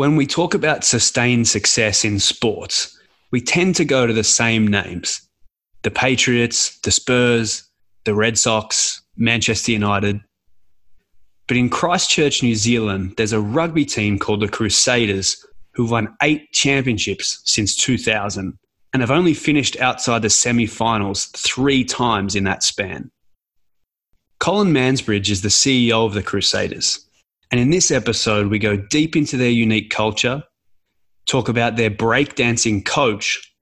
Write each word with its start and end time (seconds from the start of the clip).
When 0.00 0.16
we 0.16 0.26
talk 0.26 0.54
about 0.54 0.82
sustained 0.82 1.46
success 1.46 2.06
in 2.06 2.20
sports, 2.20 2.98
we 3.32 3.42
tend 3.42 3.74
to 3.74 3.84
go 3.84 4.06
to 4.06 4.14
the 4.14 4.24
same 4.24 4.66
names 4.66 5.28
the 5.82 5.90
Patriots, 5.90 6.78
the 6.78 6.90
Spurs, 6.90 7.64
the 8.04 8.14
Red 8.14 8.38
Sox, 8.38 9.02
Manchester 9.18 9.72
United. 9.72 10.22
But 11.46 11.58
in 11.58 11.68
Christchurch, 11.68 12.42
New 12.42 12.54
Zealand, 12.54 13.12
there's 13.18 13.34
a 13.34 13.42
rugby 13.42 13.84
team 13.84 14.18
called 14.18 14.40
the 14.40 14.48
Crusaders 14.48 15.44
who've 15.74 15.90
won 15.90 16.16
eight 16.22 16.50
championships 16.52 17.42
since 17.44 17.76
2000 17.76 18.58
and 18.94 19.02
have 19.02 19.10
only 19.10 19.34
finished 19.34 19.78
outside 19.80 20.22
the 20.22 20.30
semi 20.30 20.64
finals 20.64 21.26
three 21.36 21.84
times 21.84 22.34
in 22.34 22.44
that 22.44 22.62
span. 22.62 23.10
Colin 24.38 24.72
Mansbridge 24.72 25.28
is 25.28 25.42
the 25.42 25.50
CEO 25.50 26.06
of 26.06 26.14
the 26.14 26.22
Crusaders. 26.22 27.04
And 27.50 27.60
in 27.60 27.70
this 27.70 27.90
episode, 27.90 28.46
we 28.46 28.58
go 28.58 28.76
deep 28.76 29.16
into 29.16 29.36
their 29.36 29.50
unique 29.50 29.90
culture, 29.90 30.44
talk 31.26 31.48
about 31.48 31.76
their 31.76 31.90
breakdancing 31.90 32.84
coach, 32.84 33.54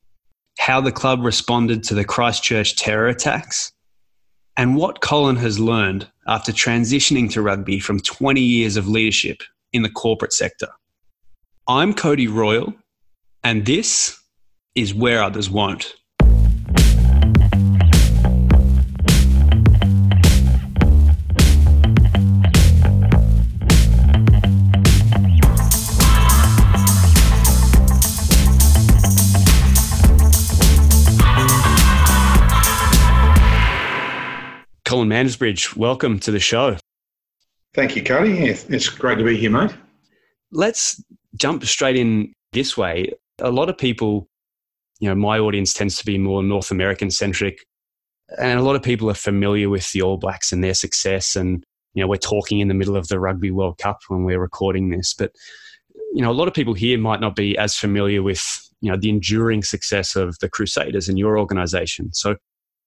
how 0.58 0.80
the 0.80 0.92
club 0.92 1.24
responded 1.24 1.82
to 1.84 1.94
the 1.94 2.04
Christchurch 2.04 2.76
terror 2.76 3.08
attacks, 3.08 3.72
and 4.56 4.76
what 4.76 5.00
Colin 5.00 5.36
has 5.36 5.58
learned 5.58 6.06
after 6.26 6.52
transitioning 6.52 7.30
to 7.32 7.40
rugby 7.40 7.80
from 7.80 8.00
20 8.00 8.40
years 8.40 8.76
of 8.76 8.88
leadership 8.88 9.42
in 9.72 9.82
the 9.82 9.90
corporate 9.90 10.32
sector. 10.32 10.68
I'm 11.66 11.94
Cody 11.94 12.28
Royle, 12.28 12.74
and 13.44 13.64
this 13.64 14.20
is 14.74 14.94
Where 14.94 15.22
Others 15.22 15.48
Won't. 15.48 15.94
Colin 34.88 35.10
Mansbridge, 35.10 35.76
welcome 35.76 36.18
to 36.20 36.30
the 36.30 36.40
show. 36.40 36.78
Thank 37.74 37.94
you, 37.94 38.02
Cody. 38.02 38.38
It's 38.38 38.88
great 38.88 39.18
to 39.18 39.24
be 39.24 39.36
here, 39.36 39.50
mate. 39.50 39.74
Let's 40.50 41.04
jump 41.36 41.62
straight 41.66 41.96
in 41.96 42.32
this 42.54 42.74
way. 42.74 43.12
A 43.38 43.50
lot 43.50 43.68
of 43.68 43.76
people, 43.76 44.30
you 44.98 45.10
know, 45.10 45.14
my 45.14 45.38
audience 45.38 45.74
tends 45.74 45.98
to 45.98 46.06
be 46.06 46.16
more 46.16 46.42
North 46.42 46.70
American 46.70 47.10
centric, 47.10 47.66
and 48.40 48.58
a 48.58 48.62
lot 48.62 48.76
of 48.76 48.82
people 48.82 49.10
are 49.10 49.14
familiar 49.14 49.68
with 49.68 49.92
the 49.92 50.00
All 50.00 50.16
Blacks 50.16 50.52
and 50.52 50.64
their 50.64 50.72
success. 50.72 51.36
And, 51.36 51.62
you 51.92 52.02
know, 52.02 52.08
we're 52.08 52.16
talking 52.16 52.60
in 52.60 52.68
the 52.68 52.74
middle 52.74 52.96
of 52.96 53.08
the 53.08 53.20
Rugby 53.20 53.50
World 53.50 53.76
Cup 53.76 53.98
when 54.08 54.24
we're 54.24 54.40
recording 54.40 54.88
this. 54.88 55.12
But, 55.12 55.32
you 56.14 56.22
know, 56.22 56.30
a 56.30 56.32
lot 56.32 56.48
of 56.48 56.54
people 56.54 56.72
here 56.72 56.96
might 56.96 57.20
not 57.20 57.36
be 57.36 57.58
as 57.58 57.76
familiar 57.76 58.22
with, 58.22 58.42
you 58.80 58.90
know, 58.90 58.96
the 58.96 59.10
enduring 59.10 59.64
success 59.64 60.16
of 60.16 60.38
the 60.38 60.48
Crusaders 60.48 61.10
and 61.10 61.18
your 61.18 61.38
organization. 61.38 62.14
So, 62.14 62.36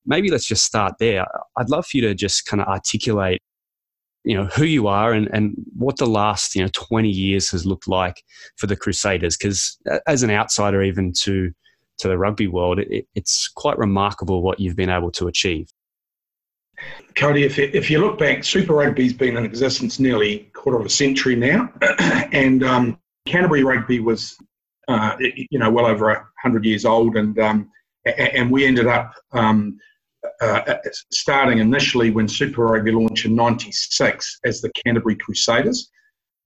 maybe 0.06 0.30
let's 0.30 0.48
just 0.48 0.66
start 0.66 0.94
there. 1.00 1.26
I'd 1.58 1.70
love 1.70 1.86
for 1.86 1.98
you 1.98 2.04
to 2.04 2.16
just 2.16 2.46
kind 2.46 2.62
of 2.62 2.68
articulate, 2.68 3.40
you 4.24 4.36
know, 4.36 4.46
who 4.46 4.64
you 4.64 4.88
are 4.88 5.14
and, 5.14 5.30
and 5.34 5.56
what 5.76 5.98
the 5.98 6.06
last, 6.06 6.56
you 6.56 6.62
know, 6.62 6.70
20 6.74 7.10
years 7.10 7.50
has 7.52 7.66
looked 7.66 7.88
like 7.88 8.24
for 8.58 8.68
the 8.68 8.76
Crusaders. 8.76 9.38
Because 9.38 9.78
as 10.08 10.24
an 10.24 10.32
outsider, 10.32 10.84
even 10.84 11.14
to, 11.22 11.52
to 12.00 12.08
the 12.08 12.18
rugby 12.18 12.48
world, 12.48 12.80
it, 12.80 13.08
it's 13.16 13.50
quite 13.56 13.78
remarkable 13.78 14.42
what 14.42 14.60
you've 14.60 14.76
been 14.76 14.90
able 14.90 15.12
to 15.12 15.28
achieve. 15.28 15.68
Cody, 17.16 17.44
if, 17.44 17.60
if 17.60 17.90
you 17.90 18.00
look 18.00 18.18
back, 18.18 18.44
Super 18.44 18.74
Rugby's 18.74 19.14
been 19.14 19.38
in 19.38 19.46
existence 19.46 20.00
nearly 20.00 20.34
a 20.34 20.44
quarter 20.54 20.80
of 20.80 20.86
a 20.86 20.90
century 20.90 21.36
now, 21.36 21.72
and 22.32 22.64
um, 22.64 23.00
Canterbury 23.26 23.64
Rugby 23.64 24.00
was, 24.00 24.38
uh, 24.88 25.16
you 25.20 25.60
know, 25.60 25.70
well 25.70 25.86
over 25.86 26.32
hundred 26.42 26.66
years 26.66 26.86
old, 26.86 27.18
and 27.18 27.38
um, 27.40 27.70
and 28.06 28.50
we 28.50 28.66
ended 28.66 28.88
up 28.88 29.14
um, 29.34 29.78
uh, 30.42 30.76
starting 31.12 31.60
initially 31.60 32.12
when 32.12 32.28
Super 32.28 32.66
Rugby 32.66 32.92
launched 32.92 33.26
in 33.26 33.36
96 33.36 34.40
as 34.46 34.62
the 34.62 34.72
Canterbury 34.84 35.16
Crusaders. 35.16 35.90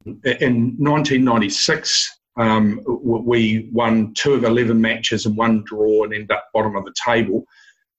In 0.05 0.75
1996, 0.77 2.19
um, 2.38 2.81
we 2.85 3.69
won 3.72 4.13
two 4.13 4.33
of 4.33 4.44
11 4.44 4.79
matches 4.79 5.25
and 5.25 5.38
one 5.38 5.63
draw 5.66 6.03
and 6.03 6.13
ended 6.13 6.31
up 6.31 6.49
bottom 6.53 6.75
of 6.75 6.85
the 6.85 6.94
table. 7.03 7.45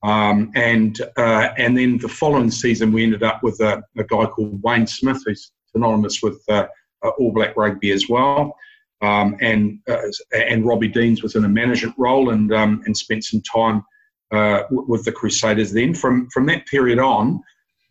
Um, 0.03 0.53
and 0.55 1.01
uh, 1.17 1.49
and 1.57 1.77
then 1.77 1.99
the 1.99 2.09
following 2.09 2.51
season, 2.51 2.93
we 2.93 3.03
ended 3.03 3.23
up 3.23 3.43
with 3.43 3.59
a, 3.61 3.83
a 3.97 4.05
guy 4.05 4.27
called 4.27 4.63
Wayne 4.63 4.87
Smith, 4.87 5.23
who's 5.25 5.51
synonymous 5.73 6.23
with 6.23 6.41
uh, 6.49 6.67
All 7.19 7.33
Black 7.33 7.57
Rugby 7.57 7.91
as 7.91 8.09
well. 8.09 8.57
Um, 9.03 9.37
and 9.41 9.81
uh, 9.89 9.99
and 10.33 10.67
Robbie 10.67 10.89
Deans 10.89 11.23
was 11.23 11.35
in 11.35 11.45
a 11.45 11.49
management 11.49 11.97
role 11.99 12.31
and 12.31 12.53
um, 12.53 12.83
and 12.87 12.97
spent 12.97 13.25
some 13.25 13.43
time 13.43 13.83
uh, 14.33 14.63
with 14.71 15.05
the 15.05 15.13
Crusaders. 15.13 15.73
Then 15.73 15.95
from 15.95 16.29
from 16.31 16.47
that 16.47 16.67
period 16.67 16.99
on, 16.99 17.41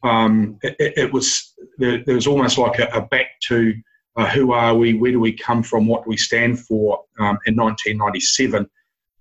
um, 0.03 0.57
it, 0.61 0.75
it, 0.79 1.13
was 1.13 1.53
there, 1.77 2.03
there, 2.05 2.15
was 2.15 2.27
almost 2.27 2.57
like 2.57 2.79
a, 2.79 2.87
a 2.93 3.01
back 3.01 3.39
to 3.47 3.73
uh, 4.15 4.29
who 4.29 4.53
are 4.53 4.75
we, 4.75 4.93
where 4.93 5.11
do 5.11 5.19
we 5.19 5.33
come 5.33 5.63
from, 5.63 5.87
what 5.87 6.03
do 6.03 6.09
we 6.09 6.17
stand 6.17 6.59
for 6.59 7.03
um, 7.19 7.37
in 7.45 7.55
1997. 7.55 8.69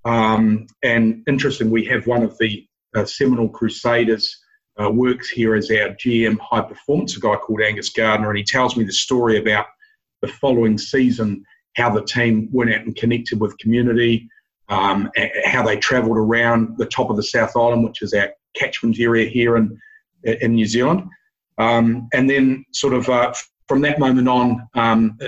Um, 0.04 0.66
and 0.82 1.22
interesting, 1.26 1.70
we 1.70 1.84
have 1.86 2.06
one 2.06 2.22
of 2.22 2.36
the 2.38 2.66
uh, 2.94 3.04
seminal 3.04 3.48
Crusaders 3.48 4.38
uh, 4.80 4.90
works 4.90 5.28
here 5.28 5.54
as 5.54 5.70
our 5.70 5.90
GM 5.90 6.38
high 6.38 6.62
performance, 6.62 7.16
a 7.16 7.20
guy 7.20 7.36
called 7.36 7.62
Angus 7.62 7.90
Gardner, 7.90 8.28
and 8.28 8.38
he 8.38 8.44
tells 8.44 8.76
me 8.76 8.84
the 8.84 8.92
story 8.92 9.38
about 9.38 9.66
the 10.20 10.28
following 10.28 10.78
season, 10.78 11.44
how 11.76 11.90
the 11.90 12.04
team 12.04 12.48
went 12.52 12.72
out 12.72 12.82
and 12.82 12.94
connected 12.94 13.40
with 13.40 13.58
community, 13.58 14.28
um, 14.68 15.10
how 15.44 15.62
they 15.62 15.76
travelled 15.76 16.16
around 16.16 16.76
the 16.78 16.86
top 16.86 17.10
of 17.10 17.16
the 17.16 17.22
South 17.22 17.56
Island, 17.56 17.84
which 17.84 18.02
is 18.02 18.14
our 18.14 18.30
catchment 18.56 18.98
area 18.98 19.28
here 19.28 19.56
in, 19.56 19.78
in 20.22 20.54
New 20.54 20.66
Zealand. 20.66 21.04
Um, 21.58 22.08
and 22.12 22.28
then, 22.28 22.64
sort 22.72 22.94
of 22.94 23.08
uh, 23.08 23.32
from 23.68 23.80
that 23.82 23.98
moment 23.98 24.28
on, 24.28 24.68
um, 24.74 25.18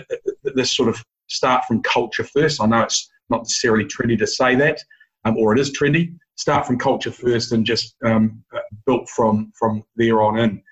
this 0.42 0.74
sort 0.76 0.88
of 0.88 1.02
start 1.28 1.64
from 1.64 1.82
culture 1.82 2.24
first. 2.24 2.60
I 2.60 2.66
know 2.66 2.82
it's 2.82 3.10
not 3.30 3.42
necessarily 3.42 3.84
trendy 3.84 4.19
to 4.19 4.26
say 4.26 4.54
that, 4.56 4.82
um, 5.24 5.36
or 5.36 5.53
it 5.53 5.60
is 5.60 5.76
trendy. 5.76 6.14
Start 6.36 6.66
from 6.66 6.78
culture 6.78 7.10
first 7.10 7.53
and 7.53 7.64
just 7.64 7.97
um, 8.04 8.44
built 8.86 9.08
from 9.08 9.53
from 9.58 9.82
there 9.97 10.22
on 10.22 10.38
in. 10.38 10.62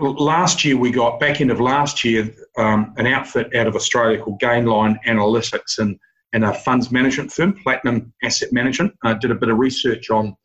Last 0.00 0.64
year, 0.64 0.76
we 0.76 0.90
got 0.90 1.20
back 1.20 1.40
end 1.40 1.50
of 1.52 1.60
last 1.60 2.02
year 2.04 2.34
um, 2.58 2.92
an 2.96 3.06
outfit 3.06 3.54
out 3.54 3.68
of 3.68 3.76
Australia 3.76 4.20
called 4.20 4.40
Gainline 4.40 4.98
Analytics, 5.06 5.78
and 5.78 5.98
and 6.36 6.44
a 6.44 6.52
funds 6.52 6.92
management 6.92 7.32
firm, 7.32 7.54
Platinum 7.54 8.12
Asset 8.22 8.52
Management, 8.52 8.92
uh, 9.02 9.14
did 9.14 9.30
a 9.30 9.34
bit 9.34 9.48
of 9.48 9.56
research 9.56 10.10
on 10.10 10.36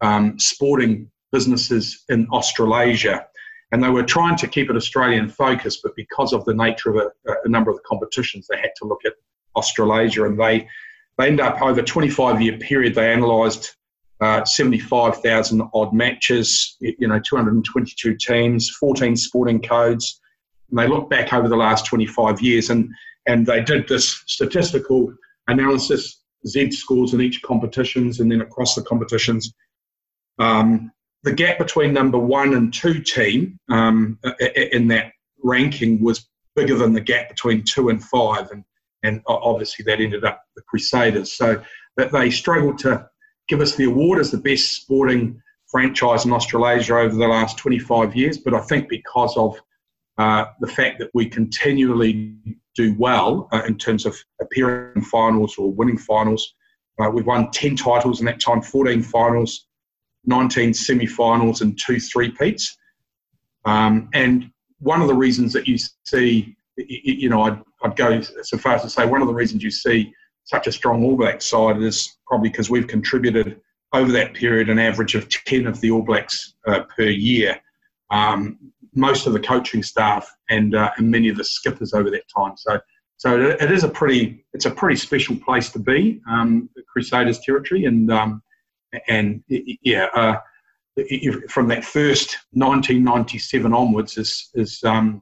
um, 0.00 0.36
sporting 0.36 1.08
businesses 1.30 2.02
in 2.08 2.26
Australasia. 2.32 3.24
And 3.70 3.80
they 3.80 3.88
were 3.88 4.02
trying 4.02 4.36
to 4.36 4.48
keep 4.48 4.68
it 4.68 4.74
Australian 4.74 5.28
focused, 5.28 5.78
but 5.84 5.94
because 5.94 6.32
of 6.32 6.44
the 6.44 6.54
nature 6.54 6.90
of 6.90 6.96
a, 6.96 7.32
a 7.44 7.48
number 7.48 7.70
of 7.70 7.76
the 7.76 7.84
competitions, 7.86 8.48
they 8.50 8.56
had 8.56 8.72
to 8.78 8.84
look 8.84 9.02
at 9.06 9.12
Australasia. 9.54 10.24
And 10.24 10.40
they, 10.40 10.66
they 11.18 11.28
end 11.28 11.40
up 11.40 11.62
over 11.62 11.82
a 11.82 11.84
25 11.84 12.42
year 12.42 12.58
period, 12.58 12.96
they 12.96 13.12
analysed 13.12 13.76
uh, 14.20 14.44
75,000 14.44 15.62
odd 15.72 15.94
matches, 15.94 16.76
you 16.80 17.06
know, 17.06 17.20
222 17.20 18.16
teams, 18.16 18.70
14 18.70 19.14
sporting 19.14 19.62
codes. 19.62 20.20
And 20.70 20.80
they 20.80 20.88
look 20.88 21.08
back 21.08 21.32
over 21.32 21.46
the 21.46 21.56
last 21.56 21.86
25 21.86 22.40
years 22.40 22.70
and 22.70 22.90
and 23.28 23.46
they 23.46 23.62
did 23.62 23.86
this 23.86 24.22
statistical 24.26 25.12
analysis, 25.48 26.22
Z 26.46 26.70
scores 26.70 27.14
in 27.14 27.20
each 27.20 27.42
competitions, 27.42 28.20
and 28.20 28.30
then 28.30 28.40
across 28.40 28.74
the 28.74 28.82
competitions. 28.82 29.52
Um, 30.38 30.92
the 31.24 31.32
gap 31.32 31.58
between 31.58 31.92
number 31.92 32.18
one 32.18 32.54
and 32.54 32.72
two 32.72 33.00
team 33.02 33.58
um, 33.70 34.18
in 34.72 34.86
that 34.88 35.12
ranking 35.42 36.02
was 36.02 36.28
bigger 36.54 36.76
than 36.76 36.92
the 36.92 37.00
gap 37.00 37.28
between 37.28 37.64
two 37.64 37.88
and 37.88 38.02
five, 38.04 38.50
and 38.50 38.64
and 39.02 39.22
obviously 39.26 39.84
that 39.84 40.00
ended 40.00 40.24
up 40.24 40.42
the 40.56 40.62
Crusaders. 40.62 41.32
So 41.32 41.62
that 41.96 42.12
they 42.12 42.30
struggled 42.30 42.78
to 42.78 43.08
give 43.48 43.60
us 43.60 43.74
the 43.74 43.84
award 43.84 44.20
as 44.20 44.30
the 44.30 44.38
best 44.38 44.74
sporting 44.74 45.40
franchise 45.68 46.24
in 46.24 46.32
Australasia 46.32 46.96
over 46.96 47.14
the 47.14 47.26
last 47.26 47.58
25 47.58 48.16
years. 48.16 48.38
But 48.38 48.54
I 48.54 48.60
think 48.60 48.88
because 48.88 49.36
of 49.36 49.60
uh, 50.16 50.46
the 50.60 50.66
fact 50.66 50.98
that 50.98 51.10
we 51.14 51.28
continually 51.28 52.36
do 52.78 52.94
well 52.96 53.48
uh, 53.52 53.62
in 53.66 53.76
terms 53.76 54.06
of 54.06 54.16
appearing 54.40 54.92
in 54.94 55.02
finals 55.02 55.56
or 55.58 55.72
winning 55.72 55.98
finals. 55.98 56.54
Uh, 57.00 57.10
we've 57.10 57.26
won 57.26 57.50
10 57.50 57.74
titles 57.74 58.20
in 58.20 58.26
that 58.26 58.40
time, 58.40 58.62
14 58.62 59.02
finals, 59.02 59.66
19 60.26 60.72
semi 60.72 61.06
finals, 61.06 61.60
and 61.60 61.76
two 61.84 61.98
three-peats. 61.98 62.76
Um, 63.64 64.08
and 64.14 64.50
one 64.78 65.02
of 65.02 65.08
the 65.08 65.14
reasons 65.14 65.52
that 65.54 65.66
you 65.66 65.76
see, 66.06 66.56
you 66.76 67.28
know, 67.28 67.42
I'd, 67.42 67.60
I'd 67.82 67.96
go 67.96 68.20
so 68.20 68.56
far 68.58 68.74
as 68.74 68.82
to 68.82 68.90
say 68.90 69.04
one 69.04 69.22
of 69.22 69.28
the 69.28 69.34
reasons 69.34 69.64
you 69.64 69.72
see 69.72 70.12
such 70.44 70.68
a 70.68 70.72
strong 70.72 71.04
All 71.04 71.16
Blacks 71.16 71.46
side 71.46 71.82
is 71.82 72.16
probably 72.28 72.48
because 72.48 72.70
we've 72.70 72.86
contributed 72.86 73.60
over 73.92 74.12
that 74.12 74.34
period 74.34 74.68
an 74.68 74.78
average 74.78 75.16
of 75.16 75.28
10 75.28 75.66
of 75.66 75.80
the 75.80 75.90
All 75.90 76.02
Blacks 76.02 76.54
uh, 76.68 76.82
per 76.96 77.08
year. 77.08 77.60
Um, 78.10 78.72
most 78.94 79.26
of 79.26 79.32
the 79.32 79.40
coaching 79.40 79.82
staff 79.82 80.30
and, 80.50 80.74
uh, 80.74 80.90
and 80.96 81.10
many 81.10 81.28
of 81.28 81.36
the 81.36 81.44
skippers 81.44 81.92
over 81.92 82.10
that 82.10 82.24
time. 82.34 82.54
So 82.56 82.78
so 83.18 83.40
it 83.40 83.72
is 83.72 83.82
a 83.82 83.88
pretty 83.88 84.44
it's 84.52 84.64
a 84.64 84.70
pretty 84.70 84.94
special 84.94 85.36
place 85.36 85.70
to 85.72 85.80
be, 85.80 86.20
um, 86.30 86.70
Crusaders 86.86 87.40
territory, 87.40 87.84
and 87.84 88.10
um, 88.12 88.42
and 89.08 89.42
yeah, 89.48 90.06
uh, 90.14 90.36
from 91.48 91.66
that 91.66 91.84
first 91.84 92.38
1997 92.52 93.74
onwards 93.74 94.16
is 94.18 94.50
is 94.54 94.80
um, 94.84 95.20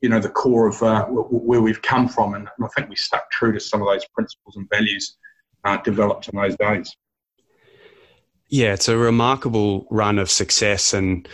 you 0.00 0.08
know 0.08 0.20
the 0.20 0.30
core 0.30 0.68
of 0.68 0.82
uh, 0.82 1.04
where 1.04 1.60
we've 1.60 1.82
come 1.82 2.08
from, 2.08 2.32
and 2.32 2.48
I 2.62 2.68
think 2.74 2.88
we 2.88 2.96
stuck 2.96 3.30
true 3.30 3.52
to 3.52 3.60
some 3.60 3.82
of 3.82 3.86
those 3.86 4.06
principles 4.14 4.56
and 4.56 4.66
values 4.70 5.18
uh, 5.64 5.76
developed 5.82 6.28
in 6.28 6.40
those 6.40 6.56
days. 6.56 6.96
Yeah, 8.48 8.72
it's 8.72 8.88
a 8.88 8.96
remarkable 8.96 9.86
run 9.90 10.18
of 10.18 10.30
success, 10.30 10.94
and 10.94 11.28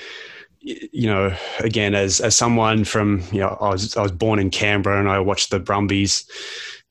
you 0.67 1.07
know, 1.07 1.35
again, 1.61 1.95
as 1.95 2.21
as 2.21 2.37
someone 2.37 2.85
from 2.85 3.23
you 3.31 3.41
know, 3.41 3.57
I 3.61 3.71
was 3.71 3.97
I 3.97 4.03
was 4.03 4.13
born 4.13 4.39
in 4.39 4.51
Canberra, 4.51 4.99
and 4.99 5.09
I 5.09 5.21
watched 5.21 5.51
the 5.51 5.61
Brumbies 5.61 6.29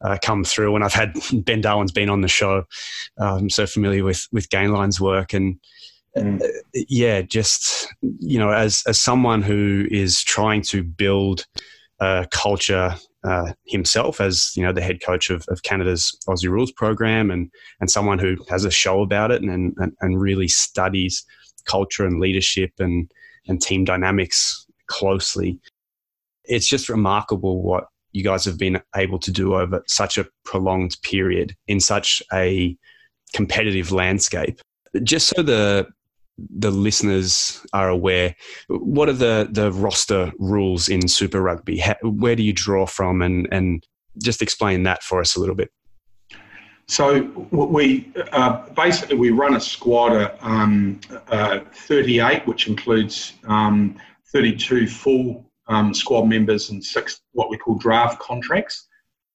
uh, 0.01 0.17
come 0.23 0.43
through, 0.43 0.75
and 0.75 0.83
I've 0.83 0.93
had 0.93 1.13
Ben 1.45 1.61
Darwin's 1.61 1.91
been 1.91 2.09
on 2.09 2.21
the 2.21 2.27
show, 2.27 2.63
I'm 3.19 3.49
so 3.49 3.67
familiar 3.67 4.03
with 4.03 4.27
with 4.31 4.49
Gainline's 4.49 5.01
work, 5.01 5.33
and 5.33 5.59
mm. 6.17 6.41
uh, 6.41 6.47
yeah, 6.73 7.21
just 7.21 7.93
you 8.01 8.39
know, 8.39 8.51
as 8.51 8.81
as 8.87 8.99
someone 8.99 9.41
who 9.41 9.85
is 9.91 10.23
trying 10.23 10.61
to 10.63 10.81
build 10.81 11.45
a 11.99 12.27
culture 12.31 12.95
uh, 13.25 13.53
himself 13.65 14.21
as 14.21 14.51
you 14.55 14.63
know 14.63 14.71
the 14.71 14.81
head 14.81 15.01
coach 15.01 15.29
of, 15.29 15.43
of 15.49 15.63
Canada's 15.63 16.17
Aussie 16.29 16.49
Rules 16.49 16.71
program 16.71 17.29
and 17.29 17.51
and 17.81 17.89
someone 17.89 18.19
who 18.19 18.37
has 18.49 18.63
a 18.63 18.71
show 18.71 19.01
about 19.01 19.31
it 19.31 19.41
and 19.41 19.75
and, 19.77 19.93
and 19.99 20.21
really 20.21 20.47
studies 20.47 21.25
culture 21.65 22.05
and 22.05 22.19
leadership 22.19 22.71
and 22.79 23.11
and 23.47 23.61
team 23.61 23.85
dynamics 23.85 24.65
closely. 24.87 25.59
It's 26.45 26.67
just 26.67 26.89
remarkable 26.89 27.61
what 27.61 27.85
you 28.11 28.23
guys 28.23 28.45
have 28.45 28.57
been 28.57 28.81
able 28.95 29.19
to 29.19 29.31
do 29.31 29.55
over 29.55 29.83
such 29.87 30.17
a 30.17 30.27
prolonged 30.45 30.95
period 31.03 31.55
in 31.67 31.79
such 31.79 32.23
a 32.33 32.77
competitive 33.33 33.91
landscape. 33.91 34.61
Just 35.03 35.27
so 35.35 35.41
the 35.41 35.87
the 36.37 36.71
listeners 36.71 37.65
are 37.73 37.89
aware, 37.89 38.35
what 38.67 39.07
are 39.07 39.13
the, 39.13 39.47
the 39.49 39.71
roster 39.71 40.33
rules 40.37 40.89
in 40.89 41.07
Super 41.07 41.41
Rugby? 41.41 41.81
Where 42.03 42.35
do 42.35 42.43
you 42.43 42.53
draw 42.53 42.85
from, 42.85 43.21
and 43.21 43.47
and 43.51 43.85
just 44.23 44.41
explain 44.41 44.83
that 44.83 45.03
for 45.03 45.19
us 45.19 45.35
a 45.35 45.39
little 45.39 45.55
bit. 45.55 45.71
So 46.87 47.23
we 47.51 48.11
uh, 48.31 48.69
basically 48.69 49.17
we 49.17 49.31
run 49.31 49.55
a 49.55 49.59
squad 49.59 50.13
of 50.13 50.37
um, 50.41 50.99
uh, 51.29 51.59
38, 51.73 52.45
which 52.45 52.67
includes 52.67 53.33
um, 53.47 53.97
32 54.31 54.87
full 54.87 55.49
um, 55.67 55.93
squad 55.93 56.25
members 56.25 56.69
and 56.69 56.83
six 56.83 57.21
what 57.31 57.49
we 57.49 57.57
call 57.57 57.75
draft 57.75 58.19
contracts, 58.19 58.87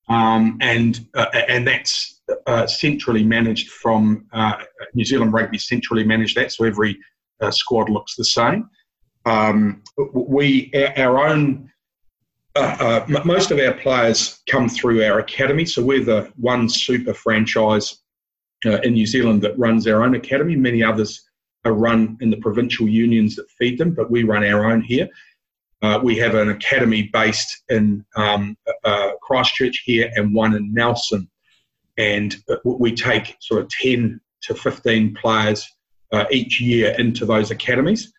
um, 0.08 0.58
and 0.61 1.06
uh, 1.14 1.26
and 1.49 1.67
that's 1.67 2.20
uh, 2.47 2.67
centrally 2.67 3.25
managed 3.25 3.70
from 3.70 4.26
uh, 4.32 4.62
New 4.94 5.05
Zealand 5.05 5.32
Rugby. 5.32 5.58
Centrally 5.58 6.05
managed 6.05 6.37
that, 6.37 6.52
so 6.52 6.64
every 6.64 6.97
uh, 7.41 7.50
squad 7.50 7.88
looks 7.88 8.14
the 8.14 8.25
same. 8.25 8.70
Um, 9.26 9.82
we 10.14 10.70
our 10.97 11.19
own. 11.19 11.70
Uh, 12.56 13.05
uh, 13.08 13.20
most 13.25 13.50
of 13.50 13.58
our 13.58 13.75
players 13.75 14.41
come 14.49 14.69
through 14.69 15.05
our 15.05 15.20
academy, 15.20 15.64
so 15.64 15.82
we're 15.82 16.05
the 16.05 16.31
one 16.37 16.69
super 16.69 17.14
franchise 17.14 17.99
in 18.64 18.93
New 18.93 19.06
Zealand 19.06 19.41
that 19.43 19.58
runs 19.58 19.87
our 19.87 20.02
own 20.02 20.14
academy. 20.14 20.56
Many 20.56 20.82
others 20.82 21.31
are 21.64 21.73
run 21.73 22.17
in 22.20 22.31
the 22.31 22.37
provincial 22.38 22.88
unions 22.88 23.37
that 23.37 23.49
feed 23.50 23.79
them, 23.79 23.94
but 23.94 24.11
we 24.11 24.25
run 24.25 24.44
our 24.44 24.70
own 24.70 24.82
here. 24.82 25.08
Uh, 25.82 25.99
we 26.02 26.17
have 26.19 26.35
an 26.35 26.50
academy 26.50 27.08
based 27.12 27.62
in 27.70 28.05
um, 28.17 28.56
uh, 28.85 29.12
Christchurch 29.23 29.82
here 29.85 30.11
and 30.14 30.35
one 30.35 30.55
in 30.55 30.73
Nelson. 30.75 31.29
And 31.97 32.37
uh, 32.50 32.56
we 32.64 32.94
take 32.94 33.37
sort 33.41 33.62
of 33.62 33.69
10 33.70 34.20
to 34.43 34.55
15 34.55 35.14
players 35.14 35.67
uh, 36.12 36.25
each 36.31 36.61
year 36.61 36.94
into 36.99 37.25
those 37.25 37.50
academies. 37.50 38.12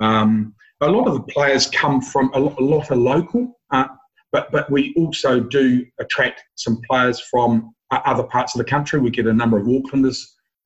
Um, 0.00 0.54
a 0.82 0.90
lot 0.90 1.06
of 1.08 1.14
the 1.14 1.32
players 1.32 1.70
come 1.70 2.02
from 2.02 2.30
a 2.34 2.38
lot, 2.38 2.60
a 2.60 2.64
lot 2.64 2.90
are 2.90 2.96
local, 2.96 3.55
uh, 3.70 3.86
but, 4.32 4.50
but 4.52 4.70
we 4.70 4.94
also 4.96 5.40
do 5.40 5.84
attract 5.98 6.42
some 6.56 6.80
players 6.88 7.20
from 7.20 7.74
other 7.90 8.24
parts 8.24 8.54
of 8.54 8.58
the 8.58 8.68
country. 8.68 9.00
We 9.00 9.10
get 9.10 9.26
a 9.26 9.32
number 9.32 9.58
of 9.58 9.66
Aucklanders 9.66 10.18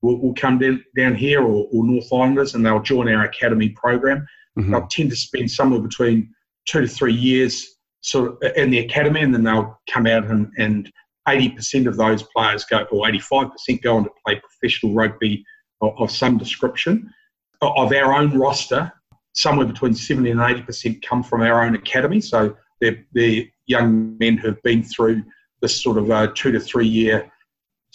will, 0.03 0.21
will 0.21 0.35
come 0.35 0.59
down, 0.59 0.83
down 0.97 1.15
here 1.15 1.43
or, 1.43 1.69
or 1.73 1.85
North 1.85 2.13
Islanders 2.13 2.55
and 2.55 2.65
they'll 2.65 2.83
join 2.83 3.09
our 3.09 3.25
academy 3.25 3.71
program. 3.71 4.27
Mm-hmm. 4.59 4.73
They'll 4.73 4.87
tend 4.89 5.11
to 5.11 5.17
spend 5.17 5.51
somewhere 5.51 5.81
between 5.81 6.35
two 6.67 6.81
to 6.81 6.89
three 6.89 7.15
years 7.15 7.67
sort 8.03 8.31
of 8.31 8.57
in 8.57 8.71
the 8.71 8.79
academy, 8.79 9.21
and 9.21 9.35
then 9.35 9.45
they'll 9.45 9.79
come 9.91 10.07
out 10.07 10.25
and, 10.25 10.51
and 10.59 10.91
80% 11.29 11.87
of 11.87 11.97
those 11.97 12.23
players 12.23 12.65
go, 12.65 12.87
or 12.91 13.07
85% 13.07 13.83
go 13.83 13.97
on 13.97 14.05
to 14.05 14.11
play 14.27 14.41
professional 14.41 14.95
rugby 14.95 15.45
of, 15.81 15.93
of 15.99 16.11
some 16.11 16.39
description. 16.39 17.13
Of 17.61 17.93
our 17.93 18.15
own 18.15 18.39
roster, 18.39 18.91
somewhere 19.35 19.67
between 19.67 19.95
70 19.95 20.31
and 20.31 20.41
80% 20.41 21.03
come 21.03 21.23
from 21.23 21.43
our 21.43 21.63
own 21.63 21.75
academy. 21.75 22.21
So 22.21 22.57
they're, 22.81 23.05
they're 23.13 23.45
young 23.67 24.17
men 24.19 24.37
who've 24.37 24.63
been 24.63 24.83
through 24.83 25.23
this 25.61 25.81
sort 25.81 25.99
of 25.99 26.11
a 26.11 26.33
two 26.33 26.53
to 26.53 26.61
three 26.61 26.87
year 26.87 27.31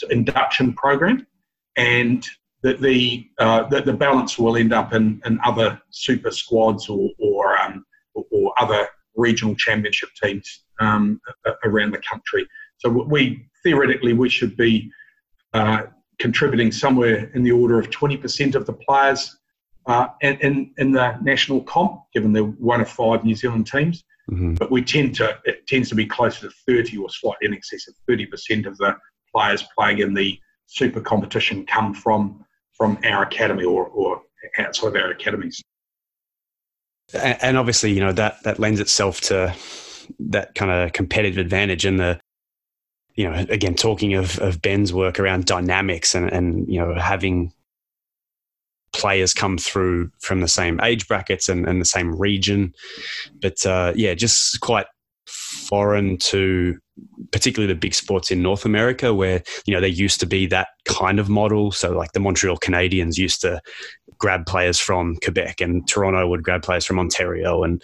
induction 0.10 0.74
program. 0.74 1.26
And 1.78 2.26
the, 2.62 2.74
the, 2.74 3.30
uh, 3.38 3.64
the, 3.64 3.94
balance 3.94 4.40
will 4.40 4.58
end 4.58 4.74
up 4.74 4.94
in, 4.94 5.22
in 5.26 5.40
other 5.46 5.80
super 5.90 6.32
squads 6.32 6.90
or, 6.90 7.10
or 7.20 7.58
um, 7.58 7.86
or 8.16 8.54
other 8.60 8.88
regional 9.16 9.56
championship 9.56 10.10
teams 10.22 10.64
um, 10.80 11.20
around 11.64 11.92
the 11.92 12.00
country. 12.00 12.48
So 12.78 12.90
we 12.90 13.46
theoretically 13.64 14.14
we 14.14 14.30
should 14.30 14.56
be 14.58 14.92
uh, 15.54 15.84
contributing 16.20 16.72
somewhere 16.72 17.32
in 17.34 17.44
the 17.44 17.52
order 17.52 17.80
of 17.80 17.90
20% 17.90 18.56
of 18.56 18.66
the 18.66 18.74
players 18.74 19.38
uh, 19.86 20.08
in, 20.22 20.74
in 20.78 20.92
the 20.92 21.18
national 21.22 21.62
comp, 21.62 22.02
given 22.14 22.34
they're 22.34 22.44
one 22.44 22.82
of 22.82 22.90
five 22.90 23.24
New 23.24 23.36
Zealand 23.36 23.68
teams. 23.68 24.04
Mm-hmm. 24.32 24.56
But 24.56 24.72
we 24.72 24.84
tend 24.84 25.16
to 25.16 25.38
it 25.46 25.68
tends 25.68 25.90
to 25.90 25.96
be 25.96 26.06
closer 26.06 26.50
to 26.50 26.56
30 26.68 26.98
or 26.98 27.10
slightly 27.10 27.48
in 27.48 27.54
excess 27.54 27.88
of 27.88 27.96
30% 28.10 28.66
of 28.66 28.78
the 28.78 28.96
players 29.34 29.64
playing 29.78 30.00
in 30.00 30.14
the 30.14 30.40
super 30.66 31.02
competition 31.02 31.66
come 31.66 31.94
from 31.94 32.44
from 32.74 32.98
our 33.06 33.24
academy 33.24 33.64
or, 33.64 33.86
or 33.86 34.22
outside 34.58 34.88
of 34.88 34.96
our 34.96 35.12
academies 35.12 35.62
and 37.14 37.58
obviously, 37.58 37.92
you 37.92 38.00
know 38.00 38.14
that 38.14 38.42
that 38.44 38.60
lends 38.60 38.80
itself 38.80 39.22
to 39.22 39.56
that 40.20 40.56
kind 40.56 40.72
of 40.72 40.94
competitive 40.94 41.38
advantage 41.38 41.86
and 41.86 42.00
the 42.00 42.20
you 43.16 43.30
know 43.30 43.46
again 43.50 43.76
talking 43.76 44.16
of, 44.16 44.40
of 44.40 44.62
ben's 44.62 44.92
work 44.92 45.20
around 45.20 45.46
dynamics 45.46 46.16
and, 46.16 46.32
and 46.32 46.68
you 46.68 46.80
know 46.80 46.96
having 46.96 47.54
players 48.96 49.34
come 49.34 49.58
through 49.58 50.10
from 50.20 50.42
the 50.42 50.48
same 50.48 50.80
age 50.82 51.08
brackets 51.08 51.50
and, 51.50 51.68
and 51.68 51.82
the 51.82 51.86
same 51.86 52.16
region 52.16 52.74
but 53.42 53.66
uh, 53.66 53.92
yeah 53.96 54.14
just 54.14 54.60
quite 54.62 54.88
foreign 55.28 56.18
to 56.18 56.78
particularly 57.32 57.72
the 57.72 57.80
big 57.80 57.94
sports 57.94 58.32
in 58.32 58.42
North 58.42 58.66
America, 58.66 59.14
where 59.14 59.44
you 59.66 59.74
know 59.74 59.82
there 59.82 59.90
used 59.90 60.20
to 60.20 60.26
be 60.26 60.46
that 60.48 60.68
kind 60.86 61.20
of 61.20 61.30
model. 61.30 61.72
So 61.72 61.92
like 61.92 62.14
the 62.14 62.20
Montreal 62.20 62.58
Canadiens 62.58 63.18
used 63.18 63.42
to 63.42 63.62
grab 64.18 64.46
players 64.46 64.80
from 64.80 65.18
Quebec, 65.24 65.62
and 65.62 65.88
Toronto 65.88 66.28
would 66.28 66.44
grab 66.44 66.64
players 66.64 66.86
from 66.86 67.00
Ontario, 67.00 67.64
and 67.64 67.82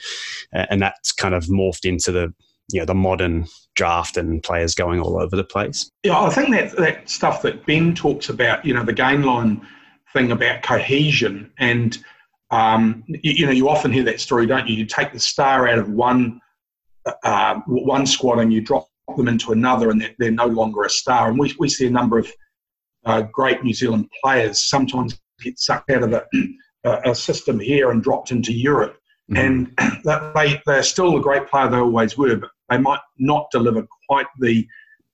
and 0.53 0.81
that's 0.81 1.11
kind 1.11 1.35
of 1.35 1.45
morphed 1.45 1.85
into 1.85 2.11
the 2.11 2.33
you 2.71 2.79
know 2.79 2.85
the 2.85 2.95
modern 2.95 3.45
draft 3.75 4.17
and 4.17 4.43
players 4.43 4.75
going 4.75 5.01
all 5.01 5.19
over 5.19 5.35
the 5.35 5.43
place. 5.43 5.89
Yeah, 6.03 6.19
I 6.19 6.29
think 6.29 6.51
that 6.51 6.75
that 6.77 7.09
stuff 7.09 7.41
that 7.41 7.65
Ben 7.65 7.95
talks 7.95 8.29
about, 8.29 8.65
you 8.65 8.73
know, 8.73 8.83
the 8.83 8.93
Gainline 8.93 9.65
thing 10.13 10.31
about 10.31 10.63
cohesion 10.63 11.51
and. 11.57 11.97
Um, 12.53 13.05
you, 13.07 13.31
you 13.31 13.45
know, 13.45 13.53
you 13.53 13.69
often 13.69 13.93
hear 13.93 14.03
that 14.03 14.19
story, 14.19 14.45
don't 14.45 14.67
you? 14.67 14.75
You 14.75 14.85
take 14.85 15.13
the 15.13 15.19
star 15.21 15.69
out 15.69 15.79
of 15.79 15.89
one 15.89 16.41
uh, 17.23 17.61
one 17.65 18.05
squad 18.05 18.39
and 18.39 18.51
you 18.53 18.61
drop 18.61 18.87
them 19.17 19.27
into 19.27 19.51
another 19.51 19.89
and 19.89 20.01
they're, 20.01 20.15
they're 20.19 20.31
no 20.31 20.47
longer 20.47 20.83
a 20.83 20.89
star. 20.89 21.29
And 21.29 21.39
we, 21.39 21.53
we 21.59 21.69
see 21.69 21.87
a 21.87 21.91
number 21.91 22.19
of 22.19 22.31
uh, 23.05 23.23
great 23.33 23.63
New 23.63 23.73
Zealand 23.73 24.09
players 24.23 24.63
sometimes 24.63 25.19
get 25.41 25.59
sucked 25.59 25.89
out 25.89 26.03
of 26.03 26.13
a, 26.13 26.25
a 27.09 27.15
system 27.15 27.59
here 27.59 27.91
and 27.91 28.03
dropped 28.03 28.31
into 28.31 28.53
Europe. 28.53 28.97
Mm-hmm. 29.31 29.75
And 29.77 30.33
they, 30.35 30.61
they're 30.65 30.83
still 30.83 31.17
a 31.17 31.21
great 31.21 31.47
player 31.47 31.69
they 31.69 31.77
always 31.77 32.17
were, 32.17 32.35
but 32.35 32.49
they 32.69 32.77
might 32.77 33.01
not 33.17 33.47
deliver 33.51 33.87
quite 34.07 34.27
the 34.39 34.65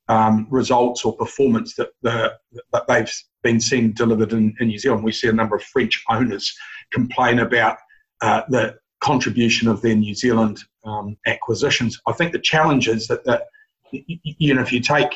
um, 0.10 0.48
results 0.50 1.04
or 1.04 1.16
performance 1.16 1.76
that, 1.76 1.90
the, 2.02 2.34
that 2.74 2.88
they've 2.88 3.12
been 3.44 3.60
seen 3.60 3.94
delivered 3.94 4.34
in, 4.34 4.56
in, 4.60 4.68
New 4.68 4.80
Zealand. 4.80 5.04
We 5.04 5.12
see 5.12 5.28
a 5.28 5.34
number 5.34 5.56
of 5.56 5.64
French 5.64 6.04
owners 6.10 6.56
complain 6.92 7.40
about 7.40 7.78
uh, 8.22 8.44
the 8.50 8.78
contribution 9.02 9.68
of 9.68 9.82
their 9.82 9.96
New 9.96 10.16
Zealand 10.16 10.60
um, 10.86 11.18
acquisitions. 11.26 12.00
I 12.08 12.14
think 12.14 12.32
the 12.32 12.40
challenge 12.40 12.88
is 12.88 13.08
that, 13.08 13.24
that 13.26 13.44
you 13.92 14.54
know 14.54 14.62
if 14.62 14.74
you 14.74 14.82
take 14.82 15.16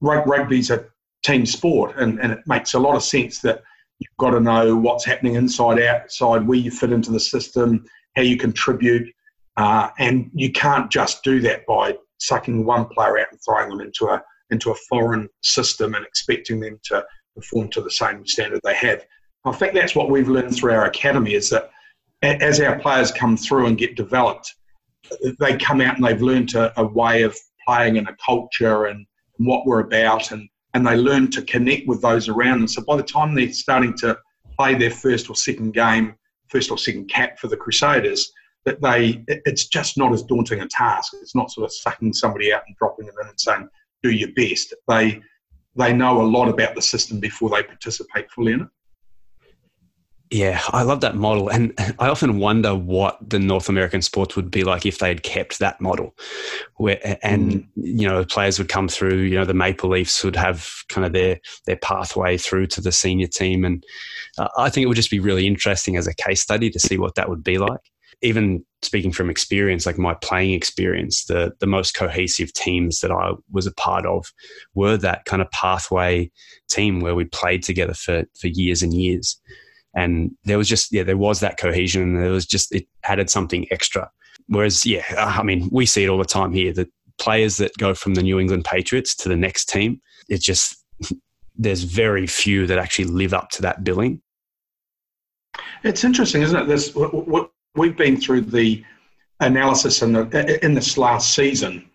rugby's 0.00 0.70
a 0.70 0.84
team 1.24 1.46
sport, 1.46 1.96
and, 1.96 2.20
and 2.20 2.32
it 2.32 2.40
makes 2.46 2.74
a 2.74 2.78
lot 2.78 2.94
of 2.94 3.02
sense 3.02 3.40
that 3.40 3.62
you've 3.98 4.16
got 4.18 4.30
to 4.30 4.40
know 4.40 4.76
what's 4.76 5.04
happening 5.04 5.34
inside, 5.34 5.80
outside, 5.80 6.46
where 6.46 6.58
you 6.58 6.70
fit 6.70 6.92
into 6.92 7.10
the 7.10 7.20
system, 7.20 7.84
how 8.14 8.22
you 8.22 8.36
contribute, 8.36 9.12
uh, 9.56 9.88
and 9.98 10.30
you 10.34 10.52
can't 10.52 10.90
just 10.90 11.24
do 11.24 11.40
that 11.40 11.66
by 11.66 11.96
sucking 12.18 12.64
one 12.64 12.86
player 12.86 13.18
out 13.18 13.28
and 13.30 13.40
throwing 13.44 13.68
them 13.68 13.80
into 13.80 14.06
a 14.06 14.22
into 14.50 14.70
a 14.70 14.76
foreign 14.88 15.28
system 15.42 15.94
and 15.94 16.06
expecting 16.06 16.60
them 16.60 16.78
to 16.84 17.04
perform 17.34 17.68
to 17.68 17.80
the 17.80 17.90
same 17.90 18.24
standard 18.26 18.60
they 18.62 18.74
have. 18.74 19.04
I 19.44 19.52
think 19.52 19.74
that's 19.74 19.94
what 19.94 20.08
we've 20.08 20.28
learned 20.28 20.56
through 20.56 20.72
our 20.72 20.86
academy 20.86 21.34
is 21.34 21.50
that 21.50 21.70
as 22.22 22.60
our 22.60 22.78
players 22.78 23.10
come 23.12 23.36
through 23.36 23.66
and 23.66 23.76
get 23.76 23.96
developed, 23.96 24.54
they 25.40 25.56
come 25.56 25.80
out 25.80 25.96
and 25.96 26.04
they've 26.04 26.22
learned 26.22 26.54
a, 26.54 26.72
a 26.80 26.86
way 26.86 27.22
of 27.22 27.36
playing 27.66 27.98
and 27.98 28.08
a 28.08 28.16
culture 28.24 28.86
and, 28.86 29.04
and 29.38 29.46
what 29.46 29.66
we're 29.66 29.80
about 29.80 30.30
and 30.30 30.48
and 30.74 30.86
they 30.86 30.96
learn 30.96 31.30
to 31.30 31.40
connect 31.40 31.88
with 31.88 32.02
those 32.02 32.28
around 32.28 32.58
them. 32.58 32.68
So 32.68 32.82
by 32.82 32.96
the 32.96 33.02
time 33.02 33.34
they're 33.34 33.50
starting 33.50 33.96
to 33.98 34.18
play 34.58 34.74
their 34.74 34.90
first 34.90 35.30
or 35.30 35.34
second 35.34 35.72
game, 35.72 36.14
first 36.48 36.70
or 36.70 36.76
second 36.76 37.08
cap 37.08 37.38
for 37.38 37.48
the 37.48 37.56
Crusaders, 37.56 38.30
that 38.66 38.82
they 38.82 39.24
it's 39.28 39.66
just 39.66 39.96
not 39.96 40.12
as 40.12 40.22
daunting 40.22 40.60
a 40.60 40.68
task. 40.68 41.14
It's 41.22 41.34
not 41.34 41.50
sort 41.50 41.64
of 41.64 41.72
sucking 41.72 42.12
somebody 42.12 42.52
out 42.52 42.64
and 42.66 42.76
dropping 42.76 43.06
them 43.06 43.14
in 43.22 43.28
and 43.28 43.40
saying 43.40 43.68
do 44.02 44.10
your 44.10 44.32
best. 44.32 44.74
They 44.88 45.22
they 45.76 45.92
know 45.92 46.20
a 46.20 46.24
lot 46.24 46.48
about 46.48 46.74
the 46.74 46.82
system 46.82 47.20
before 47.20 47.48
they 47.48 47.62
participate 47.62 48.30
fully 48.30 48.52
in 48.52 48.62
it. 48.62 48.68
Yeah, 50.32 50.60
I 50.70 50.82
love 50.82 51.02
that 51.02 51.14
model. 51.14 51.48
And 51.48 51.72
I 52.00 52.08
often 52.08 52.40
wonder 52.40 52.74
what 52.74 53.16
the 53.30 53.38
North 53.38 53.68
American 53.68 54.02
sports 54.02 54.34
would 54.34 54.50
be 54.50 54.64
like 54.64 54.84
if 54.84 54.98
they 54.98 55.06
had 55.06 55.22
kept 55.22 55.60
that 55.60 55.80
model. 55.80 56.16
Where 56.74 56.98
and 57.22 57.52
mm. 57.52 57.66
you 57.76 58.08
know, 58.08 58.24
players 58.24 58.58
would 58.58 58.68
come 58.68 58.88
through, 58.88 59.18
you 59.18 59.36
know, 59.36 59.44
the 59.44 59.54
Maple 59.54 59.90
Leafs 59.90 60.24
would 60.24 60.34
have 60.34 60.68
kind 60.88 61.06
of 61.06 61.12
their 61.12 61.38
their 61.66 61.76
pathway 61.76 62.36
through 62.36 62.66
to 62.68 62.80
the 62.80 62.90
senior 62.90 63.28
team 63.28 63.64
and 63.64 63.84
uh, 64.38 64.48
I 64.58 64.68
think 64.68 64.84
it 64.84 64.88
would 64.88 64.96
just 64.96 65.10
be 65.10 65.20
really 65.20 65.46
interesting 65.46 65.96
as 65.96 66.08
a 66.08 66.14
case 66.14 66.42
study 66.42 66.70
to 66.70 66.80
see 66.80 66.98
what 66.98 67.14
that 67.14 67.28
would 67.28 67.44
be 67.44 67.58
like. 67.58 67.80
Even 68.22 68.64
speaking 68.82 69.12
from 69.12 69.30
experience, 69.30 69.86
like 69.86 69.98
my 69.98 70.14
playing 70.14 70.52
experience, 70.52 71.24
the 71.24 71.52
the 71.60 71.66
most 71.66 71.94
cohesive 71.94 72.52
teams 72.52 73.00
that 73.00 73.10
I 73.10 73.32
was 73.50 73.66
a 73.66 73.74
part 73.74 74.06
of 74.06 74.32
were 74.74 74.96
that 74.98 75.24
kind 75.24 75.42
of 75.42 75.50
pathway 75.50 76.30
team 76.68 77.00
where 77.00 77.14
we 77.14 77.24
played 77.24 77.62
together 77.62 77.94
for 77.94 78.24
for 78.38 78.48
years 78.48 78.82
and 78.82 78.94
years. 78.94 79.40
And 79.94 80.32
there 80.44 80.58
was 80.58 80.68
just 80.68 80.92
yeah 80.92 81.02
there 81.02 81.16
was 81.16 81.40
that 81.40 81.58
cohesion 81.58 82.02
and 82.02 82.22
there 82.22 82.30
was 82.30 82.46
just 82.46 82.74
it 82.74 82.86
added 83.04 83.30
something 83.30 83.66
extra. 83.70 84.10
Whereas 84.48 84.86
yeah 84.86 85.02
i 85.16 85.42
mean 85.42 85.68
we 85.72 85.86
see 85.86 86.04
it 86.04 86.08
all 86.08 86.18
the 86.18 86.24
time 86.24 86.52
here 86.52 86.72
that 86.74 86.88
players 87.18 87.56
that 87.56 87.76
go 87.78 87.94
from 87.94 88.14
the 88.14 88.22
new 88.22 88.38
england 88.38 88.64
patriots 88.64 89.16
to 89.16 89.28
the 89.28 89.34
next 89.34 89.64
team 89.68 90.00
it 90.28 90.40
just 90.40 90.84
there's 91.56 91.82
very 91.82 92.26
few 92.26 92.66
that 92.66 92.78
actually 92.78 93.06
live 93.06 93.32
up 93.32 93.50
to 93.50 93.62
that 93.62 93.82
billing. 93.84 94.20
It's 95.82 96.04
interesting 96.04 96.42
isn't 96.42 96.56
it? 96.56 96.66
This 96.66 96.94
we've 97.76 97.96
been 97.96 98.16
through 98.16 98.42
the 98.42 98.84
analysis 99.40 100.02
in, 100.02 100.12
the, 100.12 100.64
in 100.64 100.74
this 100.74 100.96
last 100.96 101.34
season 101.34 101.88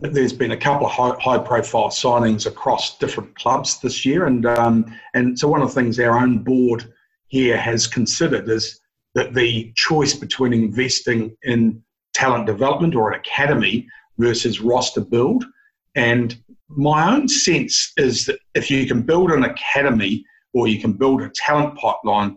there's 0.00 0.32
been 0.32 0.52
a 0.52 0.56
couple 0.56 0.86
of 0.86 0.92
high, 0.92 1.16
high, 1.20 1.38
profile 1.38 1.88
signings 1.88 2.46
across 2.46 2.98
different 2.98 3.34
clubs 3.34 3.80
this 3.80 4.04
year 4.04 4.26
and 4.26 4.46
um, 4.46 4.86
and 5.14 5.38
so 5.38 5.48
one 5.48 5.60
of 5.60 5.68
the 5.68 5.74
things 5.74 5.98
our 5.98 6.18
own 6.18 6.38
board 6.38 6.92
here 7.28 7.56
has 7.56 7.86
considered 7.86 8.48
is 8.48 8.80
that 9.14 9.34
the 9.34 9.72
choice 9.74 10.14
between 10.14 10.52
investing 10.52 11.36
in 11.42 11.82
talent 12.14 12.46
development 12.46 12.94
or 12.94 13.12
an 13.12 13.20
academy 13.20 13.86
versus 14.18 14.60
roster 14.60 15.00
build. 15.00 15.44
And 15.94 16.36
my 16.68 17.14
own 17.14 17.28
sense 17.28 17.92
is 17.96 18.26
that 18.26 18.38
if 18.54 18.70
you 18.70 18.86
can 18.86 19.02
build 19.02 19.30
an 19.30 19.44
academy 19.44 20.24
or 20.52 20.68
you 20.68 20.80
can 20.80 20.92
build 20.92 21.22
a 21.22 21.30
talent 21.30 21.76
pipeline, 21.76 22.36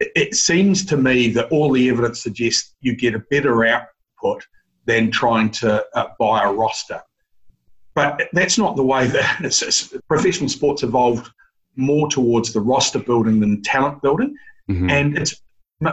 it 0.00 0.34
seems 0.34 0.84
to 0.86 0.96
me 0.96 1.28
that 1.30 1.50
all 1.50 1.70
the 1.70 1.88
evidence 1.88 2.22
suggests 2.22 2.74
you 2.80 2.96
get 2.96 3.14
a 3.14 3.22
better 3.30 3.64
output 3.64 4.46
than 4.86 5.10
trying 5.10 5.50
to 5.50 5.84
uh, 5.94 6.08
buy 6.18 6.42
a 6.42 6.52
roster. 6.52 7.00
But 7.94 8.28
that's 8.32 8.56
not 8.56 8.76
the 8.76 8.84
way 8.84 9.08
that 9.08 10.02
professional 10.08 10.48
sports 10.48 10.82
evolved 10.82 11.30
more 11.76 12.08
towards 12.08 12.52
the 12.52 12.60
roster 12.60 12.98
building 12.98 13.40
than 13.40 13.62
talent 13.62 14.00
building. 14.02 14.34
Mm-hmm. 14.70 14.90
And 14.90 15.18
it's 15.18 15.42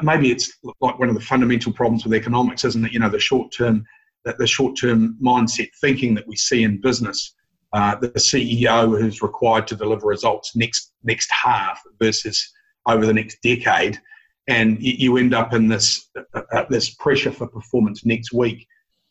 maybe 0.03 0.31
it's 0.31 0.51
like 0.81 0.99
one 0.99 1.09
of 1.09 1.15
the 1.15 1.21
fundamental 1.21 1.73
problems 1.73 2.03
with 2.03 2.13
economics, 2.13 2.65
isn't 2.65 2.85
it? 2.85 2.91
You 2.91 2.99
know, 2.99 3.09
the 3.09 3.19
short 3.19 3.51
term 3.51 3.85
that 4.25 4.37
the 4.37 4.47
short 4.47 4.77
term 4.77 5.17
mindset 5.21 5.69
thinking 5.81 6.13
that 6.15 6.27
we 6.27 6.35
see 6.35 6.63
in 6.63 6.81
business. 6.81 7.33
Uh, 7.73 7.95
the 7.97 8.09
CEO 8.11 8.97
who's 8.97 9.21
required 9.21 9.67
to 9.67 9.75
deliver 9.75 10.07
results 10.07 10.55
next 10.55 10.93
next 11.03 11.29
half 11.31 11.81
versus 11.99 12.53
over 12.87 13.05
the 13.05 13.13
next 13.13 13.41
decade, 13.41 13.99
and 14.47 14.77
you, 14.81 15.17
end 15.17 15.33
up 15.33 15.53
in 15.53 15.67
this 15.67 16.09
uh, 16.33 16.41
uh, 16.51 16.65
this 16.69 16.91
pressure 16.91 17.31
for 17.31 17.47
performance 17.47 18.05
next 18.05 18.33
week 18.33 18.67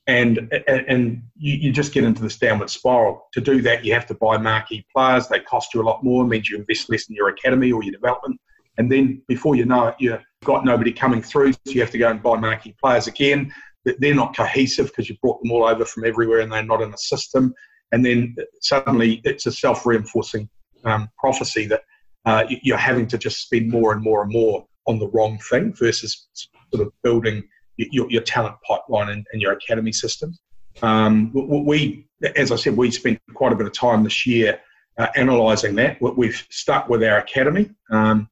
and 0.06 0.52
and 0.68 1.22
you, 1.36 1.72
just 1.72 1.92
get 1.92 2.04
into 2.04 2.22
this 2.22 2.38
downward 2.38 2.70
spiral. 2.70 3.26
To 3.32 3.40
do 3.40 3.60
that, 3.62 3.84
you 3.84 3.92
have 3.92 4.06
to 4.06 4.14
buy 4.14 4.36
marquee 4.36 4.86
players. 4.94 5.26
They 5.26 5.40
cost 5.40 5.74
you 5.74 5.82
a 5.82 5.84
lot 5.84 6.04
more. 6.04 6.24
Means 6.24 6.48
you 6.48 6.58
invest 6.58 6.90
less 6.90 7.08
in 7.08 7.16
your 7.16 7.28
academy 7.28 7.72
or 7.72 7.82
your 7.82 7.92
development, 7.92 8.40
and 8.78 8.90
then 8.90 9.22
before 9.26 9.56
you 9.56 9.64
know 9.64 9.88
it, 9.88 9.96
you've 9.98 10.22
got 10.44 10.64
nobody 10.64 10.92
coming 10.92 11.22
through. 11.22 11.52
So 11.52 11.58
you 11.66 11.80
have 11.80 11.90
to 11.90 11.98
go 11.98 12.10
and 12.10 12.22
buy 12.22 12.38
marquee 12.38 12.76
players 12.80 13.08
again. 13.08 13.52
They're 13.84 14.14
not 14.14 14.36
cohesive 14.36 14.86
because 14.86 15.08
you 15.08 15.16
brought 15.22 15.42
them 15.42 15.52
all 15.52 15.64
over 15.64 15.84
from 15.84 16.04
everywhere, 16.04 16.40
and 16.40 16.52
they're 16.52 16.62
not 16.62 16.82
in 16.82 16.94
a 16.94 16.98
system. 16.98 17.52
And 17.92 18.04
then 18.04 18.36
suddenly, 18.60 19.20
it's 19.24 19.46
a 19.46 19.52
self-reinforcing 19.52 20.48
um, 20.84 21.08
prophecy 21.18 21.66
that 21.66 21.82
uh, 22.26 22.44
you're 22.48 22.76
having 22.76 23.06
to 23.06 23.18
just 23.18 23.40
spend 23.40 23.70
more 23.70 23.92
and 23.92 24.02
more 24.02 24.22
and 24.22 24.32
more 24.32 24.66
on 24.86 24.98
the 24.98 25.08
wrong 25.08 25.38
thing 25.50 25.72
versus 25.74 26.28
sort 26.72 26.86
of 26.86 26.92
building 27.02 27.42
your, 27.76 28.10
your 28.10 28.22
talent 28.22 28.56
pipeline 28.66 29.08
and, 29.10 29.26
and 29.32 29.40
your 29.40 29.52
academy 29.52 29.92
systems. 29.92 30.40
Um, 30.82 31.32
we, 31.32 32.06
as 32.34 32.52
I 32.52 32.56
said, 32.56 32.76
we 32.76 32.90
spent 32.90 33.18
quite 33.34 33.52
a 33.52 33.56
bit 33.56 33.66
of 33.66 33.72
time 33.72 34.04
this 34.04 34.26
year 34.26 34.60
uh, 34.98 35.08
analysing 35.14 35.74
that. 35.76 35.98
We've 36.00 36.46
stuck 36.50 36.88
with 36.88 37.02
our 37.02 37.18
academy, 37.18 37.70
um, 37.90 38.28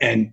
and 0.00 0.32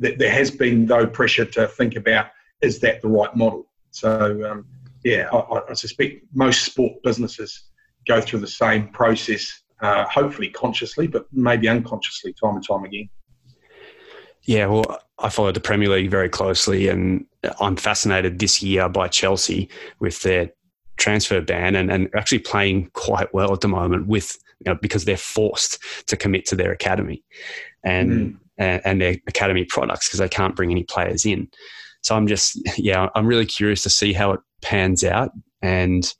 th- 0.00 0.18
there 0.18 0.30
has 0.30 0.50
been 0.50 0.86
though 0.86 1.06
pressure 1.06 1.44
to 1.44 1.68
think 1.68 1.96
about 1.96 2.26
is 2.60 2.78
that 2.80 3.00
the 3.02 3.08
right 3.08 3.34
model. 3.34 3.66
So 3.90 4.50
um, 4.50 4.66
yeah, 5.04 5.28
I, 5.32 5.60
I, 5.70 5.74
suspect 5.74 6.24
most 6.34 6.64
sport 6.64 7.02
businesses 7.02 7.70
go 8.06 8.20
through 8.20 8.40
the 8.40 8.46
same 8.46 8.88
process, 8.88 9.62
uh, 9.82 10.04
hopefully 10.06 10.48
consciously, 10.48 11.06
but 11.06 11.26
maybe 11.32 11.68
unconsciously, 11.68 12.34
time 12.34 12.56
and 12.56 12.66
time 12.66 12.84
again. 12.84 13.08
Yeah, 14.42 14.66
well, 14.66 15.00
I 15.18 15.28
followed 15.28 15.54
the 15.54 15.60
Premier 15.60 15.88
League 15.88 16.10
very 16.10 16.28
closely, 16.28 16.88
and 16.88 17.24
I'm 17.60 17.76
fascinated 17.76 18.38
this 18.38 18.62
year 18.62 18.88
by 18.88 19.08
Chelsea 19.08 19.68
with 19.98 20.22
their 20.22 20.50
transfer 20.96 21.40
ban 21.40 21.74
and, 21.76 21.90
and 21.90 22.08
actually 22.14 22.40
playing 22.40 22.90
quite 22.92 23.32
well 23.32 23.52
at 23.52 23.60
the 23.60 23.68
moment 23.68 24.06
with 24.06 24.36
you 24.60 24.70
know, 24.70 24.78
because 24.80 25.04
they're 25.04 25.16
forced 25.16 25.78
to 26.06 26.16
commit 26.16 26.46
to 26.46 26.54
their 26.56 26.70
academy 26.70 27.24
and 27.82 28.10
mm. 28.10 28.36
and, 28.58 28.82
and 28.84 29.00
their 29.00 29.16
academy 29.26 29.64
products 29.64 30.08
because 30.08 30.20
they 30.20 30.28
can't 30.28 30.54
bring 30.54 30.70
any 30.70 30.84
players 30.84 31.24
in. 31.24 31.48
So 32.02 32.14
I'm 32.14 32.26
just 32.26 32.60
yeah, 32.78 33.08
I'm 33.14 33.26
really 33.26 33.46
curious 33.46 33.82
to 33.82 33.90
see 33.90 34.12
how 34.12 34.32
it 34.32 34.40
pans 34.62 35.02
out, 35.02 35.30
and 35.62 36.12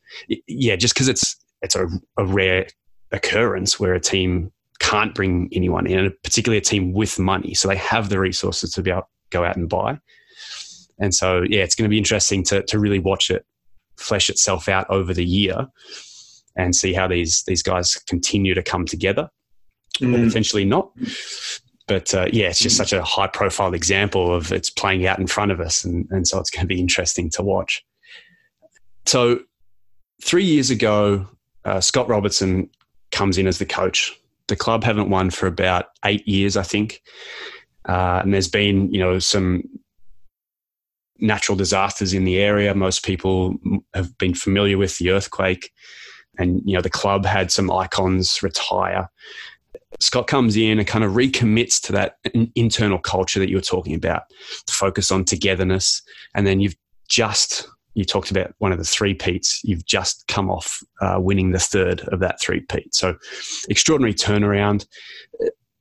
yeah, 0.47 0.77
just 0.77 0.95
because 0.95 1.09
it's 1.09 1.37
it's 1.63 1.77
a, 1.77 1.87
a 2.17 2.25
rare 2.25 2.67
occurrence 3.13 3.79
where 3.79 3.95
a 3.95 4.01
team 4.01 4.53
can't 4.79 5.15
bring 5.15 5.49
anyone 5.53 5.87
in, 5.87 6.13
particularly 6.25 6.59
a 6.59 6.63
team 6.63 6.93
with 6.93 7.19
money. 7.19 7.55
So 7.55 7.69
they 7.69 7.77
have 7.77 8.09
the 8.09 8.19
resources 8.19 8.73
to 8.73 8.83
be 8.83 8.91
able 8.91 9.03
to 9.03 9.07
go 9.31 9.45
out 9.45 9.57
and 9.57 9.69
buy. 9.69 9.99
And 10.99 11.15
so, 11.15 11.43
yeah, 11.49 11.63
it's 11.63 11.75
going 11.75 11.89
to 11.89 11.91
be 11.91 11.99
interesting 11.99 12.43
to, 12.45 12.63
to 12.65 12.79
really 12.79 12.99
watch 12.99 13.31
it 13.31 13.45
flesh 13.97 14.31
itself 14.31 14.69
out 14.69 14.89
over 14.89 15.13
the 15.13 15.25
year 15.25 15.67
and 16.57 16.75
see 16.75 16.93
how 16.93 17.07
these, 17.07 17.45
these 17.47 17.63
guys 17.63 17.95
continue 18.07 18.55
to 18.55 18.63
come 18.63 18.87
together 18.87 19.29
mm. 20.01 20.15
or 20.15 20.27
potentially 20.27 20.65
not. 20.65 20.91
But 21.87 22.15
uh, 22.15 22.27
yeah, 22.33 22.49
it's 22.49 22.61
just 22.61 22.77
mm. 22.77 22.79
such 22.79 22.93
a 22.93 23.03
high 23.03 23.27
profile 23.27 23.75
example 23.75 24.35
of 24.35 24.53
it's 24.53 24.71
playing 24.71 25.07
out 25.07 25.19
in 25.19 25.27
front 25.27 25.53
of 25.53 25.61
us. 25.61 25.85
And, 25.85 26.07
and 26.11 26.27
so 26.27 26.39
it's 26.39 26.51
going 26.51 26.63
to 26.63 26.67
be 26.67 26.81
interesting 26.81 27.31
to 27.31 27.43
watch. 27.43 27.85
So, 29.07 29.41
three 30.23 30.45
years 30.45 30.71
ago, 30.71 31.27
uh, 31.65 31.81
Scott 31.81 32.09
Robertson 32.09 32.69
comes 33.21 33.37
in 33.37 33.47
as 33.47 33.59
the 33.59 33.67
coach 33.67 34.17
the 34.51 34.57
club 34.57 34.85
haven't 34.85 35.09
won 35.09 35.31
for 35.31 35.47
about 35.47 35.87
eight 36.05 36.27
years, 36.29 36.57
I 36.59 36.63
think. 36.63 37.01
Uh, 37.89 38.21
and 38.23 38.35
there's 38.35 38.49
been, 38.49 38.93
you 38.93 39.01
know, 39.01 39.19
some 39.19 39.63
natural 41.19 41.57
disasters 41.57 42.13
in 42.13 42.25
the 42.25 42.39
area. 42.39 42.75
Most 42.75 43.05
people 43.05 43.55
have 43.95 44.17
been 44.19 44.35
familiar 44.35 44.77
with 44.77 44.99
the 44.99 45.11
earthquake, 45.11 45.71
and 46.39 46.61
you 46.65 46.75
know 46.75 46.83
the 46.83 46.91
club 46.91 47.25
had 47.25 47.51
some 47.51 47.71
icons 47.71 48.43
retire. 48.43 49.09
Scott 50.01 50.27
comes 50.27 50.57
in 50.57 50.79
and 50.79 50.87
kind 50.87 51.05
of 51.05 51.13
recommits 51.13 51.81
to 51.83 51.93
that 51.93 52.17
internal 52.55 52.99
culture 52.99 53.39
that 53.39 53.49
you 53.49 53.57
were 53.57 53.63
talking 53.63 53.95
about, 53.95 54.23
to 54.67 54.75
focus 54.75 55.11
on 55.11 55.25
togetherness, 55.25 56.03
and 56.35 56.47
then 56.47 56.61
you've 56.61 56.77
just 57.09 57.69
you 57.95 58.05
talked 58.05 58.31
about 58.31 58.55
one 58.59 58.73
of 58.73 58.79
the 58.79 58.85
three 58.85 59.15
peats. 59.15 59.61
You've 59.65 59.85
just 59.85 60.27
come 60.29 60.51
off 60.51 60.83
uh, 61.01 61.19
winning 61.19 61.51
the 61.51 61.59
third 61.59 62.01
of 62.09 62.21
that 62.21 62.41
three 62.41 62.61
peat. 62.61 62.95
So 62.95 63.17
extraordinary 63.69 64.15
turnaround. 64.15 64.87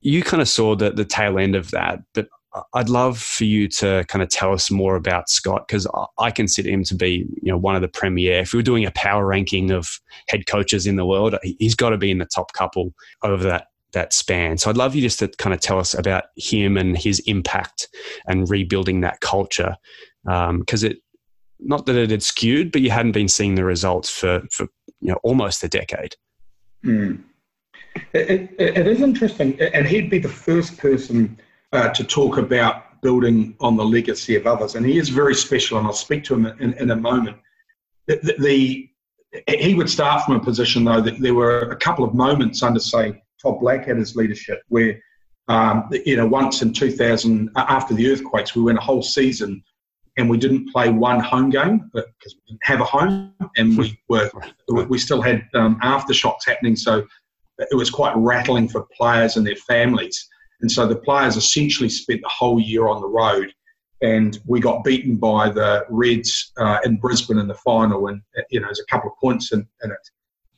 You 0.00 0.22
kind 0.22 0.40
of 0.40 0.48
saw 0.48 0.74
the, 0.74 0.90
the 0.90 1.04
tail 1.04 1.38
end 1.38 1.54
of 1.54 1.70
that, 1.70 2.00
but 2.14 2.28
I'd 2.74 2.88
love 2.88 3.18
for 3.18 3.44
you 3.44 3.68
to 3.68 4.04
kind 4.08 4.22
of 4.22 4.28
tell 4.28 4.52
us 4.52 4.70
more 4.70 4.96
about 4.96 5.28
Scott 5.28 5.68
because 5.68 5.86
I 6.18 6.30
consider 6.32 6.70
him 6.70 6.82
to 6.84 6.96
be, 6.96 7.26
you 7.42 7.52
know, 7.52 7.56
one 7.56 7.76
of 7.76 7.82
the 7.82 7.88
premier. 7.88 8.40
If 8.40 8.52
we 8.52 8.58
were 8.58 8.64
doing 8.64 8.84
a 8.84 8.90
power 8.92 9.24
ranking 9.24 9.70
of 9.70 9.88
head 10.28 10.46
coaches 10.46 10.86
in 10.86 10.96
the 10.96 11.06
world, 11.06 11.36
he's 11.42 11.76
got 11.76 11.90
to 11.90 11.96
be 11.96 12.10
in 12.10 12.18
the 12.18 12.26
top 12.26 12.52
couple 12.52 12.92
over 13.22 13.44
that 13.44 13.66
that 13.92 14.12
span. 14.12 14.56
So 14.56 14.70
I'd 14.70 14.76
love 14.76 14.94
you 14.94 15.02
just 15.02 15.18
to 15.18 15.28
kind 15.28 15.52
of 15.52 15.60
tell 15.60 15.78
us 15.78 15.94
about 15.94 16.24
him 16.36 16.76
and 16.76 16.96
his 16.96 17.18
impact 17.26 17.88
and 18.26 18.48
rebuilding 18.48 19.00
that 19.00 19.20
culture 19.20 19.76
because 20.24 20.84
um, 20.84 20.90
it 20.90 20.98
not 21.62 21.86
that 21.86 21.96
it 21.96 22.10
had 22.10 22.22
skewed, 22.22 22.72
but 22.72 22.82
you 22.82 22.90
hadn't 22.90 23.12
been 23.12 23.28
seeing 23.28 23.54
the 23.54 23.64
results 23.64 24.10
for 24.10 24.42
for 24.50 24.66
you 25.00 25.12
know 25.12 25.18
almost 25.22 25.64
a 25.64 25.68
decade. 25.68 26.16
Mm. 26.84 27.22
It, 28.12 28.50
it, 28.58 28.78
it 28.78 28.86
is 28.86 29.00
interesting, 29.00 29.60
and 29.60 29.86
he'd 29.86 30.10
be 30.10 30.18
the 30.18 30.28
first 30.28 30.78
person 30.78 31.38
uh, 31.72 31.88
to 31.90 32.04
talk 32.04 32.38
about 32.38 33.00
building 33.02 33.56
on 33.60 33.76
the 33.76 33.84
legacy 33.84 34.36
of 34.36 34.46
others, 34.46 34.74
and 34.74 34.86
he 34.86 34.98
is 34.98 35.08
very 35.08 35.34
special. 35.34 35.78
And 35.78 35.86
I'll 35.86 35.92
speak 35.92 36.24
to 36.24 36.34
him 36.34 36.46
in, 36.46 36.72
in 36.74 36.90
a 36.90 36.96
moment. 36.96 37.36
The, 38.06 38.34
the, 38.38 38.90
he 39.48 39.74
would 39.74 39.88
start 39.88 40.24
from 40.24 40.36
a 40.36 40.40
position 40.40 40.84
though 40.84 41.00
that 41.00 41.20
there 41.20 41.34
were 41.34 41.60
a 41.70 41.76
couple 41.76 42.04
of 42.04 42.14
moments 42.14 42.62
under, 42.62 42.80
say, 42.80 43.22
Todd 43.40 43.60
Blackadder's 43.60 44.16
leadership 44.16 44.62
where, 44.68 45.00
um, 45.48 45.88
you 46.04 46.16
know, 46.16 46.26
once 46.26 46.62
in 46.62 46.72
2000 46.72 47.50
after 47.56 47.94
the 47.94 48.10
earthquakes, 48.10 48.54
we 48.54 48.62
went 48.62 48.78
a 48.78 48.82
whole 48.82 49.02
season 49.02 49.62
and 50.20 50.28
we 50.28 50.38
didn't 50.38 50.70
play 50.70 50.90
one 50.90 51.18
home 51.18 51.50
game 51.50 51.90
because 51.92 52.34
we 52.36 52.40
didn't 52.48 52.64
have 52.64 52.80
a 52.80 52.84
home, 52.84 53.34
and 53.56 53.76
we 53.76 53.98
were 54.08 54.30
we 54.68 54.98
still 54.98 55.22
had 55.22 55.46
um, 55.54 55.80
aftershocks 55.82 56.46
happening. 56.46 56.76
So 56.76 57.06
it 57.58 57.74
was 57.74 57.90
quite 57.90 58.14
rattling 58.16 58.68
for 58.68 58.86
players 58.96 59.36
and 59.36 59.46
their 59.46 59.56
families. 59.56 60.28
And 60.60 60.70
so 60.70 60.86
the 60.86 60.96
players 60.96 61.36
essentially 61.36 61.88
spent 61.88 62.20
the 62.22 62.28
whole 62.28 62.60
year 62.60 62.88
on 62.88 63.00
the 63.00 63.08
road. 63.08 63.52
And 64.02 64.38
we 64.46 64.60
got 64.60 64.84
beaten 64.84 65.16
by 65.16 65.50
the 65.50 65.84
Reds 65.90 66.52
uh, 66.56 66.78
in 66.84 66.96
Brisbane 66.96 67.38
in 67.38 67.48
the 67.48 67.54
final, 67.54 68.06
and 68.06 68.22
you 68.50 68.60
know, 68.60 68.66
there's 68.66 68.80
a 68.80 68.86
couple 68.86 69.10
of 69.10 69.16
points 69.18 69.52
in, 69.52 69.66
in 69.82 69.90
it. 69.90 70.10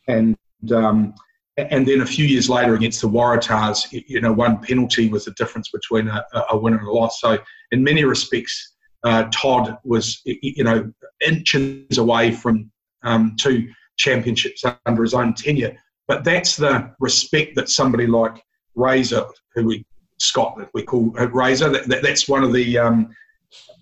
And 0.09 0.37
um, 0.73 1.15
and 1.57 1.87
then 1.87 2.01
a 2.01 2.07
few 2.07 2.25
years 2.25 2.49
later 2.49 2.75
against 2.75 3.01
the 3.03 3.09
Waratahs, 3.09 3.89
you 3.91 4.21
know, 4.21 4.33
one 4.33 4.59
penalty 4.59 5.09
was 5.09 5.25
the 5.27 5.33
difference 5.33 5.71
between 5.71 6.09
a, 6.09 6.25
a 6.51 6.57
win 6.57 6.75
and 6.75 6.87
a 6.87 6.91
loss. 6.91 7.21
So 7.21 7.37
in 7.73 7.83
many 7.83 8.05
respects, 8.05 8.72
uh, 9.05 9.25
Todd 9.33 9.79
was, 9.85 10.21
you 10.25 10.65
know, 10.65 10.93
inches 11.27 11.99
away 11.99 12.33
from 12.33 12.71
um, 13.03 13.37
two 13.39 13.69
championships 13.97 14.65
under 14.87 15.03
his 15.03 15.15
own 15.15 15.35
tenure. 15.35 15.77
But 16.09 16.25
that's 16.25 16.57
the 16.57 16.95
respect 17.01 17.57
that 17.57 17.69
somebody 17.69 18.07
like 18.07 18.43
Razor, 18.75 19.27
who 19.55 19.67
we 19.67 19.87
Scott 20.19 20.57
that 20.59 20.69
we 20.75 20.83
call 20.83 21.11
Razor, 21.11 21.71
that, 21.71 21.89
that, 21.89 22.03
that's 22.03 22.29
one 22.29 22.45
of 22.45 22.53
the 22.53 22.79
um, 22.79 23.15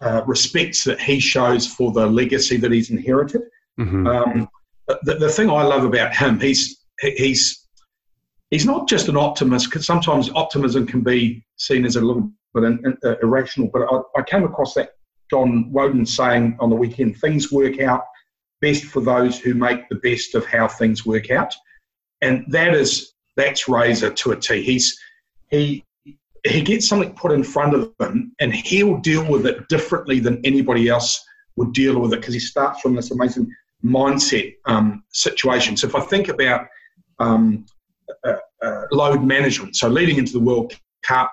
uh, 0.00 0.22
respects 0.26 0.84
that 0.84 1.00
he 1.00 1.20
shows 1.20 1.66
for 1.66 1.92
the 1.92 2.06
legacy 2.06 2.56
that 2.56 2.72
he's 2.72 2.90
inherited. 2.90 3.42
Mm-hmm. 3.78 4.06
Um, 4.06 4.48
the, 5.02 5.14
the 5.14 5.28
thing 5.28 5.50
I 5.50 5.62
love 5.62 5.84
about 5.84 6.14
him, 6.14 6.40
he's 6.40 6.84
he's 7.00 7.68
he's 8.50 8.66
not 8.66 8.88
just 8.88 9.08
an 9.08 9.16
optimist 9.16 9.66
because 9.66 9.86
sometimes 9.86 10.30
optimism 10.34 10.86
can 10.86 11.02
be 11.02 11.44
seen 11.56 11.84
as 11.84 11.96
a 11.96 12.00
little 12.00 12.30
bit 12.54 12.64
in, 12.64 12.84
in, 12.84 12.96
uh, 13.04 13.16
irrational. 13.22 13.70
But 13.72 13.82
I, 13.82 14.20
I, 14.20 14.22
came 14.22 14.44
across 14.44 14.74
that 14.74 14.90
John 15.30 15.70
Wooden 15.72 16.06
saying 16.06 16.56
on 16.60 16.70
the 16.70 16.76
weekend, 16.76 17.16
things 17.18 17.52
work 17.52 17.80
out 17.80 18.04
best 18.60 18.84
for 18.84 19.00
those 19.00 19.38
who 19.38 19.54
make 19.54 19.88
the 19.88 19.96
best 19.96 20.34
of 20.34 20.44
how 20.44 20.68
things 20.68 21.06
work 21.06 21.30
out 21.30 21.54
and 22.20 22.44
that 22.48 22.74
is 22.74 23.12
that's 23.36 23.68
Razor 23.68 24.10
to 24.10 24.32
a 24.32 24.36
T. 24.36 24.62
He's 24.62 24.98
he 25.48 25.84
he 26.44 26.62
gets 26.62 26.88
something 26.88 27.14
put 27.14 27.32
in 27.32 27.44
front 27.44 27.74
of 27.74 27.92
him, 28.00 28.32
and 28.40 28.54
he'll 28.54 28.98
deal 28.98 29.28
with 29.30 29.46
it 29.46 29.68
differently 29.68 30.20
than 30.20 30.40
anybody 30.44 30.88
else 30.88 31.22
would 31.56 31.72
deal 31.72 32.00
with 32.00 32.12
it 32.12 32.20
because 32.20 32.34
he 32.34 32.40
starts 32.40 32.80
from 32.80 32.94
this 32.94 33.10
amazing 33.10 33.50
mindset 33.84 34.54
um, 34.66 35.04
situation. 35.12 35.76
So 35.76 35.86
if 35.86 35.94
I 35.94 36.00
think 36.00 36.28
about 36.28 36.66
um, 37.18 37.66
uh, 38.24 38.36
uh, 38.62 38.84
load 38.90 39.22
management, 39.22 39.76
so 39.76 39.88
leading 39.88 40.16
into 40.16 40.32
the 40.32 40.40
World 40.40 40.72
Cup, 41.02 41.32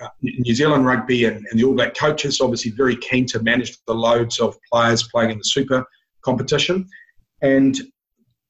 uh, 0.00 0.08
New 0.22 0.54
Zealand 0.54 0.86
rugby 0.86 1.24
and, 1.24 1.44
and, 1.50 1.58
the 1.58 1.64
All 1.64 1.74
Black 1.74 1.96
coaches 1.96 2.40
obviously 2.40 2.72
very 2.72 2.96
keen 2.96 3.26
to 3.26 3.42
manage 3.42 3.76
the 3.86 3.94
loads 3.94 4.40
of 4.40 4.56
players 4.70 5.04
playing 5.04 5.30
in 5.30 5.38
the 5.38 5.44
Super 5.44 5.84
competition, 6.22 6.86
and 7.42 7.80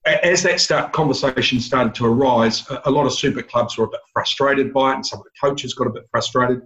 as 0.05 0.43
that 0.43 0.61
start, 0.61 0.93
conversation 0.93 1.61
started 1.61 1.95
to 1.95 2.07
arise, 2.07 2.69
a, 2.71 2.83
a, 2.87 2.91
lot 2.91 3.07
of 3.07 3.15
super 3.15 3.43
clubs 3.43 3.79
were 3.79 3.87
a 3.87 3.91
bit 3.91 4.01
frustrated 4.13 4.73
by 4.73 4.93
it, 4.93 4.95
and 4.97 5.07
some 5.07 5.19
of 5.19 5.25
the 5.25 5.31
coaches 5.41 5.75
got 5.75 5.87
a 5.87 5.91
bit 5.91 6.05
frustrated. 6.11 6.61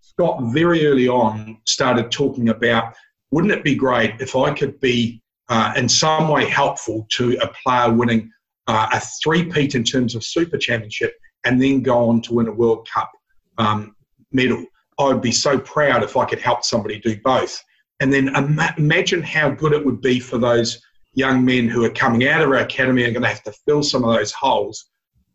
Scott 0.00 0.40
very 0.52 0.86
early 0.86 1.08
on 1.08 1.58
started 1.66 2.10
talking 2.12 2.50
about, 2.50 2.94
wouldn't 3.30 3.52
it 3.52 3.64
be 3.64 3.74
great 3.74 4.20
if 4.20 4.36
I 4.36 4.52
could 4.54 4.78
be 4.80 5.20
uh, 5.48 5.74
in 5.76 5.88
some 5.88 6.28
way 6.28 6.48
helpful 6.48 7.06
to 7.12 7.36
a 7.42 7.50
player 7.62 7.92
winning 7.92 8.30
uh, 8.66 8.88
a 8.92 9.00
three-peat 9.22 9.74
in 9.74 9.84
terms 9.84 10.14
of 10.14 10.24
super 10.24 10.56
championship 10.56 11.14
and 11.44 11.60
then 11.60 11.82
go 11.82 12.08
on 12.08 12.22
to 12.22 12.34
win 12.34 12.48
a 12.48 12.52
World 12.52 12.88
Cup 12.92 13.10
um, 13.58 13.94
medal? 14.34 14.64
I 14.98 15.04
would 15.04 15.22
be 15.22 15.32
so 15.32 15.58
proud 15.58 16.02
if 16.02 16.16
I 16.16 16.24
could 16.24 16.40
help 16.40 16.64
somebody 16.64 16.98
do 17.00 17.18
both. 17.22 17.62
And 18.00 18.12
then 18.12 18.34
Im- 18.34 18.60
imagine 18.76 19.22
how 19.22 19.50
good 19.50 19.72
it 19.72 19.84
would 19.84 20.00
be 20.00 20.20
for 20.20 20.38
those 20.38 20.80
young 21.14 21.44
men 21.44 21.68
who 21.68 21.84
are 21.84 21.90
coming 21.90 22.26
out 22.28 22.42
of 22.42 22.48
our 22.48 22.56
academy 22.56 23.04
are 23.04 23.10
going 23.10 23.22
to 23.22 23.28
have 23.28 23.42
to 23.44 23.52
fill 23.66 23.82
some 23.82 24.04
of 24.04 24.14
those 24.14 24.32
holes. 24.32 24.86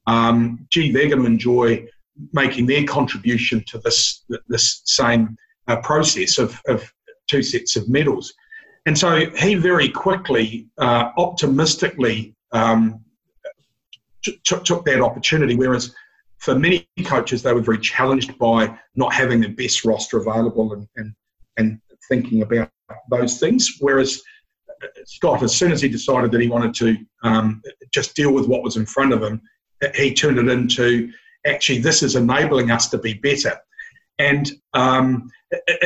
Um, 0.08 0.68
gee, 0.70 0.92
they're 0.92 1.08
going 1.10 1.22
to 1.22 1.26
enjoy 1.26 1.86
making 2.34 2.66
their 2.66 2.84
contribution 2.84 3.64
to 3.68 3.78
this 3.80 4.26
this 4.48 4.82
same 4.86 5.38
uh, 5.68 5.78
process 5.78 6.38
of, 6.38 6.60
of 6.68 6.92
two 7.30 7.42
sets 7.42 7.76
of 7.76 7.88
medals. 7.88 8.34
And 8.86 8.98
so 8.98 9.30
he 9.32 9.56
very 9.56 9.90
quickly, 9.90 10.68
uh, 10.80 11.12
optimistically, 11.18 12.36
um, 12.52 13.02
t- 14.24 14.40
took 14.44 14.86
that 14.86 15.02
opportunity. 15.02 15.56
Whereas 15.56 15.94
for 16.40 16.58
many 16.58 16.88
coaches, 17.06 17.44
they 17.44 17.54
were 17.54 17.62
very 17.62 17.80
challenged 17.80 18.38
by 18.38 18.78
not 18.96 19.14
having 19.14 19.42
the 19.42 19.50
best 19.50 19.86
roster 19.86 20.18
available 20.18 20.74
and, 20.74 20.88
and, 20.96 21.14
and 21.58 21.80
thinking 22.08 22.42
about 22.42 22.72
those 23.10 23.40
things. 23.40 23.78
Whereas 23.80 24.22
Scott, 25.06 25.44
as 25.44 25.56
soon 25.56 25.72
as 25.72 25.82
he 25.82 25.90
decided 25.90 26.32
that 26.32 26.42
he 26.42 26.48
wanted 26.48 26.74
to 26.76 26.98
um, 27.24 27.62
just 27.94 28.16
deal 28.16 28.34
with 28.34 28.48
what 28.48 28.64
was 28.64 28.78
in 28.78 28.86
front 28.86 29.14
of 29.14 29.22
him, 29.22 29.42
he 29.96 30.14
turned 30.14 30.38
it 30.38 30.48
into 30.48 31.12
actually 31.46 31.80
this 31.80 32.04
is 32.04 32.16
enabling 32.16 32.72
us 32.72 32.90
to 32.90 32.98
be 32.98 33.14
better. 33.14 33.58
And 34.18 34.52
um, 34.74 35.30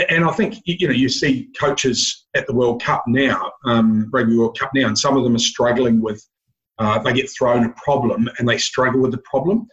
and 0.10 0.26
I 0.26 0.32
think 0.32 0.56
you 0.66 0.88
know 0.88 0.94
you 0.94 1.10
see 1.10 1.50
coaches 1.60 2.26
at 2.36 2.48
the 2.48 2.54
World 2.54 2.82
Cup 2.82 3.04
now, 3.08 3.52
um, 3.66 4.10
Rugby 4.12 4.36
World 4.36 4.58
Cup 4.58 4.72
now, 4.74 4.88
and 4.88 4.98
some 4.98 5.16
of 5.18 5.24
them 5.24 5.36
are 5.36 5.40
struggling 5.40 6.02
with. 6.02 6.24
Uh, 6.80 6.98
they 6.98 7.14
get 7.14 7.30
thrown 7.30 7.66
a 7.66 7.70
problem 7.74 8.28
and 8.40 8.50
they 8.50 8.58
struggle 8.58 9.00
with 9.00 9.12
the 9.12 9.20
problem. 9.20 9.68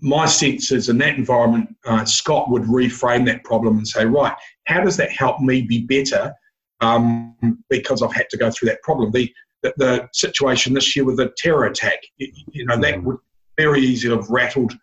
My 0.00 0.26
sense 0.26 0.72
is 0.72 0.88
in 0.88 0.98
that 0.98 1.16
environment, 1.16 1.74
uh, 1.86 2.04
Scott 2.04 2.50
would 2.50 2.62
reframe 2.62 3.24
that 3.26 3.44
problem 3.44 3.78
and 3.78 3.88
say, 3.88 4.04
right, 4.04 4.34
how 4.66 4.82
does 4.82 4.96
that 4.98 5.10
help 5.10 5.40
me 5.40 5.62
be 5.62 5.82
better 5.82 6.34
um, 6.80 7.34
because 7.70 8.02
I've 8.02 8.12
had 8.12 8.28
to 8.30 8.36
go 8.36 8.50
through 8.50 8.68
that 8.68 8.82
problem. 8.82 9.10
The, 9.10 9.32
the, 9.62 9.72
the 9.78 10.08
situation 10.12 10.74
this 10.74 10.94
year 10.94 11.04
with 11.04 11.16
the 11.16 11.32
terror 11.36 11.64
attack, 11.64 12.02
you, 12.18 12.30
you 12.50 12.66
know, 12.66 12.78
that 12.78 13.02
would 13.02 13.16
very 13.56 13.80
easily 13.80 14.14
have 14.14 14.28
rattled 14.28 14.74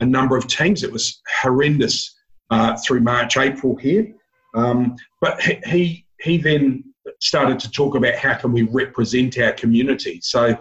a 0.00 0.06
number 0.06 0.36
of 0.36 0.46
teams. 0.46 0.82
It 0.82 0.92
was 0.92 1.20
horrendous 1.40 2.16
uh, 2.50 2.76
through 2.84 3.00
March, 3.00 3.36
April 3.36 3.76
here. 3.76 4.12
Um, 4.54 4.96
but 5.20 5.40
he 5.40 6.04
he 6.20 6.36
then 6.36 6.84
started 7.20 7.58
to 7.60 7.70
talk 7.70 7.94
about 7.94 8.14
how 8.16 8.34
can 8.34 8.52
we 8.52 8.62
represent 8.62 9.38
our 9.38 9.52
community. 9.52 10.20
So, 10.22 10.56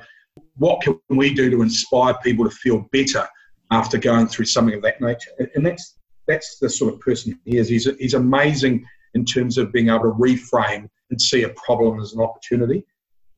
what 0.58 0.82
can 0.82 1.00
we 1.10 1.34
do 1.34 1.50
to 1.50 1.62
inspire 1.64 2.14
people 2.24 2.46
to 2.46 2.52
feel 2.52 2.88
better 2.92 3.28
after 3.72 3.98
going 3.98 4.28
through 4.28 4.46
something 4.46 4.76
of 4.76 4.82
that 4.84 5.02
nature? 5.02 5.32
And 5.56 5.66
that's 5.66 5.96
that's 6.28 6.60
the 6.60 6.70
sort 6.70 6.94
of 6.94 7.00
person 7.00 7.40
he 7.46 7.58
is. 7.58 7.70
He's 7.70 7.88
he's 8.00 8.14
amazing 8.14 8.86
in 9.16 9.26
terms 9.26 9.58
of 9.58 9.72
being 9.72 9.90
able 9.90 10.02
to 10.02 10.12
reframe 10.12 10.88
and 11.10 11.22
see 11.22 11.44
a 11.44 11.50
problem 11.50 12.00
as 12.00 12.14
an 12.14 12.22
opportunity. 12.22 12.86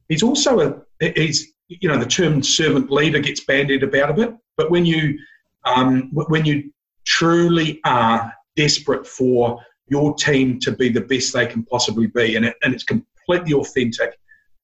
He's 0.09 0.23
also 0.23 0.59
a 0.59 1.11
he's 1.15 1.53
you 1.67 1.87
know 1.87 1.97
the 1.97 2.05
term 2.05 2.43
servant 2.43 2.91
leader 2.91 3.19
gets 3.19 3.43
bandied 3.45 3.83
about 3.83 4.09
a 4.09 4.13
bit, 4.13 4.35
but 4.57 4.69
when 4.69 4.85
you 4.85 5.17
um, 5.65 6.09
when 6.13 6.45
you 6.45 6.71
truly 7.05 7.79
are 7.85 8.33
desperate 8.55 9.07
for 9.07 9.59
your 9.87 10.13
team 10.15 10.59
to 10.59 10.71
be 10.71 10.89
the 10.89 11.01
best 11.01 11.33
they 11.33 11.45
can 11.45 11.63
possibly 11.65 12.07
be, 12.07 12.35
and, 12.35 12.45
it, 12.45 12.55
and 12.63 12.73
it's 12.73 12.83
completely 12.83 13.53
authentic. 13.53 14.17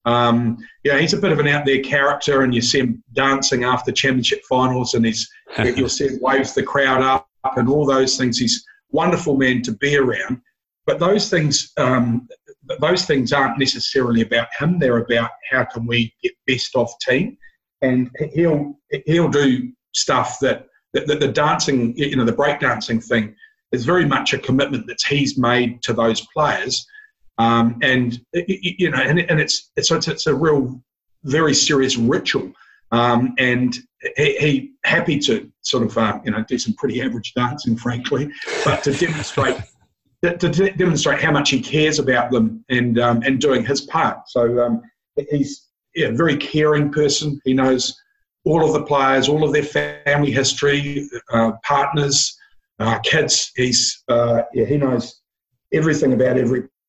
Um, 0.08 0.58
you 0.84 0.94
know, 0.94 0.98
he's 0.98 1.14
a 1.14 1.18
bit 1.18 1.34
of 1.34 1.40
an 1.40 1.50
out 1.50 1.66
there 1.66 1.82
character, 1.82 2.44
and 2.44 2.56
you 2.56 2.62
see 2.62 2.80
him 2.80 3.04
dancing 3.12 3.66
after 3.66 3.92
championship 3.92 4.42
finals, 4.50 4.94
and 4.94 5.06
he's 5.06 5.30
you'll 5.64 5.90
see 5.90 6.08
him 6.08 6.20
waves 6.22 6.54
the 6.54 6.64
crowd 6.64 7.02
up 7.02 7.28
and 7.58 7.68
all 7.68 7.86
those 7.86 8.18
things. 8.18 8.38
He's 8.38 8.66
wonderful 8.90 9.36
man 9.36 9.62
to 9.64 9.74
be 9.74 9.98
around. 9.98 10.42
But 10.86 11.00
those 11.00 11.30
things, 11.30 11.74
um, 11.76 12.30
those 12.80 13.04
things 13.06 13.34
aren't 13.34 13.60
necessarily 13.60 14.22
about 14.22 14.48
him. 14.58 14.80
They're 14.80 15.00
about 15.00 15.32
how 15.52 15.66
can 15.66 15.86
we 15.86 16.14
get 16.24 16.32
best 16.48 16.74
off 16.76 16.94
team, 17.00 17.38
and 17.82 18.10
he'll 18.34 18.80
he'll 19.06 19.28
do 19.28 19.74
stuff 19.94 20.40
that, 20.40 20.68
that, 20.94 21.08
that 21.08 21.20
the 21.20 21.28
dancing, 21.28 21.98
you 21.98 22.16
know, 22.16 22.24
the 22.24 22.32
breakdancing 22.32 23.04
thing. 23.04 23.36
is 23.74 23.84
very 23.84 24.06
much 24.06 24.34
a 24.34 24.38
commitment 24.38 24.88
that 24.88 25.02
he's 25.10 25.38
made 25.38 25.82
to 25.84 25.92
those 25.92 26.26
players. 26.34 26.88
Um, 27.38 27.78
and 27.82 28.20
you 28.34 28.90
know, 28.90 28.98
and, 28.98 29.20
and 29.20 29.40
it's, 29.40 29.72
it's 29.76 29.92
it's 29.92 30.28
a 30.28 30.34
real, 30.34 30.82
very 31.24 31.54
serious 31.54 31.98
ritual. 31.98 32.52
Um, 32.92 33.36
and 33.38 33.78
he, 34.16 34.38
he, 34.38 34.72
happy 34.86 35.20
to 35.20 35.52
sort 35.62 35.84
of 35.84 35.98
uh, 35.98 36.20
you 36.24 36.32
know 36.32 36.44
do 36.48 36.58
some 36.58 36.74
pretty 36.76 37.02
average 37.02 37.34
dancing, 37.34 37.76
frankly, 37.76 38.32
but 38.64 38.84
to 38.84 38.94
demonstrate 38.94 39.58
to, 40.24 40.72
demonstrate 40.72 41.22
how 41.22 41.32
much 41.32 41.50
he 41.50 41.60
cares 41.60 42.00
about 42.00 42.32
them 42.32 42.64
and 42.70 43.00
um, 43.00 43.22
and 43.24 43.40
doing 43.40 43.66
his 43.66 43.82
part. 43.82 44.30
So 44.30 44.64
um, 44.64 44.82
he's 45.30 45.68
yeah, 45.96 46.08
a 46.08 46.12
very 46.14 46.38
caring 46.38 46.92
person. 46.92 47.40
He 47.44 47.54
knows 47.54 47.96
all 48.46 48.66
of 48.66 48.74
the 48.74 48.84
players, 48.84 49.28
all 49.28 49.44
of 49.44 49.52
their 49.52 49.64
family 49.64 50.32
history, 50.32 51.10
uh, 51.34 51.52
partners, 51.64 52.38
uh, 52.80 53.00
kids. 53.00 53.52
He's 53.56 54.04
uh, 54.08 54.44
yeah, 54.54 54.66
he 54.66 54.78
knows 54.78 55.22
everything 55.74 56.14
about 56.14 56.38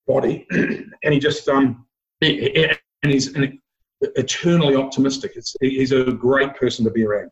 everybody, 0.08 0.46
and 1.02 1.14
he 1.14 1.18
just 1.18 1.48
um, 1.48 1.86
he, 2.20 2.66
and 3.02 3.12
he's 3.12 3.36
eternally 4.00 4.76
optimistic. 4.76 5.32
It's, 5.34 5.54
he's 5.60 5.92
a 5.92 6.12
great 6.12 6.54
person 6.54 6.84
to 6.84 6.90
be 6.90 7.04
around. 7.04 7.30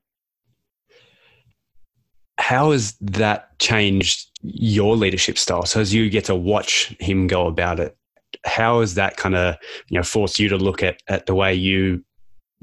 How 2.38 2.72
has 2.72 2.96
that 3.00 3.58
changed 3.58 4.30
your 4.42 4.96
leadership 4.96 5.38
style? 5.38 5.64
So 5.64 5.80
as 5.80 5.92
you 5.92 6.10
get 6.10 6.26
to 6.26 6.34
watch 6.34 6.94
him 7.00 7.26
go 7.26 7.46
about 7.46 7.80
it, 7.80 7.96
how 8.44 8.80
has 8.80 8.94
that 8.94 9.16
kind 9.16 9.34
of 9.34 9.56
you 9.88 9.98
know 9.98 10.04
forced 10.04 10.38
you 10.38 10.48
to 10.48 10.56
look 10.56 10.82
at 10.82 11.00
at 11.08 11.26
the 11.26 11.34
way 11.34 11.54
you 11.54 12.04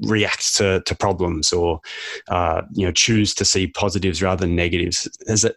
react 0.00 0.56
to, 0.56 0.82
to 0.86 0.94
problems 0.94 1.52
or 1.52 1.80
uh, 2.28 2.62
you 2.72 2.86
know 2.86 2.92
choose 2.92 3.34
to 3.34 3.44
see 3.44 3.66
positives 3.66 4.22
rather 4.22 4.40
than 4.40 4.56
negatives 4.56 5.08
has 5.28 5.44
it 5.44 5.56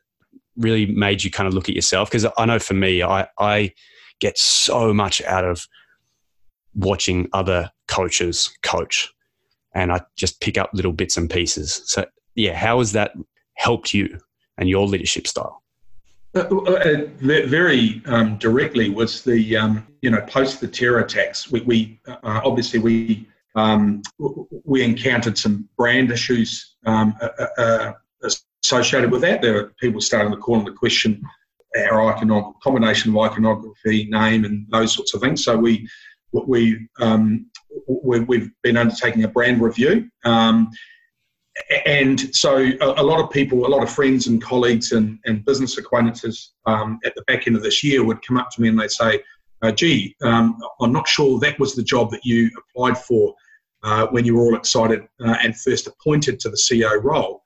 really 0.58 0.86
made 0.86 1.24
you 1.24 1.32
kind 1.32 1.48
of 1.48 1.54
look 1.54 1.70
at 1.70 1.76
yourself 1.76 2.10
because 2.10 2.26
i 2.38 2.46
know 2.46 2.60
for 2.60 2.74
me 2.74 3.02
i 3.02 3.28
i 3.40 3.72
get 4.20 4.38
so 4.38 4.94
much 4.94 5.22
out 5.24 5.46
of 5.46 5.68
watching 6.74 7.28
other 7.34 7.72
coaches 7.88 8.56
coach. 8.64 9.12
And 9.74 9.92
i 9.92 10.02
just 10.16 10.42
pick 10.42 10.58
up 10.58 10.72
little 10.74 10.94
bits 10.94 11.18
and 11.18 11.30
pieces. 11.30 11.82
So 11.86 12.06
yeah 12.36 12.56
how 12.56 12.80
has 12.80 12.92
that 12.94 13.12
helped 13.56 13.94
you 13.94 14.20
and 14.58 14.70
your 14.70 14.88
leadership 14.88 15.28
style? 15.28 15.62
Uh, 16.36 16.42
uh, 16.42 17.08
very 17.22 18.02
um, 18.06 18.38
directly 18.38 18.90
was 18.90 19.24
the 19.24 19.58
um, 19.58 19.88
you 20.02 20.10
know 20.10 20.22
post 20.22 20.60
the 20.62 20.68
terror 20.68 21.00
attacks. 21.00 21.50
We, 21.50 21.62
we 21.62 22.00
uh, 22.08 22.42
obviously 22.44 22.80
we 22.80 23.28
um, 23.56 24.04
we 24.64 24.84
encountered 24.84 25.38
some 25.38 25.68
brand 25.78 26.12
issues 26.12 26.76
um, 26.86 27.16
uh, 27.22 27.48
uh, 27.58 27.94
associated 28.64 29.12
with 29.12 29.22
that. 29.22 29.42
There 29.42 29.54
were 29.54 29.74
people 29.80 30.02
starting 30.02 30.32
to 30.32 30.38
call 30.38 30.60
into 30.60 30.74
question 30.74 31.24
our 31.78 32.14
iconography, 32.14 32.58
combination 32.64 33.12
of 33.12 33.18
iconography, 33.20 34.08
name, 34.10 34.46
and 34.46 34.66
those 34.70 34.94
sorts 34.94 35.14
of 35.14 35.22
things. 35.22 35.44
So 35.44 35.58
we 35.58 35.88
we, 36.34 36.88
um, 37.00 37.50
we 37.88 38.40
have 38.40 38.50
been 38.64 38.78
undertaking 38.78 39.24
a 39.24 39.28
brand 39.28 39.62
review. 39.62 40.10
Um, 40.26 40.70
and 41.86 42.36
so 42.36 42.58
a, 42.58 43.02
a, 43.02 43.04
lot 43.04 43.20
of 43.20 43.32
people, 43.32 43.66
a 43.66 43.68
lot 43.68 43.82
of 43.82 43.90
friends 43.90 44.28
and 44.28 44.42
colleagues 44.42 44.92
and, 44.92 45.20
and 45.26 45.44
business 45.46 45.78
acquaintances 45.78 46.54
um, 46.66 47.00
at 47.06 47.16
the 47.16 47.24
back 47.24 47.48
end 47.48 47.56
of 47.56 47.64
this 47.64 47.84
year 47.84 48.04
would 48.04 48.26
come 48.26 48.38
up 48.38 48.50
to 48.52 48.62
me 48.62 48.68
and 48.68 48.80
they'd 48.80 48.92
say, 48.92 49.22
uh, 49.64 49.72
gee, 49.72 50.16
um, 50.22 50.58
I'm 50.82 50.92
not 50.92 51.08
sure 51.08 51.40
that 51.40 51.60
was 51.60 51.74
the 51.74 51.84
job 51.84 52.12
that 52.12 52.24
you 52.24 52.52
applied 52.58 52.98
for 52.98 53.34
uh, 53.84 54.06
when 54.08 54.24
you 54.24 54.36
were 54.36 54.44
all 54.44 54.56
excited 54.56 55.08
uh, 55.26 55.36
and 55.44 55.58
first 55.60 55.88
appointed 55.88 56.40
to 56.42 56.50
the 56.50 56.58
CEO 56.58 57.04
role. 57.04 57.42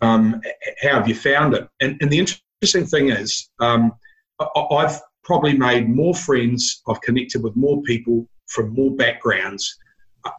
Um, 0.00 0.40
how 0.80 0.94
have 0.94 1.08
you 1.08 1.14
found 1.14 1.54
it? 1.54 1.68
And, 1.80 1.96
and 2.00 2.10
the 2.10 2.18
interesting 2.60 2.86
thing 2.86 3.10
is, 3.10 3.50
um, 3.60 3.92
I, 4.40 4.82
have 4.82 5.00
probably 5.24 5.56
made 5.56 5.88
more 5.88 6.14
friends, 6.14 6.82
I've 6.88 7.00
connected 7.00 7.42
with 7.42 7.56
more 7.56 7.82
people 7.82 8.26
from 8.48 8.74
more 8.74 8.94
backgrounds 8.94 9.76
uh, 10.24 10.30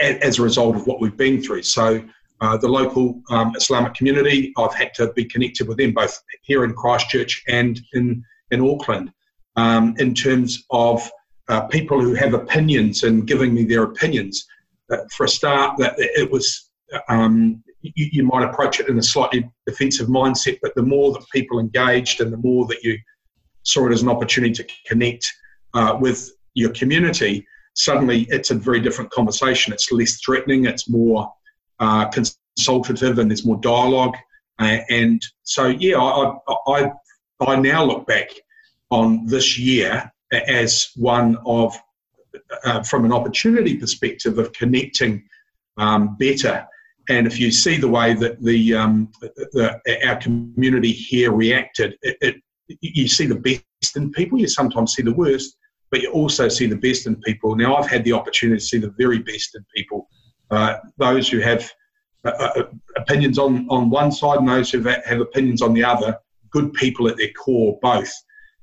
as 0.00 0.38
a 0.38 0.42
result 0.42 0.76
of 0.76 0.86
what 0.86 1.00
we've 1.00 1.16
been 1.16 1.42
through. 1.42 1.62
So, 1.62 2.02
uh, 2.40 2.56
the 2.56 2.68
local 2.68 3.22
um, 3.30 3.54
Islamic 3.56 3.94
community, 3.94 4.52
I've 4.58 4.74
had 4.74 4.92
to 4.94 5.12
be 5.12 5.24
connected 5.24 5.68
with 5.68 5.78
them 5.78 5.92
both 5.92 6.20
here 6.42 6.64
in 6.64 6.74
Christchurch 6.74 7.42
and 7.46 7.80
in, 7.92 8.24
in 8.50 8.60
Auckland 8.60 9.12
um, 9.54 9.94
in 9.98 10.12
terms 10.12 10.64
of 10.70 11.08
uh, 11.48 11.60
people 11.62 12.00
who 12.00 12.14
have 12.14 12.34
opinions 12.34 13.04
and 13.04 13.28
giving 13.28 13.54
me 13.54 13.64
their 13.64 13.84
opinions 13.84 14.44
for 15.12 15.24
a 15.24 15.28
start, 15.28 15.78
that 15.78 15.94
it 15.98 16.30
was 16.30 16.70
um, 17.08 17.62
you, 17.82 18.08
you, 18.12 18.24
might 18.24 18.48
approach 18.48 18.80
it 18.80 18.88
in 18.88 18.98
a 18.98 19.02
slightly 19.02 19.48
defensive 19.66 20.08
mindset, 20.08 20.58
but 20.62 20.74
the 20.74 20.82
more 20.82 21.12
that 21.12 21.24
people 21.32 21.58
engaged 21.58 22.20
and 22.20 22.32
the 22.32 22.36
more 22.38 22.66
that 22.66 22.82
you 22.82 22.98
saw 23.64 23.86
it 23.86 23.92
as 23.92 24.02
an 24.02 24.08
opportunity 24.08 24.52
to 24.52 24.66
connect 24.86 25.26
uh, 25.74 25.96
with 26.00 26.30
your 26.54 26.70
community, 26.70 27.46
suddenly 27.74 28.26
it's 28.30 28.50
a 28.50 28.54
very 28.54 28.80
different 28.80 29.10
conversation. 29.10 29.72
It's 29.72 29.90
less 29.92 30.20
threatening, 30.20 30.66
it's 30.66 30.88
more 30.88 31.32
uh, 31.78 32.08
consultative, 32.08 33.18
and 33.18 33.30
there's 33.30 33.46
more 33.46 33.60
dialogue. 33.60 34.16
Uh, 34.58 34.78
and 34.90 35.22
so, 35.42 35.66
yeah, 35.66 35.98
I, 35.98 36.36
I, 36.68 36.92
I 37.40 37.56
now 37.56 37.84
look 37.84 38.06
back 38.06 38.30
on 38.90 39.26
this 39.26 39.58
year 39.58 40.10
as 40.32 40.90
one 40.96 41.38
of 41.46 41.76
uh, 42.64 42.82
from 42.82 43.04
an 43.04 43.12
opportunity 43.12 43.76
perspective 43.76 44.38
of 44.38 44.52
connecting 44.52 45.24
um, 45.76 46.16
better. 46.16 46.66
And 47.08 47.26
if 47.26 47.38
you 47.38 47.50
see 47.50 47.78
the 47.78 47.88
way 47.88 48.14
that 48.14 48.40
the, 48.42 48.74
um, 48.74 49.10
the 49.20 49.80
our 50.06 50.16
community 50.16 50.92
here 50.92 51.32
reacted, 51.32 51.96
it, 52.02 52.16
it, 52.20 52.36
you 52.80 53.08
see 53.08 53.26
the 53.26 53.34
best 53.34 53.96
in 53.96 54.12
people. 54.12 54.38
You 54.38 54.48
sometimes 54.48 54.94
see 54.94 55.02
the 55.02 55.14
worst, 55.14 55.56
but 55.90 56.00
you 56.00 56.10
also 56.12 56.48
see 56.48 56.66
the 56.66 56.76
best 56.76 57.06
in 57.06 57.16
people. 57.22 57.56
Now, 57.56 57.76
I've 57.76 57.90
had 57.90 58.04
the 58.04 58.12
opportunity 58.12 58.60
to 58.60 58.64
see 58.64 58.78
the 58.78 58.94
very 58.98 59.18
best 59.18 59.54
in 59.56 59.64
people. 59.74 60.08
Uh, 60.50 60.76
those 60.98 61.28
who 61.28 61.40
have 61.40 61.68
uh, 62.24 62.30
uh 62.30 62.62
opinions 62.96 63.38
on, 63.38 63.66
on 63.68 63.90
one 63.90 64.12
side 64.12 64.38
and 64.38 64.48
those 64.48 64.70
who 64.70 64.82
have 64.82 65.20
opinions 65.20 65.60
on 65.60 65.74
the 65.74 65.82
other, 65.82 66.16
good 66.50 66.72
people 66.74 67.08
at 67.08 67.16
their 67.16 67.32
core, 67.32 67.78
both. 67.82 68.12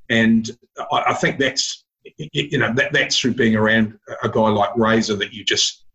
And 0.10 0.49
I, 0.91 1.04
I 1.08 1.13
think 1.13 1.39
that's 1.39 1.84
you 2.17 2.58
know 2.58 2.73
that, 2.73 2.93
that's 2.93 3.19
through 3.19 3.34
being 3.34 3.56
around 3.56 3.97
a 4.23 4.30
guy 4.30 4.49
like 4.49 4.75
Razor 4.75 5.15
that 5.17 5.34
you 5.34 5.43
just 5.43 5.86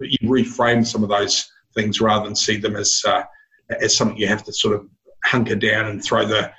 you 0.00 0.18
reframe 0.28 0.86
some 0.86 1.02
of 1.02 1.08
those 1.08 1.50
things 1.74 2.00
rather 2.00 2.24
than 2.24 2.36
see 2.36 2.56
them 2.56 2.76
as 2.76 3.02
uh, 3.06 3.22
as 3.80 3.96
something 3.96 4.16
you 4.16 4.26
have 4.26 4.44
to 4.44 4.52
sort 4.52 4.74
of 4.74 4.86
hunker 5.24 5.56
down 5.56 5.86
and 5.86 6.04
throw 6.04 6.26
the 6.26 6.50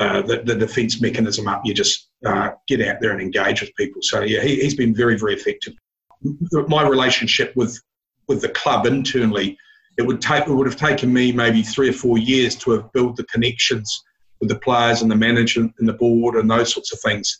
uh, 0.00 0.22
the, 0.22 0.42
the 0.44 0.54
defence 0.54 1.00
mechanism 1.00 1.46
up. 1.46 1.62
You 1.64 1.74
just 1.74 2.08
uh, 2.24 2.50
get 2.66 2.80
out 2.80 3.00
there 3.00 3.12
and 3.12 3.20
engage 3.20 3.60
with 3.60 3.74
people. 3.76 4.00
So 4.02 4.22
yeah, 4.22 4.42
he, 4.42 4.62
has 4.64 4.74
been 4.74 4.94
very 4.94 5.18
very 5.18 5.34
effective. 5.34 5.74
My 6.68 6.86
relationship 6.88 7.52
with 7.56 7.80
with 8.28 8.40
the 8.40 8.48
club 8.48 8.86
internally, 8.86 9.58
it 9.98 10.02
would 10.02 10.20
take 10.20 10.46
it 10.46 10.52
would 10.52 10.66
have 10.66 10.76
taken 10.76 11.12
me 11.12 11.32
maybe 11.32 11.62
three 11.62 11.90
or 11.90 11.92
four 11.92 12.18
years 12.18 12.56
to 12.56 12.72
have 12.72 12.92
built 12.92 13.16
the 13.16 13.24
connections 13.24 14.02
with 14.40 14.48
the 14.48 14.58
players 14.58 15.02
and 15.02 15.10
the 15.10 15.16
management 15.16 15.72
and 15.78 15.88
the 15.88 15.92
board 15.92 16.34
and 16.34 16.50
those 16.50 16.72
sorts 16.72 16.92
of 16.92 17.00
things 17.00 17.38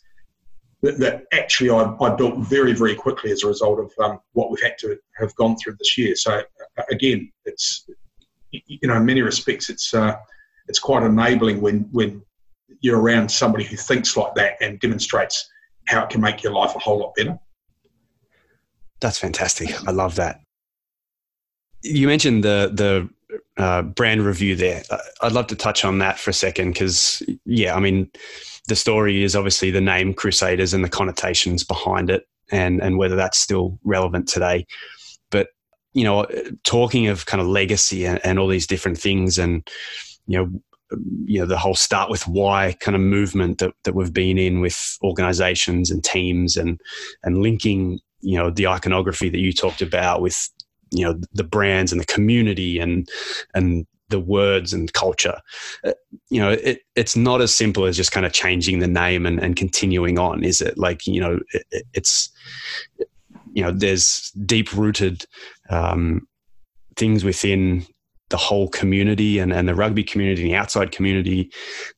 that, 0.85 0.99
that 0.99 1.23
actually 1.33 1.69
I, 1.69 1.95
I, 2.01 2.15
built 2.15 2.37
very, 2.37 2.73
very 2.73 2.95
quickly 2.95 3.31
as 3.31 3.43
a 3.43 3.47
result 3.47 3.79
of 3.79 3.91
um, 4.03 4.19
what 4.33 4.51
we've 4.51 4.61
had 4.61 4.77
to 4.79 4.97
have 5.17 5.35
gone 5.35 5.55
through 5.57 5.75
this 5.79 5.97
year. 5.97 6.15
So 6.15 6.41
uh, 6.77 6.83
again, 6.91 7.31
it's 7.45 7.89
you 8.51 8.87
know 8.87 8.95
in 8.95 9.05
many 9.05 9.21
respects 9.21 9.69
it's 9.69 9.93
uh, 9.93 10.15
it's 10.67 10.79
quite 10.79 11.03
enabling 11.03 11.61
when 11.61 11.87
when 11.91 12.21
you're 12.81 12.99
around 12.99 13.29
somebody 13.29 13.63
who 13.63 13.75
thinks 13.75 14.15
like 14.15 14.35
that 14.35 14.53
and 14.61 14.79
demonstrates 14.79 15.49
how 15.87 16.03
it 16.03 16.09
can 16.09 16.21
make 16.21 16.43
your 16.43 16.53
life 16.53 16.75
a 16.75 16.79
whole 16.79 16.99
lot 16.99 17.13
better. 17.15 17.37
That's 19.01 19.17
fantastic. 19.17 19.87
I 19.87 19.91
love 19.91 20.15
that. 20.15 20.41
You 21.81 22.07
mentioned 22.07 22.43
the 22.43 22.71
the 22.73 23.09
uh, 23.57 23.81
brand 23.81 24.23
review 24.23 24.55
there. 24.55 24.83
I'd 25.21 25.31
love 25.31 25.47
to 25.47 25.55
touch 25.55 25.83
on 25.83 25.99
that 25.99 26.19
for 26.19 26.29
a 26.29 26.33
second 26.33 26.73
because, 26.73 27.23
yeah, 27.45 27.75
I 27.75 27.79
mean, 27.79 28.11
the 28.67 28.75
story 28.75 29.23
is 29.23 29.35
obviously 29.35 29.71
the 29.71 29.81
name 29.81 30.13
Crusaders 30.13 30.73
and 30.73 30.83
the 30.83 30.89
connotations 30.89 31.63
behind 31.63 32.09
it, 32.09 32.27
and 32.51 32.81
and 32.81 32.97
whether 32.97 33.15
that's 33.15 33.37
still 33.37 33.79
relevant 33.83 34.27
today. 34.27 34.65
But 35.31 35.49
you 35.93 36.03
know, 36.03 36.25
talking 36.63 37.07
of 37.07 37.25
kind 37.25 37.41
of 37.41 37.47
legacy 37.47 38.05
and, 38.05 38.19
and 38.25 38.39
all 38.39 38.47
these 38.47 38.67
different 38.67 38.97
things, 38.97 39.37
and 39.37 39.67
you 40.27 40.37
know, 40.37 40.61
you 41.25 41.39
know 41.39 41.45
the 41.45 41.57
whole 41.57 41.75
start 41.75 42.09
with 42.09 42.27
why 42.27 42.75
kind 42.79 42.95
of 42.95 43.01
movement 43.01 43.59
that, 43.59 43.73
that 43.83 43.95
we've 43.95 44.13
been 44.13 44.37
in 44.37 44.61
with 44.61 44.97
organizations 45.03 45.89
and 45.91 46.03
teams 46.03 46.57
and 46.57 46.79
and 47.23 47.41
linking 47.41 47.99
you 48.21 48.37
know 48.37 48.49
the 48.49 48.67
iconography 48.67 49.29
that 49.29 49.39
you 49.39 49.51
talked 49.53 49.81
about 49.81 50.21
with 50.21 50.49
you 50.91 51.03
know 51.03 51.19
the 51.33 51.43
brands 51.43 51.91
and 51.91 51.99
the 51.99 52.05
community 52.05 52.79
and 52.79 53.09
and 53.53 53.85
the 54.09 54.19
words 54.19 54.73
and 54.73 54.93
culture. 54.93 55.39
Uh, 55.83 55.93
you 56.29 56.39
know, 56.39 56.51
it, 56.51 56.79
it's 56.95 57.15
not 57.15 57.41
as 57.41 57.53
simple 57.53 57.85
as 57.85 57.97
just 57.97 58.11
kind 58.11 58.25
of 58.25 58.33
changing 58.33 58.79
the 58.79 58.87
name 58.87 59.25
and, 59.25 59.39
and 59.39 59.55
continuing 59.55 60.19
on, 60.19 60.43
is 60.43 60.61
it? 60.61 60.77
Like, 60.77 61.07
you 61.07 61.19
know, 61.19 61.39
it, 61.53 61.85
it's, 61.93 62.29
you 63.53 63.63
know, 63.63 63.71
there's 63.71 64.31
deep 64.45 64.73
rooted 64.73 65.25
um, 65.69 66.27
things 66.95 67.23
within 67.23 67.85
the 68.29 68.37
whole 68.37 68.67
community 68.69 69.39
and, 69.39 69.53
and 69.53 69.67
the 69.67 69.75
rugby 69.75 70.03
community 70.03 70.43
and 70.43 70.51
the 70.51 70.55
outside 70.55 70.91
community 70.91 71.51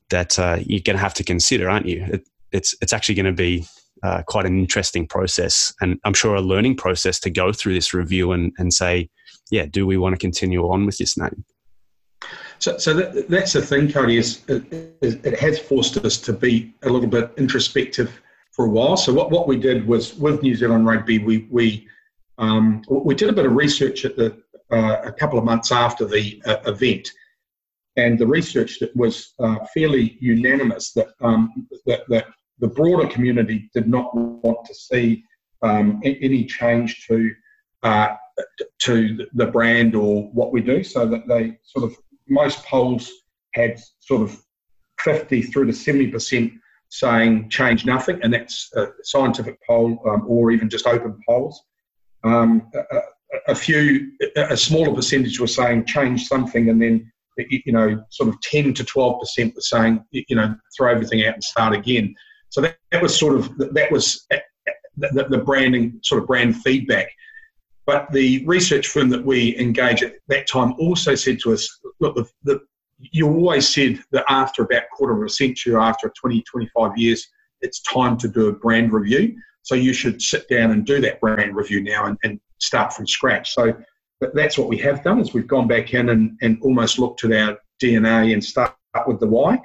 that 0.10 0.38
uh, 0.40 0.58
you're 0.66 0.82
going 0.82 0.96
to 0.96 1.02
have 1.02 1.14
to 1.14 1.24
consider, 1.24 1.70
aren't 1.70 1.86
you? 1.86 2.06
It, 2.12 2.28
it's 2.52 2.76
it's 2.82 2.94
actually 2.94 3.16
going 3.16 3.26
to 3.26 3.34
be 3.34 3.66
uh, 4.04 4.24
quite 4.28 4.46
an 4.46 4.58
interesting 4.58 5.08
process, 5.08 5.74
and 5.82 6.00
I'm 6.06 6.14
sure 6.14 6.36
a 6.36 6.42
learning 6.42 6.78
process 6.78 7.20
to 7.22 7.30
go 7.30 7.52
through 7.52 7.74
this 7.74 7.94
review 7.94 8.32
and, 8.32 8.54
and 8.58 8.74
say, 8.74 9.10
yeah, 9.52 9.66
do 9.66 9.86
we 9.86 9.98
want 9.98 10.14
to 10.14 10.20
continue 10.20 10.64
on 10.70 10.86
with 10.86 10.98
this 10.98 11.18
name? 11.18 11.44
So, 12.60 12.78
so 12.78 12.94
that, 12.94 13.30
that's 13.30 13.54
the 13.54 13.62
thing, 13.62 13.92
Cody. 13.92 14.18
Is 14.18 14.44
it, 14.48 14.64
it 15.02 15.40
has 15.40 15.60
forced 15.60 15.98
us 15.98 16.18
to 16.18 16.34
be 16.34 16.74
a 16.84 16.90
little 16.90 17.10
bit 17.10 17.32
introspective 17.38 18.22
for 18.52 18.66
a 18.66 18.70
while. 18.70 18.98
So 18.98 19.14
what, 19.14 19.30
what 19.30 19.48
we 19.48 19.58
did 19.58 19.88
was 19.88 20.16
with 20.16 20.42
New 20.42 20.56
Zealand 20.56 20.88
Rugby, 20.88 21.20
we 21.20 21.48
we 21.52 21.88
um, 22.40 22.82
we 22.90 23.16
did 23.16 23.30
a 23.30 23.34
bit 23.34 23.46
of 23.46 23.54
research 23.54 24.04
at 24.06 24.16
the 24.16 24.36
uh, 24.72 25.02
a 25.06 25.12
couple 25.12 25.40
of 25.40 25.46
months 25.46 25.72
after 25.72 26.06
the 26.06 26.42
uh, 26.46 26.58
event, 26.66 27.10
and 27.96 28.18
the 28.18 28.28
research 28.28 28.80
that 28.80 28.96
was 28.96 29.34
uh, 29.40 29.58
fairly 29.74 30.18
unanimous 30.20 30.92
that, 30.94 31.10
um, 31.22 31.68
that 31.86 32.02
that 32.10 32.26
the 32.60 32.68
broader 32.68 33.08
community 33.08 33.70
did 33.74 33.88
not 33.88 34.14
want 34.16 34.66
to 34.66 34.74
see 34.74 35.24
um, 35.62 36.02
any 36.04 36.46
change 36.46 37.06
to 37.08 37.32
uh, 37.84 38.16
to 38.80 39.28
the 39.34 39.46
brand 39.46 39.96
or 39.96 40.24
what 40.34 40.52
we 40.52 40.62
do. 40.62 40.84
So 40.84 41.06
that 41.06 41.28
they 41.28 41.60
sort 41.64 41.86
of 41.86 41.96
most 42.30 42.64
polls 42.66 43.10
had 43.54 43.80
sort 44.00 44.22
of 44.22 44.42
50 45.00 45.44
through 45.44 45.66
to 45.68 45.74
70 45.74 46.08
percent 46.08 46.54
saying 46.90 47.50
change 47.50 47.86
nothing, 47.86 48.20
and 48.24 48.34
that's 48.34 48.72
a 48.76 48.88
scientific 49.04 49.60
poll 49.68 50.00
um, 50.08 50.24
or 50.28 50.52
even 50.52 50.70
just 50.70 50.88
open 50.88 51.20
polls. 51.28 51.62
Um, 52.24 52.70
a, 52.74 53.00
a, 53.50 53.56
few, 53.56 54.12
a 54.36 54.56
smaller 54.56 54.94
percentage 54.96 55.40
were 55.40 55.48
saying 55.48 55.86
change 55.86 56.28
something, 56.28 56.70
and 56.70 56.82
then 56.82 57.12
you 57.38 57.74
know, 57.74 58.04
sort 58.10 58.30
of 58.30 58.40
10 58.42 58.74
to 58.76 58.84
12 58.84 59.20
percent 59.20 59.56
were 59.56 59.62
saying, 59.62 60.04
you 60.12 60.36
know, 60.36 60.56
throw 60.76 60.92
everything 60.92 61.26
out 61.26 61.34
and 61.34 61.44
start 61.44 61.74
again. 61.74 62.16
So 62.50 62.62
that, 62.62 62.78
that 62.92 63.02
was 63.02 63.18
sort 63.18 63.36
of 63.36 63.56
that 63.58 63.92
was 63.92 64.26
the, 64.98 65.28
the 65.30 65.38
branding 65.38 66.00
sort 66.04 66.22
of 66.22 66.28
brand 66.28 66.56
feedback. 66.58 67.10
But 67.88 68.12
the 68.12 68.46
research 68.46 68.90
firm 68.90 69.10
that 69.10 69.26
we 69.26 69.58
engaged 69.58 70.04
at 70.04 70.16
that 70.28 70.46
time 70.46 70.74
also 70.78 71.16
said 71.16 71.40
to 71.40 71.54
us, 71.54 71.80
look, 72.02 72.16
the, 72.16 72.28
the, 72.44 72.60
you 73.00 73.28
always 73.28 73.68
said 73.68 74.04
that 74.12 74.26
after 74.28 74.64
about 74.64 74.84
quarter 74.92 75.18
of 75.18 75.26
a 75.26 75.30
century 75.30 75.74
after 75.74 76.12
20, 76.20 76.44
25 76.44 76.98
years, 76.98 77.26
it's 77.62 77.82
time 77.84 78.18
to 78.18 78.28
do 78.28 78.50
a 78.50 78.52
brand 78.52 78.92
review. 78.92 79.38
So 79.62 79.74
you 79.74 79.94
should 79.94 80.22
sit 80.22 80.50
down 80.50 80.72
and 80.72 80.86
do 80.86 81.00
that 81.00 81.22
brand 81.22 81.56
review 81.56 81.82
now 81.82 82.08
and, 82.08 82.18
and 82.24 82.42
start 82.60 82.92
from 82.92 83.08
scratch. 83.08 83.54
So 83.54 83.74
that's 84.34 84.58
what 84.58 84.68
we 84.68 84.78
have 84.80 85.02
done 85.02 85.20
is 85.20 85.34
we've 85.34 85.48
gone 85.48 85.68
back 85.68 85.94
in 85.94 86.10
and, 86.10 86.38
and 86.42 86.58
almost 86.62 87.00
looked 87.00 87.24
at 87.24 87.32
our 87.32 87.58
DNA 87.82 88.34
and 88.34 88.44
start 88.44 88.76
with 89.08 89.22
the 89.22 89.28
why. 89.28 89.62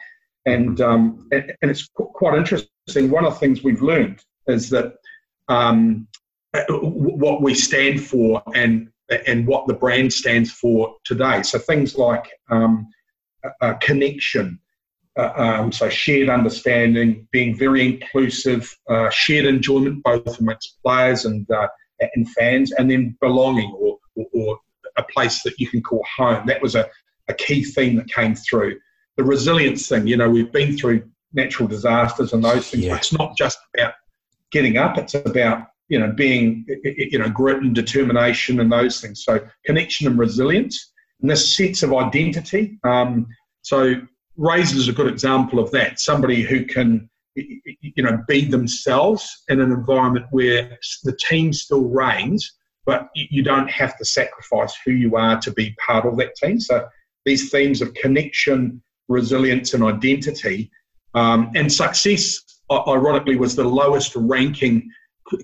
And, 0.46 0.80
um, 0.80 1.28
and, 1.32 1.52
and 1.60 1.70
it's 1.72 1.88
quite 1.94 2.38
interesting. 2.38 3.10
One 3.10 3.24
of 3.24 3.34
the 3.34 3.38
things 3.40 3.64
we've 3.64 3.82
learned 3.82 4.22
is 4.46 4.70
that 4.70 4.94
um, 5.48 6.06
what 6.68 7.42
we 7.42 7.54
stand 7.54 8.02
for 8.02 8.42
and 8.54 8.88
and 9.26 9.46
what 9.46 9.66
the 9.66 9.74
brand 9.74 10.12
stands 10.12 10.50
for 10.50 10.96
today. 11.04 11.42
So 11.42 11.58
things 11.58 11.96
like 11.96 12.30
um, 12.50 12.88
a, 13.60 13.74
connection, 13.74 14.58
uh, 15.18 15.32
um, 15.36 15.72
so 15.72 15.88
shared 15.88 16.28
understanding, 16.28 17.28
being 17.30 17.56
very 17.56 17.86
inclusive, 17.86 18.74
uh, 18.88 19.10
shared 19.10 19.46
enjoyment 19.46 20.02
both 20.02 20.38
amongst 20.38 20.78
players 20.82 21.24
and 21.24 21.50
uh, 21.50 21.68
and 22.14 22.28
fans, 22.30 22.72
and 22.72 22.90
then 22.90 23.16
belonging 23.20 23.72
or, 23.78 23.98
or, 24.16 24.26
or, 24.34 24.58
a 24.98 25.02
place 25.04 25.42
that 25.42 25.58
you 25.58 25.66
can 25.66 25.80
call 25.80 26.04
home. 26.16 26.46
That 26.46 26.60
was 26.60 26.74
a, 26.74 26.86
a 27.28 27.32
key 27.32 27.64
theme 27.64 27.96
that 27.96 28.08
came 28.08 28.34
through. 28.34 28.78
The 29.16 29.24
resilience 29.24 29.88
thing, 29.88 30.06
you 30.06 30.18
know, 30.18 30.28
we've 30.28 30.52
been 30.52 30.76
through 30.76 31.08
natural 31.32 31.66
disasters 31.66 32.34
and 32.34 32.44
those 32.44 32.68
things, 32.68 32.84
yeah. 32.84 32.92
but 32.92 32.98
it's 32.98 33.12
not 33.12 33.36
just 33.38 33.58
about 33.74 33.94
getting 34.50 34.76
up, 34.76 34.98
it's 34.98 35.14
about 35.14 35.68
you 35.92 35.98
know 35.98 36.10
being 36.10 36.64
you 36.84 37.18
know 37.18 37.28
grit 37.28 37.62
and 37.62 37.74
determination 37.74 38.60
and 38.60 38.72
those 38.72 39.02
things. 39.02 39.24
So 39.24 39.46
connection 39.66 40.06
and 40.06 40.18
resilience, 40.18 40.90
and 41.20 41.30
this 41.30 41.54
sense 41.54 41.82
of 41.82 41.92
identity. 41.92 42.78
Um, 42.82 43.26
so 43.60 43.94
Razor 44.38 44.78
is 44.78 44.88
a 44.88 44.92
good 44.94 45.06
example 45.06 45.58
of 45.58 45.70
that. 45.72 46.00
Somebody 46.00 46.40
who 46.40 46.64
can 46.64 47.10
you 47.34 48.02
know 48.02 48.24
be 48.26 48.46
themselves 48.46 49.30
in 49.50 49.60
an 49.60 49.70
environment 49.70 50.24
where 50.30 50.78
the 51.04 51.14
team 51.28 51.52
still 51.52 51.84
reigns, 51.84 52.50
but 52.86 53.10
you 53.14 53.42
don't 53.42 53.70
have 53.70 53.98
to 53.98 54.04
sacrifice 54.06 54.74
who 54.86 54.92
you 54.92 55.16
are 55.16 55.38
to 55.42 55.52
be 55.52 55.76
part 55.86 56.06
of 56.06 56.16
that 56.16 56.34
team. 56.36 56.58
So 56.58 56.88
these 57.26 57.50
themes 57.50 57.82
of 57.82 57.92
connection, 57.92 58.82
resilience, 59.08 59.74
and 59.74 59.84
identity, 59.84 60.70
um, 61.12 61.50
and 61.54 61.70
success, 61.70 62.40
ironically, 62.70 63.36
was 63.36 63.54
the 63.54 63.64
lowest 63.64 64.16
ranking 64.16 64.90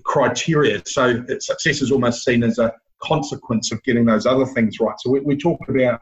criteria. 0.03 0.81
So 0.85 1.23
success 1.39 1.81
is 1.81 1.91
almost 1.91 2.23
seen 2.23 2.43
as 2.43 2.59
a 2.59 2.73
consequence 3.01 3.71
of 3.71 3.81
getting 3.83 4.05
those 4.05 4.25
other 4.25 4.45
things 4.45 4.79
right. 4.79 4.95
So 4.99 5.09
we, 5.11 5.19
we 5.21 5.37
talk 5.37 5.59
about 5.67 6.01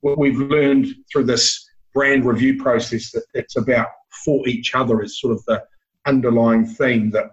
what 0.00 0.18
we've 0.18 0.38
learned 0.38 0.86
through 1.12 1.24
this 1.24 1.68
brand 1.94 2.24
review 2.24 2.62
process 2.62 3.10
that 3.12 3.24
it's 3.34 3.56
about 3.56 3.88
for 4.24 4.46
each 4.48 4.74
other 4.74 5.02
is 5.02 5.20
sort 5.20 5.32
of 5.32 5.44
the 5.46 5.62
underlying 6.06 6.66
theme 6.66 7.10
that 7.10 7.32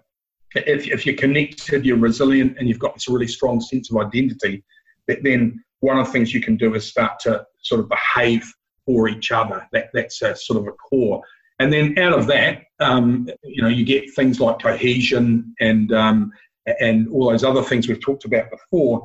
if, 0.54 0.86
if 0.86 1.06
you're 1.06 1.16
connected, 1.16 1.84
you're 1.84 1.98
resilient, 1.98 2.56
and 2.58 2.68
you've 2.68 2.78
got 2.78 2.94
this 2.94 3.08
really 3.08 3.26
strong 3.26 3.60
sense 3.60 3.90
of 3.90 3.98
identity, 3.98 4.64
that 5.06 5.22
then 5.22 5.62
one 5.80 5.98
of 5.98 6.06
the 6.06 6.12
things 6.12 6.32
you 6.32 6.40
can 6.40 6.56
do 6.56 6.74
is 6.74 6.86
start 6.86 7.18
to 7.20 7.44
sort 7.62 7.80
of 7.80 7.88
behave 7.88 8.44
for 8.84 9.08
each 9.08 9.32
other. 9.32 9.66
That 9.72 9.88
that's 9.92 10.22
a 10.22 10.34
sort 10.36 10.60
of 10.60 10.66
a 10.66 10.72
core. 10.72 11.22
And 11.58 11.72
then 11.72 11.98
out 11.98 12.12
of 12.12 12.26
that, 12.26 12.64
um, 12.80 13.28
you 13.42 13.62
know, 13.62 13.68
you 13.68 13.84
get 13.84 14.14
things 14.14 14.40
like 14.40 14.60
cohesion 14.60 15.54
and 15.60 15.92
um, 15.92 16.32
and 16.80 17.08
all 17.08 17.30
those 17.30 17.44
other 17.44 17.62
things 17.62 17.88
we've 17.88 18.00
talked 18.00 18.24
about 18.24 18.50
before. 18.50 19.02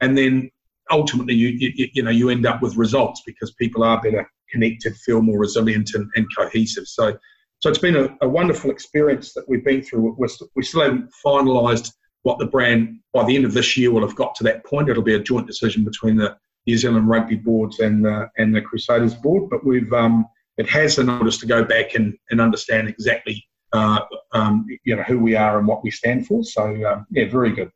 And 0.00 0.16
then 0.16 0.50
ultimately, 0.90 1.34
you, 1.34 1.48
you, 1.48 1.88
you 1.92 2.02
know, 2.02 2.10
you 2.10 2.30
end 2.30 2.46
up 2.46 2.62
with 2.62 2.76
results 2.76 3.22
because 3.26 3.52
people 3.52 3.82
are 3.82 4.00
better 4.00 4.28
connected, 4.50 4.94
feel 4.96 5.22
more 5.22 5.38
resilient 5.38 5.94
and, 5.94 6.08
and 6.14 6.26
cohesive. 6.36 6.86
So, 6.86 7.16
so 7.58 7.70
it's 7.70 7.78
been 7.78 7.96
a, 7.96 8.16
a, 8.20 8.28
wonderful 8.28 8.70
experience 8.70 9.32
that 9.34 9.48
we've 9.48 9.64
been 9.64 9.82
through. 9.82 10.14
We're, 10.16 10.28
we 10.54 10.62
still 10.62 10.82
haven't 10.82 11.10
finalised 11.24 11.92
what 12.22 12.38
the 12.38 12.46
brand 12.46 13.00
by 13.12 13.24
the 13.24 13.34
end 13.34 13.44
of 13.44 13.54
this 13.54 13.76
year 13.76 13.90
will 13.90 14.06
have 14.06 14.16
got 14.16 14.34
to 14.36 14.44
that 14.44 14.64
point. 14.64 14.88
It'll 14.88 15.02
be 15.02 15.14
a 15.14 15.20
joint 15.20 15.46
decision 15.46 15.84
between 15.84 16.16
the 16.16 16.36
New 16.66 16.76
Zealand 16.76 17.08
Rugby 17.08 17.36
boards 17.36 17.80
and 17.80 18.04
the, 18.04 18.28
and 18.38 18.54
the 18.54 18.60
Crusaders 18.60 19.14
board. 19.14 19.50
But 19.50 19.64
we've 19.64 19.92
um, 19.92 20.26
it 20.56 20.68
has 20.68 20.98
enabled 20.98 21.28
us 21.28 21.38
to 21.38 21.46
go 21.46 21.64
back 21.64 21.94
and, 21.94 22.16
and 22.30 22.40
understand 22.40 22.88
exactly 22.88 23.44
uh, 23.74 24.00
um, 24.32 24.66
you 24.84 24.96
know 24.96 25.02
who 25.02 25.18
we 25.18 25.34
are 25.34 25.58
and 25.58 25.66
what 25.66 25.82
we 25.82 25.90
stand 25.90 26.26
for. 26.26 26.44
So 26.44 26.62
um, 26.86 27.06
yeah, 27.10 27.28
very 27.28 27.52
good. 27.52 27.70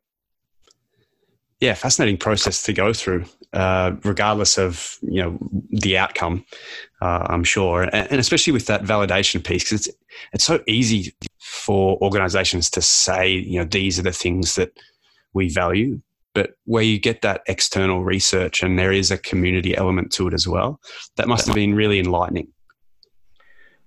Yeah, 1.59 1.73
fascinating 1.73 2.17
process 2.17 2.63
to 2.63 2.73
go 2.73 2.93
through, 2.93 3.25
uh, 3.51 3.91
regardless 4.05 4.57
of 4.57 4.97
you 5.01 5.21
know 5.21 5.37
the 5.71 5.97
outcome. 5.97 6.45
Uh, 7.01 7.27
I'm 7.29 7.43
sure, 7.43 7.83
and, 7.83 8.09
and, 8.11 8.19
especially 8.19 8.53
with 8.53 8.65
that 8.67 8.83
validation 8.83 9.43
piece, 9.43 9.65
because 9.65 9.87
it's 9.87 9.97
it's 10.31 10.45
so 10.45 10.63
easy 10.67 11.13
for 11.39 11.97
organisations 12.01 12.69
to 12.71 12.81
say, 12.81 13.29
you 13.29 13.59
know, 13.59 13.65
these 13.65 13.99
are 13.99 14.03
the 14.03 14.13
things 14.13 14.55
that 14.55 14.71
we 15.33 15.49
value, 15.49 16.01
but 16.33 16.51
where 16.63 16.83
you 16.83 16.97
get 16.97 17.21
that 17.23 17.41
external 17.47 18.05
research 18.05 18.63
and 18.63 18.79
there 18.79 18.93
is 18.93 19.11
a 19.11 19.17
community 19.17 19.75
element 19.75 20.11
to 20.13 20.27
it 20.27 20.33
as 20.33 20.47
well, 20.47 20.79
that 21.17 21.27
must 21.27 21.45
have 21.45 21.55
been 21.55 21.75
really 21.75 21.99
enlightening. 21.99 22.47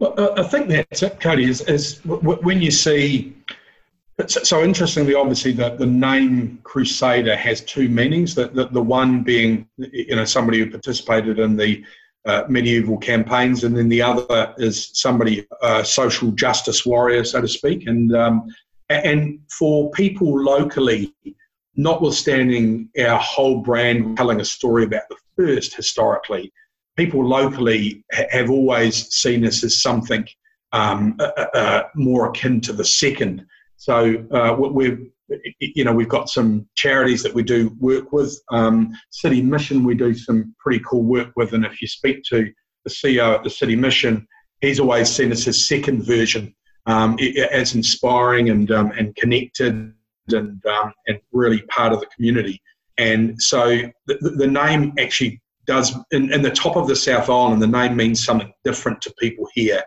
Well, 0.02 0.36
I 0.36 0.42
think 0.42 0.66
that's 0.66 1.04
it, 1.04 1.20
Cody, 1.20 1.48
is, 1.48 1.60
is 1.60 2.00
when 2.04 2.60
you 2.60 2.72
see. 2.72 3.36
So 4.26 4.64
interestingly, 4.64 5.14
obviously, 5.14 5.52
the, 5.52 5.76
the 5.76 5.86
name 5.86 6.58
Crusader 6.64 7.36
has 7.36 7.60
two 7.60 7.88
meanings. 7.88 8.34
The, 8.34 8.48
the, 8.48 8.66
the 8.66 8.82
one 8.82 9.22
being, 9.22 9.68
you 9.76 10.16
know, 10.16 10.24
somebody 10.24 10.58
who 10.58 10.68
participated 10.68 11.38
in 11.38 11.56
the 11.56 11.84
uh, 12.26 12.42
medieval 12.48 12.98
campaigns, 12.98 13.62
and 13.62 13.76
then 13.76 13.88
the 13.88 14.02
other 14.02 14.52
is 14.58 14.90
somebody, 14.92 15.46
uh, 15.62 15.84
social 15.84 16.32
justice 16.32 16.84
warrior, 16.84 17.22
so 17.22 17.40
to 17.40 17.46
speak. 17.46 17.86
And 17.86 18.12
um, 18.16 18.52
and 18.88 19.38
for 19.56 19.88
people 19.92 20.36
locally, 20.42 21.14
notwithstanding 21.76 22.88
our 22.98 23.18
whole 23.18 23.60
brand 23.60 24.16
telling 24.16 24.40
a 24.40 24.44
story 24.44 24.82
about 24.82 25.08
the 25.10 25.16
first 25.36 25.76
historically, 25.76 26.52
people 26.96 27.26
locally 27.26 28.04
ha- 28.12 28.24
have 28.30 28.50
always 28.50 29.12
seen 29.14 29.44
us 29.46 29.64
as 29.64 29.82
something 29.82 30.26
um, 30.72 31.16
uh, 31.20 31.46
uh, 31.54 31.82
more 31.94 32.28
akin 32.28 32.60
to 32.62 32.72
the 32.72 32.84
second. 32.84 33.44
So 33.76 34.24
uh, 34.30 34.54
we've, 34.58 35.10
you 35.58 35.84
know, 35.84 35.92
we've 35.92 36.08
got 36.08 36.28
some 36.28 36.68
charities 36.76 37.22
that 37.22 37.34
we 37.34 37.42
do 37.42 37.76
work 37.78 38.12
with. 38.12 38.38
Um, 38.50 38.92
City 39.10 39.42
Mission, 39.42 39.84
we 39.84 39.94
do 39.94 40.14
some 40.14 40.54
pretty 40.58 40.82
cool 40.88 41.02
work 41.02 41.32
with, 41.36 41.52
and 41.52 41.64
if 41.64 41.82
you 41.82 41.88
speak 41.88 42.22
to 42.24 42.50
the 42.84 42.90
CEO 42.90 43.34
at 43.34 43.44
the 43.44 43.50
City 43.50 43.76
Mission, 43.76 44.26
he's 44.60 44.80
always 44.80 45.10
seen 45.10 45.32
us 45.32 45.46
as 45.46 45.66
second 45.66 46.04
version, 46.04 46.54
um, 46.86 47.18
as 47.50 47.74
inspiring 47.74 48.50
and 48.50 48.70
um, 48.70 48.92
and 48.92 49.14
connected 49.16 49.92
and 50.28 50.66
um, 50.66 50.92
and 51.06 51.18
really 51.32 51.62
part 51.62 51.92
of 51.92 52.00
the 52.00 52.06
community. 52.14 52.60
And 52.98 53.40
so 53.40 53.82
the, 54.06 54.18
the 54.36 54.46
name 54.46 54.92
actually 54.98 55.40
does, 55.66 55.94
in, 56.10 56.32
in 56.32 56.42
the 56.42 56.50
top 56.50 56.76
of 56.76 56.86
the 56.88 56.96
South 56.96 57.28
Island, 57.30 57.62
the 57.62 57.66
name 57.66 57.96
means 57.96 58.24
something 58.24 58.52
different 58.64 59.00
to 59.02 59.14
people 59.18 59.48
here 59.54 59.82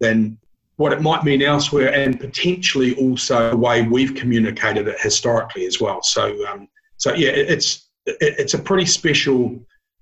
than 0.00 0.38
what 0.76 0.92
it 0.92 1.02
might 1.02 1.24
mean 1.24 1.42
elsewhere, 1.42 1.92
and 1.92 2.20
potentially 2.20 2.94
also 2.96 3.50
the 3.50 3.56
way 3.56 3.82
we've 3.82 4.14
communicated 4.14 4.86
it 4.88 5.00
historically 5.00 5.66
as 5.66 5.80
well. 5.80 6.02
So, 6.02 6.46
um, 6.46 6.68
so 6.96 7.14
yeah, 7.14 7.30
it's 7.30 7.90
it, 8.06 8.16
it's 8.38 8.54
a 8.54 8.58
pretty 8.58 8.86
special 8.86 9.58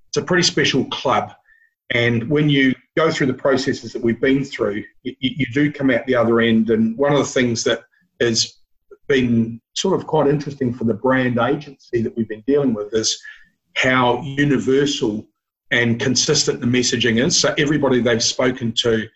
it's 0.08 0.18
a 0.18 0.22
pretty 0.22 0.42
special 0.42 0.84
club, 0.86 1.32
and 1.90 2.28
when 2.28 2.50
you 2.50 2.74
go 2.96 3.10
through 3.10 3.28
the 3.28 3.34
processes 3.34 3.92
that 3.92 4.02
we've 4.02 4.20
been 4.20 4.44
through, 4.44 4.84
you, 5.02 5.14
you 5.20 5.46
do 5.52 5.72
come 5.72 5.90
out 5.90 6.06
the 6.06 6.14
other 6.14 6.40
end. 6.40 6.70
And 6.70 6.96
one 6.96 7.12
of 7.12 7.18
the 7.18 7.24
things 7.24 7.64
that 7.64 7.84
has 8.20 8.58
been 9.06 9.60
sort 9.74 9.98
of 9.98 10.06
quite 10.06 10.26
interesting 10.26 10.72
for 10.72 10.84
the 10.84 10.94
brand 10.94 11.38
agency 11.38 12.02
that 12.02 12.16
we've 12.16 12.28
been 12.28 12.44
dealing 12.46 12.74
with 12.74 12.92
is 12.94 13.20
how 13.76 14.20
universal 14.22 15.26
and 15.70 16.00
consistent 16.00 16.60
the 16.60 16.66
messaging 16.66 17.24
is. 17.24 17.38
So 17.38 17.54
everybody 17.58 18.00
they've 18.00 18.22
spoken 18.22 18.72
to, 18.78 19.06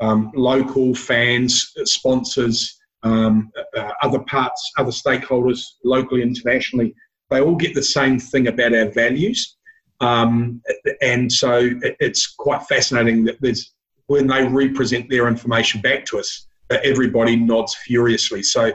um, 0.00 0.30
local 0.34 0.94
fans, 0.94 1.72
sponsors, 1.84 2.78
um, 3.02 3.50
uh, 3.76 3.90
other 4.02 4.20
parts, 4.20 4.72
other 4.78 4.90
stakeholders, 4.90 5.62
locally, 5.84 6.22
internationally, 6.22 6.94
they 7.30 7.40
all 7.40 7.54
get 7.54 7.74
the 7.74 7.82
same 7.82 8.18
thing 8.18 8.48
about 8.48 8.74
our 8.74 8.90
values. 8.90 9.56
Um, 10.00 10.62
and 11.02 11.30
so 11.30 11.70
it's 11.82 12.34
quite 12.34 12.62
fascinating 12.64 13.24
that 13.24 13.36
there's 13.40 13.72
when 14.06 14.26
they 14.26 14.44
represent 14.44 15.08
their 15.08 15.28
information 15.28 15.80
back 15.80 16.04
to 16.04 16.18
us, 16.18 16.48
that 16.68 16.84
everybody 16.84 17.36
nods 17.36 17.76
furiously. 17.86 18.42
So 18.42 18.72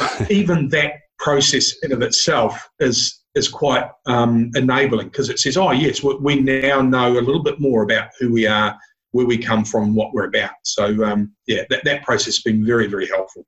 uh, 0.00 0.26
even 0.30 0.68
that 0.70 0.94
process 1.18 1.74
in 1.82 1.92
of 1.92 2.00
itself 2.00 2.66
is 2.78 3.19
is 3.34 3.48
quite 3.48 3.88
um, 4.06 4.50
enabling 4.54 5.08
because 5.08 5.28
it 5.28 5.38
says, 5.38 5.56
oh 5.56 5.70
yes, 5.70 6.02
we 6.02 6.40
now 6.40 6.82
know 6.82 7.12
a 7.12 7.20
little 7.20 7.42
bit 7.42 7.60
more 7.60 7.82
about 7.82 8.10
who 8.18 8.32
we 8.32 8.46
are, 8.46 8.76
where 9.12 9.26
we 9.26 9.38
come 9.38 9.64
from, 9.64 9.94
what 9.94 10.12
we're 10.12 10.26
about. 10.26 10.50
So 10.64 11.04
um, 11.04 11.32
yeah, 11.46 11.62
that, 11.70 11.84
that 11.84 12.02
process 12.02 12.36
has 12.36 12.42
been 12.42 12.64
very 12.64 12.86
very 12.86 13.06
helpful. 13.06 13.46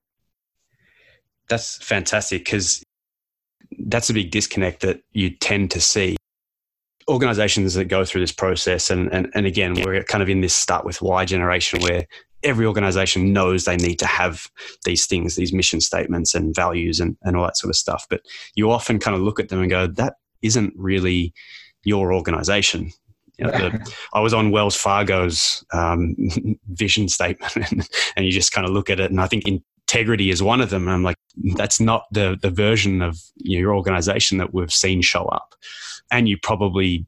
That's 1.48 1.76
fantastic 1.84 2.44
because 2.44 2.82
that's 3.86 4.10
a 4.10 4.14
big 4.14 4.30
disconnect 4.30 4.80
that 4.82 5.02
you 5.12 5.30
tend 5.30 5.70
to 5.72 5.80
see 5.80 6.16
organizations 7.08 7.74
that 7.74 7.86
go 7.86 8.04
through 8.04 8.20
this 8.20 8.32
process 8.32 8.90
and, 8.90 9.12
and, 9.12 9.28
and 9.34 9.44
again 9.44 9.74
we're 9.74 10.04
kind 10.04 10.22
of 10.22 10.28
in 10.28 10.40
this 10.40 10.54
start 10.54 10.84
with 10.84 11.02
why 11.02 11.24
generation 11.24 11.80
where 11.80 12.06
every 12.44 12.66
organization 12.66 13.32
knows 13.32 13.64
they 13.64 13.76
need 13.76 13.98
to 13.98 14.06
have 14.06 14.48
these 14.84 15.06
things 15.06 15.36
these 15.36 15.52
mission 15.52 15.80
statements 15.80 16.34
and 16.34 16.54
values 16.54 17.00
and, 17.00 17.16
and 17.22 17.36
all 17.36 17.44
that 17.44 17.56
sort 17.56 17.70
of 17.70 17.76
stuff. 17.76 18.06
But 18.08 18.22
you 18.54 18.70
often 18.70 18.98
kind 18.98 19.16
of 19.16 19.22
look 19.22 19.40
at 19.40 19.48
them 19.48 19.60
and 19.60 19.70
go 19.70 19.86
that 19.86 20.14
isn't 20.42 20.74
really 20.76 21.32
your 21.84 22.12
organization. 22.12 22.90
You 23.38 23.46
know, 23.46 23.52
the, 23.52 23.94
I 24.12 24.20
was 24.20 24.34
on 24.34 24.50
Wells 24.50 24.76
Fargo's 24.76 25.64
um, 25.72 26.14
vision 26.68 27.08
statement, 27.08 27.56
and, 27.56 27.88
and, 28.16 28.26
you 28.26 28.30
just 28.30 28.52
kind 28.52 28.66
of 28.66 28.72
look 28.72 28.90
at 28.90 29.00
it, 29.00 29.10
and 29.10 29.20
I 29.20 29.26
think 29.26 29.44
integrity 29.46 30.30
is 30.30 30.42
one 30.42 30.60
of 30.60 30.70
them. 30.70 30.82
And 30.82 30.92
I'm 30.92 31.02
like, 31.02 31.16
that's 31.56 31.80
not 31.80 32.04
the 32.12 32.38
the 32.40 32.50
version 32.50 33.02
of 33.02 33.18
your 33.36 33.74
organization 33.74 34.38
that 34.38 34.52
we've 34.52 34.72
seen 34.72 35.02
show 35.02 35.24
up. 35.24 35.54
And 36.10 36.28
you 36.28 36.36
probably 36.42 37.06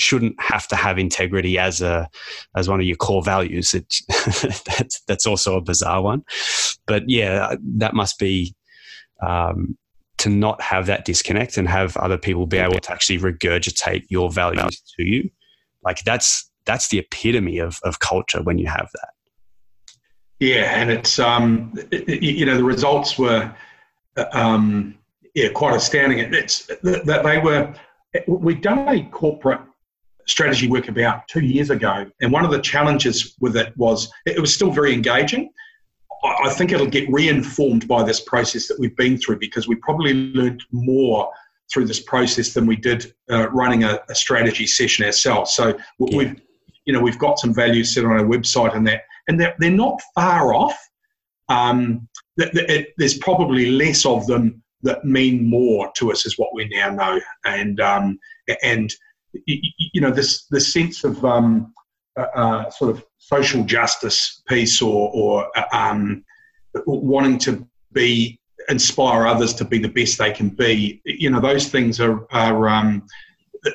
shouldn't 0.00 0.40
have 0.40 0.66
to 0.68 0.76
have 0.76 0.98
integrity 0.98 1.58
as 1.58 1.80
a 1.80 2.08
as 2.56 2.68
one 2.68 2.80
of 2.80 2.86
your 2.86 2.96
core 2.96 3.22
values. 3.22 3.74
It, 3.74 3.94
that's 4.08 5.00
that's 5.06 5.26
also 5.26 5.56
a 5.56 5.60
bizarre 5.60 6.02
one, 6.02 6.22
but 6.86 7.04
yeah, 7.08 7.54
that 7.76 7.94
must 7.94 8.18
be 8.18 8.54
um, 9.22 9.76
to 10.18 10.28
not 10.28 10.60
have 10.60 10.86
that 10.86 11.04
disconnect 11.04 11.56
and 11.56 11.68
have 11.68 11.96
other 11.96 12.18
people 12.18 12.46
be 12.46 12.58
able 12.58 12.80
to 12.80 12.92
actually 12.92 13.18
regurgitate 13.18 14.04
your 14.08 14.30
values 14.30 14.82
to 14.96 15.04
you. 15.04 15.30
Like 15.84 16.02
that's 16.04 16.50
that's 16.64 16.88
the 16.88 16.98
epitome 16.98 17.58
of 17.58 17.78
of 17.82 18.00
culture 18.00 18.42
when 18.42 18.58
you 18.58 18.66
have 18.66 18.88
that. 18.94 19.10
Yeah, 20.40 20.80
and 20.80 20.90
it's 20.90 21.18
um, 21.18 21.72
it, 21.90 22.22
you 22.22 22.46
know 22.46 22.56
the 22.56 22.64
results 22.64 23.18
were 23.18 23.52
um, 24.32 24.94
yeah 25.34 25.48
quite 25.50 25.76
astounding. 25.76 26.18
It's 26.18 26.66
that 26.82 27.22
they 27.24 27.38
were 27.38 27.74
We'd 28.26 28.62
done 28.62 28.88
a 28.88 29.02
corporate 29.10 29.60
strategy 30.28 30.68
work 30.68 30.88
about 30.88 31.26
two 31.28 31.40
years 31.40 31.70
ago, 31.70 32.06
and 32.20 32.32
one 32.32 32.44
of 32.44 32.50
the 32.50 32.60
challenges 32.60 33.34
with 33.40 33.56
it 33.56 33.76
was 33.76 34.10
it 34.26 34.40
was 34.40 34.54
still 34.54 34.70
very 34.70 34.92
engaging. 34.92 35.50
I 36.24 36.50
think 36.50 36.72
it'll 36.72 36.86
get 36.86 37.10
reinformed 37.12 37.86
by 37.86 38.02
this 38.02 38.20
process 38.20 38.66
that 38.68 38.78
we've 38.78 38.96
been 38.96 39.18
through 39.18 39.38
because 39.38 39.68
we 39.68 39.76
probably 39.76 40.14
learned 40.14 40.62
more 40.72 41.30
through 41.72 41.84
this 41.84 42.00
process 42.00 42.54
than 42.54 42.66
we 42.66 42.76
did 42.76 43.14
uh, 43.30 43.48
running 43.50 43.84
a, 43.84 44.00
a, 44.08 44.14
strategy 44.14 44.66
session 44.66 45.04
ourselves. 45.04 45.52
So 45.52 45.78
we've, 45.98 46.40
you 46.86 46.92
know, 46.92 47.00
we've 47.00 47.18
got 47.18 47.38
some 47.38 47.54
values 47.54 47.94
set 47.94 48.04
on 48.04 48.12
our 48.12 48.24
website 48.24 48.74
and 48.74 48.86
that, 48.88 49.02
and 49.28 49.38
they're, 49.38 49.54
they're 49.58 49.70
not 49.70 50.00
far 50.14 50.54
off. 50.54 50.76
Um, 51.48 52.08
it, 52.38 52.88
there's 52.96 53.18
probably 53.18 53.70
less 53.70 54.06
of 54.06 54.26
them 54.26 54.62
that 54.82 55.04
mean 55.04 55.48
more 55.48 55.90
to 55.96 56.10
us 56.10 56.24
is 56.24 56.38
what 56.38 56.54
we 56.54 56.68
now 56.68 56.90
know. 56.90 57.20
And 57.44 57.80
um, 57.80 58.18
and 58.62 58.92
you 59.46 60.00
know 60.00 60.10
this 60.10 60.46
this 60.46 60.72
sense 60.72 61.04
of 61.04 61.24
um, 61.24 61.72
uh, 62.18 62.26
uh, 62.34 62.70
sort 62.70 62.90
of 62.90 63.04
social 63.18 63.64
justice 63.64 64.42
piece 64.48 64.80
or 64.82 65.10
or 65.14 65.50
uh, 65.56 65.64
um, 65.72 66.24
wanting 66.86 67.38
to 67.38 67.66
be 67.92 68.38
inspire 68.68 69.26
others 69.26 69.54
to 69.54 69.64
be 69.64 69.78
the 69.78 69.88
best 69.88 70.18
they 70.18 70.32
can 70.32 70.50
be. 70.50 71.00
You 71.04 71.30
know 71.30 71.40
those 71.40 71.68
things 71.68 72.00
are 72.00 72.26
are 72.32 72.68
um, 72.68 73.06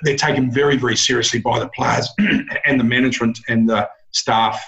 they're 0.04 0.18
taken 0.18 0.52
very 0.52 0.78
very 0.78 0.96
seriously 0.96 1.39
by 1.39 1.60
the 1.60 1.70
players 1.70 2.10
and 2.66 2.80
the 2.80 2.84
management 2.84 3.39
and 3.48 3.70
the 3.70 3.89
staff 4.12 4.63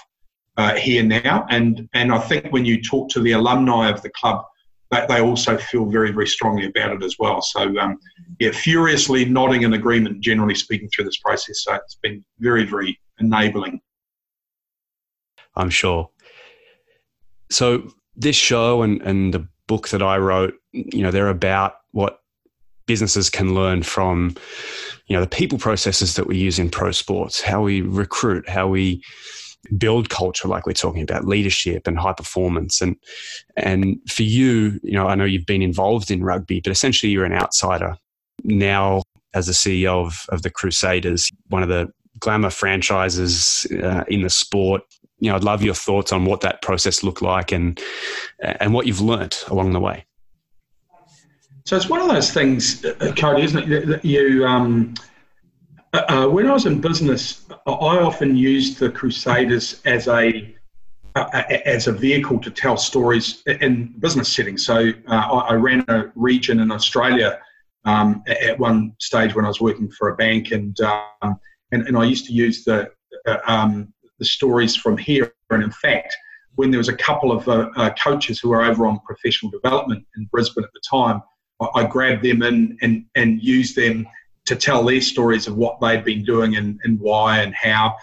uh, 0.56 0.74
here 0.76 1.02
now. 1.02 1.46
And 1.50 1.88
and 1.94 2.12
I 2.12 2.18
think 2.18 2.52
when 2.52 2.64
you 2.64 2.82
talk 2.82 3.10
to 3.10 3.20
the 3.20 3.32
alumni 3.32 3.90
of 3.90 4.02
the 4.02 4.10
club 4.10 4.44
they, 4.90 5.04
they 5.08 5.20
also 5.20 5.56
feel 5.56 5.86
very, 5.86 6.12
very 6.12 6.26
strongly 6.26 6.66
about 6.66 6.92
it 6.92 7.02
as 7.02 7.16
well. 7.18 7.42
So, 7.42 7.76
um, 7.78 7.98
yeah, 8.38 8.52
furiously 8.52 9.24
nodding 9.24 9.62
in 9.62 9.72
agreement, 9.72 10.20
generally 10.20 10.54
speaking, 10.54 10.88
through 10.94 11.06
this 11.06 11.18
process. 11.18 11.62
So 11.64 11.74
it's 11.74 11.96
been 12.02 12.24
very, 12.38 12.64
very 12.64 12.98
enabling. 13.18 13.80
I'm 15.54 15.70
sure. 15.70 16.10
So 17.50 17.90
this 18.14 18.36
show 18.36 18.82
and, 18.82 19.00
and 19.02 19.32
the 19.34 19.48
book 19.66 19.88
that 19.88 20.02
I 20.02 20.18
wrote, 20.18 20.54
you 20.72 21.02
know, 21.02 21.10
they're 21.10 21.28
about 21.28 21.74
what 21.92 22.20
businesses 22.86 23.30
can 23.30 23.54
learn 23.54 23.82
from, 23.82 24.36
you 25.06 25.16
know, 25.16 25.20
the 25.20 25.28
people 25.28 25.58
processes 25.58 26.14
that 26.14 26.26
we 26.26 26.36
use 26.36 26.58
in 26.58 26.70
pro 26.70 26.92
sports, 26.92 27.40
how 27.40 27.62
we 27.62 27.80
recruit, 27.80 28.48
how 28.48 28.68
we 28.68 29.02
build 29.76 30.08
culture 30.10 30.48
like 30.48 30.66
we're 30.66 30.72
talking 30.72 31.02
about 31.02 31.26
leadership 31.26 31.86
and 31.86 31.98
high 31.98 32.12
performance. 32.12 32.80
And 32.80 32.96
and 33.56 33.98
for 34.08 34.22
you 34.22 34.78
you 34.82 34.92
know 34.92 35.06
i 35.06 35.14
know 35.14 35.24
you've 35.24 35.46
been 35.46 35.62
involved 35.62 36.10
in 36.10 36.22
rugby 36.22 36.60
but 36.60 36.70
essentially 36.70 37.10
you're 37.10 37.24
an 37.24 37.32
outsider. 37.32 37.96
Now 38.44 39.02
as 39.34 39.46
the 39.46 39.52
ceo 39.52 40.06
of, 40.06 40.26
of 40.30 40.42
the 40.42 40.50
crusaders 40.50 41.30
one 41.48 41.62
of 41.62 41.68
the 41.68 41.90
glamour 42.18 42.50
franchises 42.50 43.66
uh, 43.82 44.04
in 44.08 44.22
the 44.22 44.30
sport 44.30 44.82
you 45.18 45.28
know 45.28 45.36
i'd 45.36 45.44
love 45.44 45.62
your 45.62 45.74
thoughts 45.74 46.12
on 46.12 46.24
what 46.24 46.40
that 46.40 46.62
process 46.62 47.02
looked 47.02 47.20
like 47.20 47.52
and 47.52 47.80
and 48.40 48.72
what 48.72 48.86
you've 48.86 49.00
learnt 49.00 49.44
along 49.48 49.72
the 49.72 49.80
way. 49.80 50.04
So 51.64 51.76
it's 51.76 51.88
one 51.88 52.00
of 52.00 52.08
those 52.08 52.32
things 52.32 52.84
uh, 52.84 53.12
cody 53.16 53.42
isn't 53.42 53.72
it 53.72 53.86
that 53.86 54.04
you 54.04 54.46
um, 54.46 54.94
uh, 55.96 56.04
uh, 56.08 56.28
when 56.28 56.46
I 56.46 56.52
was 56.52 56.66
in 56.66 56.80
business, 56.80 57.46
I 57.66 57.70
often 57.70 58.36
used 58.36 58.78
the 58.78 58.90
Crusaders 58.90 59.80
as 59.86 60.08
a 60.08 60.54
uh, 61.14 61.42
as 61.64 61.86
a 61.86 61.92
vehicle 61.92 62.38
to 62.40 62.50
tell 62.50 62.76
stories 62.76 63.42
in 63.46 63.94
business 64.00 64.30
settings. 64.30 64.66
So 64.66 64.92
uh, 65.08 65.14
I, 65.14 65.38
I, 65.38 65.52
ran 65.54 65.82
a 65.88 66.12
region 66.14 66.60
in 66.60 66.70
Australia 66.70 67.40
um, 67.86 68.22
at 68.28 68.58
one 68.58 68.92
stage 69.00 69.34
when 69.34 69.46
I 69.46 69.48
was 69.48 69.58
working 69.58 69.90
for 69.90 70.10
a 70.10 70.16
bank, 70.16 70.50
and 70.50 70.78
um, 70.80 71.40
and, 71.72 71.88
and 71.88 71.96
I 71.96 72.04
used 72.04 72.26
to 72.26 72.32
use 72.34 72.64
the 72.64 72.90
uh, 73.26 73.38
um, 73.46 73.94
the 74.18 74.26
stories 74.26 74.76
from 74.76 74.98
here. 74.98 75.32
And 75.48 75.62
in 75.62 75.70
fact, 75.70 76.14
when 76.56 76.70
there 76.70 76.78
was 76.78 76.90
a 76.90 76.96
couple 76.96 77.32
of 77.32 77.48
uh, 77.48 77.94
coaches 78.02 78.38
who 78.38 78.50
were 78.50 78.62
over 78.62 78.86
on 78.86 79.00
professional 79.06 79.50
development 79.50 80.04
in 80.18 80.26
Brisbane 80.26 80.64
at 80.64 80.70
the 80.74 80.82
time, 80.88 81.22
I, 81.62 81.80
I 81.80 81.86
grabbed 81.86 82.22
them 82.22 82.42
in 82.42 82.76
and 82.82 83.06
and 83.14 83.42
used 83.42 83.74
them 83.74 84.06
to 84.46 84.56
tell 84.56 84.84
their 84.84 85.00
stories 85.00 85.46
of 85.46 85.56
what 85.56 85.80
they'd 85.80 86.04
been 86.04 86.24
doing 86.24 86.56
and, 86.56 86.80
and 86.84 86.98
why 87.00 87.40
and 87.40 87.54
how. 87.54 87.96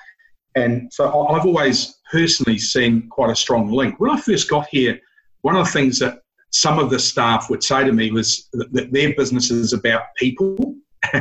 And 0.56 0.92
so 0.94 1.28
I've 1.28 1.46
always 1.46 2.00
personally 2.12 2.60
seen 2.60 3.10
quite 3.10 3.32
a 3.32 3.36
strong 3.36 3.72
link. 3.72 4.00
When 4.00 4.12
I 4.12 4.20
first 4.20 4.50
got 4.50 4.68
here, 4.70 5.00
one 5.42 5.56
of 5.56 5.66
the 5.66 5.72
things 5.72 6.00
that 6.00 6.20
some 6.52 6.78
of 6.78 6.90
the 6.90 7.00
staff 7.00 7.50
would 7.50 7.64
say 7.64 7.84
to 7.84 7.92
me 7.92 8.12
was 8.12 8.48
that 8.54 8.92
their 8.92 9.16
business 9.16 9.50
is 9.50 9.74
about 9.74 10.04
people, 10.18 10.76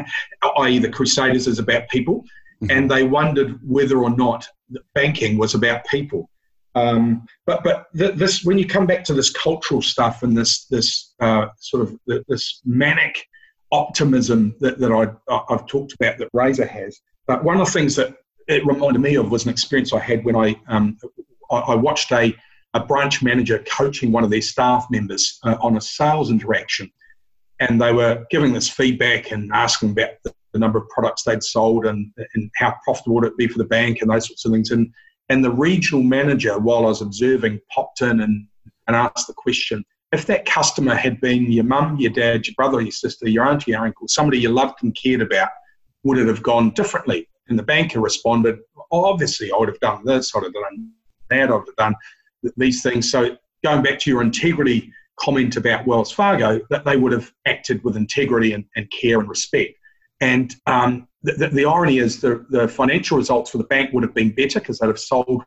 i.e., 0.58 0.78
the 0.78 0.90
Crusaders 0.90 1.46
is 1.46 1.58
about 1.58 1.88
people, 1.88 2.20
mm-hmm. 2.62 2.70
and 2.70 2.90
they 2.90 3.04
wondered 3.04 3.58
whether 3.66 4.02
or 4.02 4.10
not 4.10 4.46
banking 4.94 5.38
was 5.38 5.54
about 5.54 5.84
people. 5.86 6.28
Um, 6.74 7.26
but 7.46 7.62
but 7.64 7.86
this 7.92 8.44
when 8.44 8.56
you 8.56 8.66
come 8.66 8.86
back 8.86 9.04
to 9.04 9.14
this 9.14 9.30
cultural 9.30 9.82
stuff 9.82 10.22
and 10.22 10.36
this 10.36 10.64
this 10.66 11.12
uh, 11.20 11.48
sort 11.58 11.82
of 11.82 11.98
this 12.28 12.62
manic 12.64 13.26
optimism 13.72 14.54
that, 14.60 14.78
that 14.78 14.92
I, 14.92 15.08
I've 15.48 15.66
talked 15.66 15.94
about 15.94 16.18
that 16.18 16.28
Razor 16.32 16.66
has. 16.66 17.00
But 17.26 17.42
one 17.42 17.58
of 17.58 17.66
the 17.66 17.72
things 17.72 17.96
that 17.96 18.14
it 18.46 18.64
reminded 18.66 19.00
me 19.00 19.16
of 19.16 19.30
was 19.30 19.44
an 19.44 19.50
experience 19.50 19.92
I 19.92 19.98
had 19.98 20.24
when 20.24 20.36
I, 20.36 20.60
um, 20.68 20.98
I, 21.50 21.74
watched 21.74 22.12
a, 22.12 22.34
a 22.74 22.84
branch 22.84 23.22
manager 23.22 23.64
coaching 23.66 24.12
one 24.12 24.24
of 24.24 24.30
their 24.30 24.42
staff 24.42 24.86
members 24.90 25.38
uh, 25.44 25.56
on 25.60 25.76
a 25.76 25.80
sales 25.80 26.30
interaction. 26.30 26.90
And 27.60 27.80
they 27.80 27.92
were 27.92 28.24
giving 28.30 28.52
this 28.52 28.68
feedback 28.68 29.30
and 29.30 29.50
asking 29.52 29.92
about 29.92 30.10
the, 30.24 30.34
the 30.52 30.58
number 30.58 30.78
of 30.78 30.88
products 30.88 31.22
they'd 31.22 31.42
sold 31.42 31.86
and, 31.86 32.12
and 32.34 32.50
how 32.56 32.74
profitable 32.84 33.14
would 33.16 33.24
it 33.24 33.36
be 33.36 33.48
for 33.48 33.58
the 33.58 33.64
bank 33.64 34.02
and 34.02 34.10
those 34.10 34.26
sorts 34.26 34.44
of 34.44 34.52
things. 34.52 34.70
And, 34.70 34.92
and 35.28 35.44
the 35.44 35.50
regional 35.50 36.02
manager, 36.02 36.58
while 36.58 36.84
I 36.84 36.88
was 36.88 37.00
observing, 37.00 37.60
popped 37.72 38.02
in 38.02 38.20
and, 38.20 38.46
and 38.86 38.96
asked 38.96 39.28
the 39.28 39.34
question, 39.34 39.84
if 40.12 40.26
that 40.26 40.44
customer 40.44 40.94
had 40.94 41.20
been 41.20 41.50
your 41.50 41.64
mum, 41.64 41.96
your 41.96 42.12
dad, 42.12 42.46
your 42.46 42.54
brother, 42.54 42.80
your 42.80 42.92
sister, 42.92 43.28
your 43.28 43.46
auntie, 43.46 43.70
your 43.70 43.84
uncle, 43.84 44.06
somebody 44.06 44.38
you 44.38 44.50
loved 44.50 44.82
and 44.82 44.94
cared 44.94 45.22
about, 45.22 45.48
would 46.04 46.18
it 46.18 46.28
have 46.28 46.42
gone 46.42 46.70
differently? 46.70 47.28
And 47.48 47.58
the 47.58 47.62
banker 47.62 48.00
responded, 48.00 48.58
oh, 48.90 49.04
obviously, 49.04 49.50
I 49.50 49.56
would 49.56 49.68
have 49.68 49.80
done 49.80 50.04
this, 50.04 50.34
I 50.34 50.38
would 50.38 50.44
have 50.44 50.54
done 50.54 50.90
that, 51.30 51.50
I 51.50 51.54
would 51.54 51.66
have 51.66 51.76
done 51.76 51.94
these 52.56 52.82
things. 52.82 53.10
So 53.10 53.36
going 53.64 53.82
back 53.82 53.98
to 54.00 54.10
your 54.10 54.22
integrity 54.22 54.92
comment 55.18 55.56
about 55.56 55.86
Wells 55.86 56.12
Fargo, 56.12 56.60
that 56.70 56.84
they 56.84 56.96
would 56.96 57.12
have 57.12 57.32
acted 57.46 57.82
with 57.84 57.96
integrity 57.96 58.52
and, 58.52 58.64
and 58.76 58.90
care 58.90 59.18
and 59.18 59.28
respect. 59.28 59.74
And 60.20 60.54
um, 60.66 61.08
the, 61.22 61.32
the, 61.32 61.48
the, 61.48 61.64
irony 61.64 61.98
is 61.98 62.20
the, 62.20 62.46
the 62.50 62.68
financial 62.68 63.16
results 63.16 63.50
for 63.50 63.58
the 63.58 63.64
bank 63.64 63.92
would 63.92 64.02
have 64.02 64.14
been 64.14 64.34
better 64.34 64.60
because 64.60 64.78
they'd 64.78 64.86
have 64.86 64.98
sold 64.98 65.42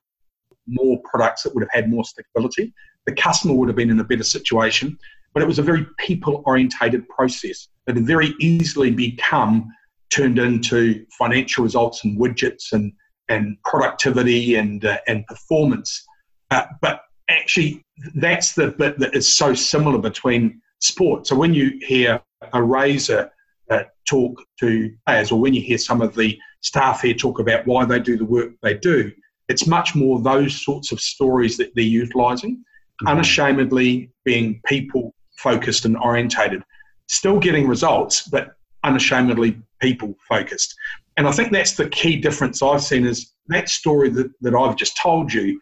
more 0.68 1.00
products 1.04 1.44
that 1.44 1.54
would 1.54 1.64
have 1.64 1.72
had 1.72 1.90
more 1.90 2.04
stability. 2.04 2.74
The 3.06 3.14
customer 3.14 3.54
would 3.54 3.70
have 3.70 3.76
been 3.76 3.90
in 3.90 4.00
a 4.00 4.04
better 4.04 4.24
situation, 4.24 4.98
but 5.34 5.44
it 5.44 5.48
was 5.48 5.60
a 5.60 5.64
very 5.64 5.86
people 6.00 6.44
orientated 6.46 7.08
process 7.10 7.68
that 7.86 7.96
had 7.96 8.06
very 8.06 8.34
easily 8.40 8.92
become 8.92 9.72
turned 10.10 10.40
into 10.40 11.06
financial 11.18 11.64
results 11.64 12.04
and 12.04 12.20
widgets 12.20 12.72
and, 12.72 12.94
and 13.30 13.58
productivity 13.64 14.56
and, 14.56 14.86
uh, 14.86 14.98
and 15.08 15.26
performance. 15.28 16.06
Uh, 16.52 16.66
but 16.82 17.02
actually, 17.30 17.84
that's 18.16 18.54
the 18.54 18.70
bit 18.72 18.98
that 19.00 19.16
is 19.16 19.34
so 19.34 19.54
similar 19.54 19.98
between 19.98 20.62
sport. 20.80 21.28
So 21.28 21.36
when 21.36 21.54
you 21.54 21.80
hear 21.82 22.22
a 22.54 22.64
Razor 22.64 23.32
uh, 23.70 23.84
talk 24.08 24.42
to 24.60 24.92
players, 25.06 25.32
or 25.32 25.40
when 25.40 25.54
you 25.54 25.62
hear 25.62 25.78
some 25.78 26.02
of 26.02 26.16
the 26.16 26.38
staff 26.62 27.02
here 27.02 27.14
talk 27.14 27.40
about 27.40 27.66
why 27.66 27.86
they 27.86 28.00
do 28.00 28.18
the 28.18 28.26
work 28.26 28.52
they 28.62 28.76
do, 28.76 29.12
it's 29.48 29.68
much 29.68 29.96
more 29.96 30.22
those 30.22 30.64
sorts 30.64 30.92
of 30.92 31.00
stories 31.00 31.58
that 31.58 31.74
they're 31.76 31.84
utilising, 31.84 32.58
mm-hmm. 32.58 33.08
unashamedly 33.08 34.10
being 34.24 34.62
people 34.66 35.14
focused 35.38 35.86
and 35.86 35.98
orientated, 35.98 36.64
still 37.08 37.40
getting 37.40 37.68
results, 37.68 38.28
but 38.28 38.56
unashamedly 38.84 39.58
people 39.82 40.16
focused. 40.28 40.76
And 41.18 41.28
I 41.28 41.32
think 41.32 41.52
that's 41.52 41.74
the 41.74 41.90
key 41.90 42.18
difference 42.18 42.62
I've 42.62 42.82
seen 42.82 43.06
is 43.06 43.34
that 43.48 43.70
story 43.70 44.10
that, 44.10 44.32
that 44.42 44.56
I've 44.56 44.76
just 44.76 44.98
told 44.98 45.34
you. 45.34 45.60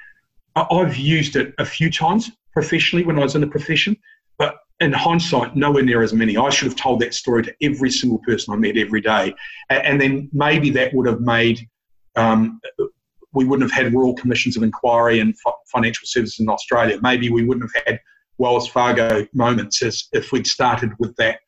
I've 0.56 0.96
used 0.98 1.36
it 1.36 1.54
a 1.58 1.66
few 1.66 1.90
times 1.90 2.32
professionally 2.52 3.06
when 3.06 3.18
I 3.18 3.24
was 3.24 3.36
in 3.36 3.42
the 3.42 3.48
profession, 3.48 3.98
but 4.38 4.56
in 4.80 4.94
hindsight, 4.94 5.56
nowhere 5.56 5.84
near 5.84 6.04
as 6.04 6.14
many. 6.14 6.38
I 6.38 6.50
should 6.50 6.68
have 6.68 6.76
told 6.76 7.00
that 7.02 7.14
story 7.14 7.44
to 7.44 7.56
every 7.62 7.90
single 7.90 8.20
person 8.20 8.54
I 8.54 8.58
met 8.58 8.78
every 8.78 9.02
day. 9.02 9.34
And 9.70 10.00
then 10.00 10.30
maybe 10.32 10.70
that 10.72 10.94
would 10.94 11.08
have 11.08 11.22
made 11.22 11.68
um, 12.16 12.60
we 13.34 13.46
wouldn't 13.46 13.70
have 13.70 13.84
had 13.84 13.94
Royal 13.94 14.14
Commissions 14.14 14.56
of 14.56 14.64
Inquiry 14.64 15.20
and 15.20 15.36
financial 15.68 16.06
services 16.06 16.40
in 16.40 16.50
Australia. 16.50 17.00
Maybe 17.02 17.30
we 17.30 17.44
wouldn't 17.44 17.70
have 17.74 17.84
had 17.86 18.00
Wells 18.38 18.68
Fargo 18.68 19.28
moments 19.34 19.82
as 19.84 20.08
if 20.14 20.32
we'd 20.32 20.48
started 20.48 20.92
with 21.00 21.16
that 21.18 21.40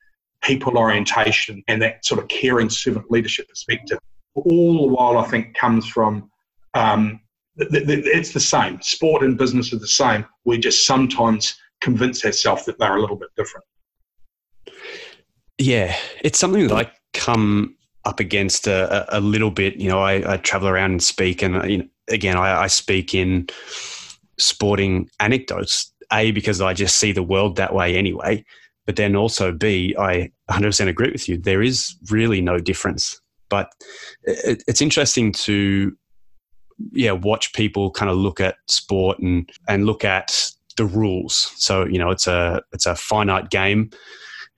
people 0.41 0.77
orientation 0.77 1.63
and 1.67 1.81
that 1.81 2.05
sort 2.05 2.21
of 2.21 2.27
caring 2.27 2.69
servant 2.69 3.09
leadership 3.09 3.47
perspective. 3.49 3.97
All 4.35 4.87
the 4.87 4.93
while, 4.93 5.17
I 5.17 5.25
think, 5.25 5.55
comes 5.55 5.87
from 5.87 6.29
um, 6.73 7.21
it's 7.57 8.33
the 8.33 8.39
same. 8.39 8.81
Sport 8.81 9.23
and 9.23 9.37
business 9.37 9.73
are 9.73 9.79
the 9.79 9.87
same. 9.87 10.25
We 10.43 10.57
just 10.57 10.85
sometimes 10.85 11.55
convince 11.81 12.25
ourselves 12.25 12.65
that 12.65 12.77
they're 12.79 12.97
a 12.97 13.01
little 13.01 13.15
bit 13.15 13.29
different. 13.37 13.65
Yeah, 15.57 15.95
it's 16.21 16.37
something 16.37 16.67
that 16.67 16.75
I 16.75 16.91
come 17.13 17.77
up 18.05 18.19
against 18.19 18.67
a, 18.67 19.05
a, 19.17 19.19
little 19.19 19.51
bit. 19.51 19.75
You 19.77 19.89
know, 19.89 19.99
I, 19.99 20.33
I, 20.33 20.37
travel 20.37 20.67
around 20.67 20.91
and 20.91 21.03
speak, 21.03 21.41
and 21.41 21.69
you 21.69 21.77
know, 21.79 21.87
again, 22.09 22.37
I, 22.37 22.63
I, 22.63 22.67
speak 22.67 23.13
in 23.13 23.47
sporting 24.37 25.09
anecdotes. 25.19 25.91
A 26.13 26.31
because 26.31 26.61
I 26.61 26.73
just 26.73 26.97
see 26.97 27.11
the 27.11 27.23
world 27.23 27.55
that 27.55 27.73
way 27.73 27.97
anyway, 27.97 28.45
but 28.85 28.95
then 28.95 29.15
also 29.15 29.51
B, 29.51 29.95
I 29.97 30.31
100% 30.51 30.87
agree 30.87 31.11
with 31.11 31.27
you. 31.27 31.37
There 31.37 31.63
is 31.63 31.95
really 32.11 32.41
no 32.41 32.59
difference, 32.59 33.19
but 33.49 33.71
it, 34.23 34.63
it's 34.67 34.81
interesting 34.81 35.31
to 35.31 35.97
yeah 36.91 37.11
watch 37.11 37.53
people 37.53 37.89
kind 37.89 38.11
of 38.11 38.17
look 38.17 38.41
at 38.41 38.57
sport 38.67 39.17
and 39.19 39.49
and 39.67 39.85
look 39.87 40.05
at 40.05 40.51
the 40.77 40.85
rules. 40.85 41.51
So 41.55 41.85
you 41.85 41.97
know, 41.97 42.11
it's 42.11 42.27
a 42.27 42.61
it's 42.71 42.85
a 42.85 42.95
finite 42.95 43.49
game 43.49 43.89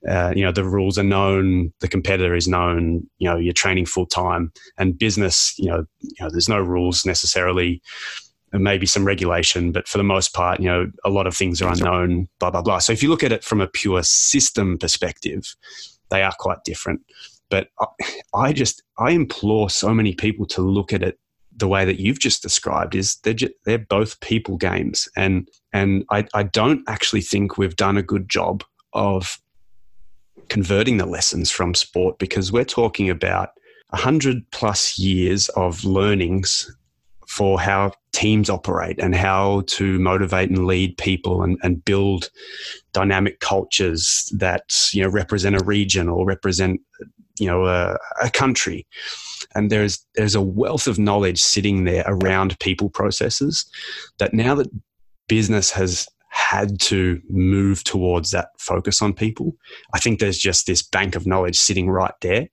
uh, 0.06 0.32
you 0.36 0.44
know 0.44 0.52
the 0.52 0.64
rules 0.64 0.98
are 0.98 1.04
known 1.04 1.72
the 1.80 1.88
competitor 1.88 2.34
is 2.34 2.46
known 2.46 3.08
you 3.18 3.28
know 3.28 3.36
you're 3.36 3.52
training 3.52 3.86
full 3.86 4.06
time 4.06 4.52
and 4.78 4.98
business 4.98 5.54
you 5.58 5.68
know, 5.68 5.84
you 6.00 6.14
know 6.20 6.30
there's 6.30 6.48
no 6.48 6.60
rules 6.60 7.04
necessarily. 7.04 7.82
Maybe 8.50 8.86
some 8.86 9.04
regulation 9.04 9.72
but 9.72 9.86
for 9.86 9.98
the 9.98 10.04
most 10.04 10.32
part 10.32 10.58
you 10.58 10.68
know 10.68 10.90
a 11.04 11.10
lot 11.10 11.26
of 11.26 11.36
things 11.36 11.60
are 11.60 11.70
unknown 11.70 12.28
blah 12.40 12.50
blah 12.50 12.62
blah. 12.62 12.78
So 12.78 12.94
if 12.94 13.02
you 13.02 13.10
look 13.10 13.22
at 13.22 13.32
it 13.32 13.44
from 13.44 13.60
a 13.60 13.66
pure 13.66 14.02
system 14.02 14.78
perspective 14.78 15.54
they 16.10 16.22
are 16.22 16.32
quite 16.38 16.64
different. 16.64 17.02
But 17.50 17.68
I, 17.80 17.86
I 18.34 18.52
just 18.52 18.82
i 18.98 19.10
implore 19.10 19.68
so 19.68 19.92
many 19.92 20.14
people 20.14 20.46
to 20.46 20.62
look 20.62 20.92
at 20.92 21.02
it 21.02 21.18
the 21.58 21.68
way 21.68 21.84
that 21.84 22.00
you've 22.00 22.20
just 22.20 22.40
described 22.40 22.94
is 22.94 23.16
they're 23.24 23.34
just, 23.34 23.52
they're 23.64 23.78
both 23.78 24.20
people 24.20 24.56
games. 24.56 25.08
And 25.16 25.48
and 25.72 26.04
I, 26.10 26.26
I 26.32 26.44
don't 26.44 26.82
actually 26.88 27.20
think 27.20 27.58
we've 27.58 27.76
done 27.76 27.96
a 27.96 28.02
good 28.02 28.28
job 28.28 28.64
of 28.92 29.38
converting 30.48 30.96
the 30.96 31.06
lessons 31.06 31.50
from 31.50 31.74
sport 31.74 32.18
because 32.18 32.52
we're 32.52 32.64
talking 32.64 33.10
about 33.10 33.50
100 33.90 34.50
plus 34.50 34.98
years 34.98 35.48
of 35.50 35.84
learnings 35.84 36.74
for 37.28 37.60
how 37.60 37.92
teams 38.12 38.48
operate 38.48 38.98
and 38.98 39.14
how 39.14 39.62
to 39.66 39.98
motivate 39.98 40.48
and 40.48 40.66
lead 40.66 40.96
people 40.96 41.42
and, 41.42 41.58
and 41.62 41.84
build 41.84 42.30
dynamic 42.92 43.40
cultures 43.40 44.32
that 44.36 44.62
you 44.92 45.02
know 45.02 45.08
represent 45.08 45.54
a 45.54 45.64
region 45.64 46.08
or 46.08 46.26
represent 46.26 46.80
you 47.38 47.46
know 47.46 47.66
a, 47.66 47.96
a 48.22 48.30
country. 48.30 48.86
And 49.54 49.70
there's 49.70 50.04
there's 50.14 50.34
a 50.34 50.42
wealth 50.42 50.86
of 50.86 50.98
knowledge 50.98 51.40
sitting 51.40 51.84
there 51.84 52.04
around 52.06 52.58
people 52.60 52.90
processes 52.90 53.64
that 54.18 54.34
now 54.34 54.54
that 54.54 54.68
business 55.28 55.70
has 55.70 56.08
had 56.28 56.80
to 56.80 57.20
move 57.28 57.84
towards 57.84 58.30
that 58.30 58.48
focus 58.58 59.02
on 59.02 59.14
people. 59.14 59.56
I 59.94 59.98
think 59.98 60.20
there's 60.20 60.38
just 60.38 60.66
this 60.66 60.82
bank 60.82 61.16
of 61.16 61.26
knowledge 61.26 61.56
sitting 61.56 61.88
right 61.88 62.14
there. 62.20 62.48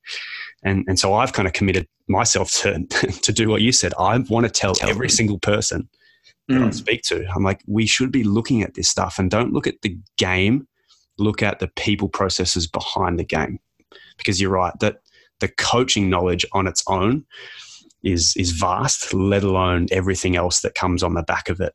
And, 0.64 0.86
and 0.88 1.00
so 1.00 1.14
I've 1.14 1.34
kind 1.34 1.48
of 1.48 1.54
committed 1.54 1.88
myself 2.08 2.52
to, 2.62 2.86
to 3.22 3.34
do 3.34 3.50
what 3.50 3.62
you 3.62 3.72
said. 3.72 3.94
I 4.00 4.18
want 4.30 4.46
to 4.46 4.52
tell, 4.52 4.76
tell 4.76 4.90
every 4.90 5.08
them. 5.08 5.16
single 5.16 5.40
person 5.40 5.90
that 6.48 6.56
mm. 6.56 6.68
I 6.68 6.70
speak 6.72 7.04
to, 7.04 7.26
I'm 7.36 7.44
like, 7.44 7.62
we 7.68 7.86
should 7.86 8.12
be 8.12 8.24
looking 8.24 8.62
at 8.62 8.76
this 8.76 8.90
stuff 8.90 9.20
and 9.20 9.30
don't 9.30 9.54
look 9.54 9.68
at 9.68 9.82
the 9.82 9.98
game, 10.18 10.68
look 11.18 11.44
at 11.44 11.60
the 11.60 11.68
people 11.76 12.08
processes 12.08 12.68
behind 12.68 13.20
the 13.20 13.26
game. 13.26 13.60
Because 14.18 14.40
you're 14.40 14.52
right, 14.52 14.74
that 14.80 14.98
the 15.42 15.50
coaching 15.50 16.10
knowledge 16.10 16.46
on 16.54 16.68
its 16.68 16.84
own 16.88 17.26
is 18.04 18.34
is 18.38 18.52
vast, 18.52 19.14
let 19.14 19.44
alone 19.44 19.88
everything 19.92 20.36
else 20.36 20.62
that 20.62 20.76
comes 20.76 21.04
on 21.04 21.16
the 21.16 21.24
back 21.24 21.50
of 21.50 21.60
it 21.60 21.74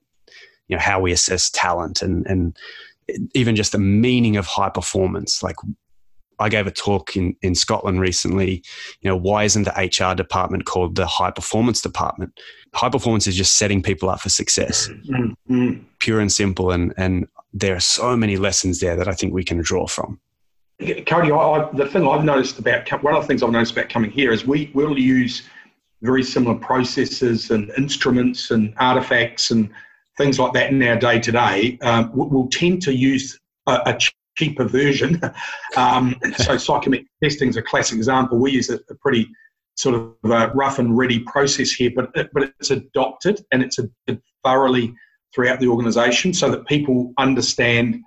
you 0.71 0.77
know 0.77 0.83
how 0.83 1.01
we 1.01 1.12
assess 1.12 1.51
talent 1.51 2.01
and 2.01 2.27
and 2.27 2.57
even 3.35 3.57
just 3.57 3.73
the 3.73 3.79
meaning 3.79 4.37
of 4.37 4.47
high 4.47 4.71
performance 4.71 5.43
like 5.43 5.57
I 6.41 6.49
gave 6.49 6.66
a 6.66 6.71
talk 6.71 7.16
in, 7.16 7.37
in 7.43 7.55
Scotland 7.55 8.01
recently. 8.01 8.64
You 9.03 9.11
know, 9.11 9.16
why 9.16 9.45
isn't 9.45 9.64
the 9.64 9.73
HR 9.73 10.14
department 10.14 10.64
called 10.64 10.97
the 10.97 11.07
high 11.07 11.31
performance 11.31 11.83
department? 11.83 12.41
High 12.73 12.89
performance 12.89 13.27
is 13.27 13.37
just 13.37 13.59
setting 13.59 13.83
people 13.83 14.09
up 14.09 14.23
for 14.23 14.31
success, 14.31 14.89
mm-hmm. 14.89 15.83
pure 15.99 16.18
and 16.18 16.33
simple. 16.33 16.71
And, 16.71 16.95
and 16.97 17.29
there 17.53 17.77
are 17.77 17.81
so 17.81 18.16
many 18.16 18.39
lessons 18.39 18.81
there 18.81 18.97
that 18.97 19.07
I 19.07 19.12
think 19.12 19.35
we 19.35 19.45
can 19.45 19.59
draw 19.61 19.87
from. 19.87 20.18
Cody, 21.07 21.31
I, 21.31 21.37
I, 21.37 21.71
the 21.75 21.87
thing 21.87 22.09
I've 22.09 22.25
noticed 22.25 22.59
about 22.59 22.91
one 23.03 23.14
of 23.14 23.23
the 23.23 23.27
things 23.27 23.43
I've 23.43 23.51
noticed 23.51 23.73
about 23.73 23.91
coming 23.91 24.11
here 24.11 24.33
is 24.33 24.47
we 24.47 24.71
will 24.73 24.99
use 24.99 25.43
very 26.01 26.23
similar 26.23 26.55
processes 26.55 27.51
and 27.51 27.71
instruments 27.77 28.51
and 28.51 28.73
artifacts 28.79 29.51
and 29.51 29.68
things 30.21 30.39
like 30.39 30.53
that 30.53 30.71
in 30.71 30.83
our 30.83 30.97
day 30.97 31.18
to 31.18 31.33
day, 31.33 31.79
we'll 32.12 32.49
tend 32.49 32.83
to 32.83 32.95
use 32.95 33.39
a, 33.66 33.81
a 33.87 33.99
cheaper 34.37 34.64
version. 34.64 35.21
um, 35.77 36.14
so 36.37 36.57
psychometric 36.57 37.09
testing 37.23 37.49
is 37.49 37.57
a 37.57 37.62
classic 37.62 37.97
example. 37.97 38.39
We 38.39 38.53
use 38.53 38.68
a, 38.71 38.79
a 38.91 38.95
pretty 38.97 39.29
sort 39.77 39.95
of 39.95 40.14
rough 40.55 40.79
and 40.79 40.97
ready 40.97 41.21
process 41.21 41.71
here, 41.71 41.91
but 41.95 42.11
it, 42.14 42.31
but 42.35 42.53
it's 42.61 42.71
adopted 42.71 43.43
and 43.51 43.62
it's 43.62 43.79
thoroughly 44.45 44.95
throughout 45.35 45.59
the 45.61 45.68
organisation 45.68 46.35
so 46.35 46.51
that 46.51 46.66
people 46.66 47.12
understand. 47.18 48.01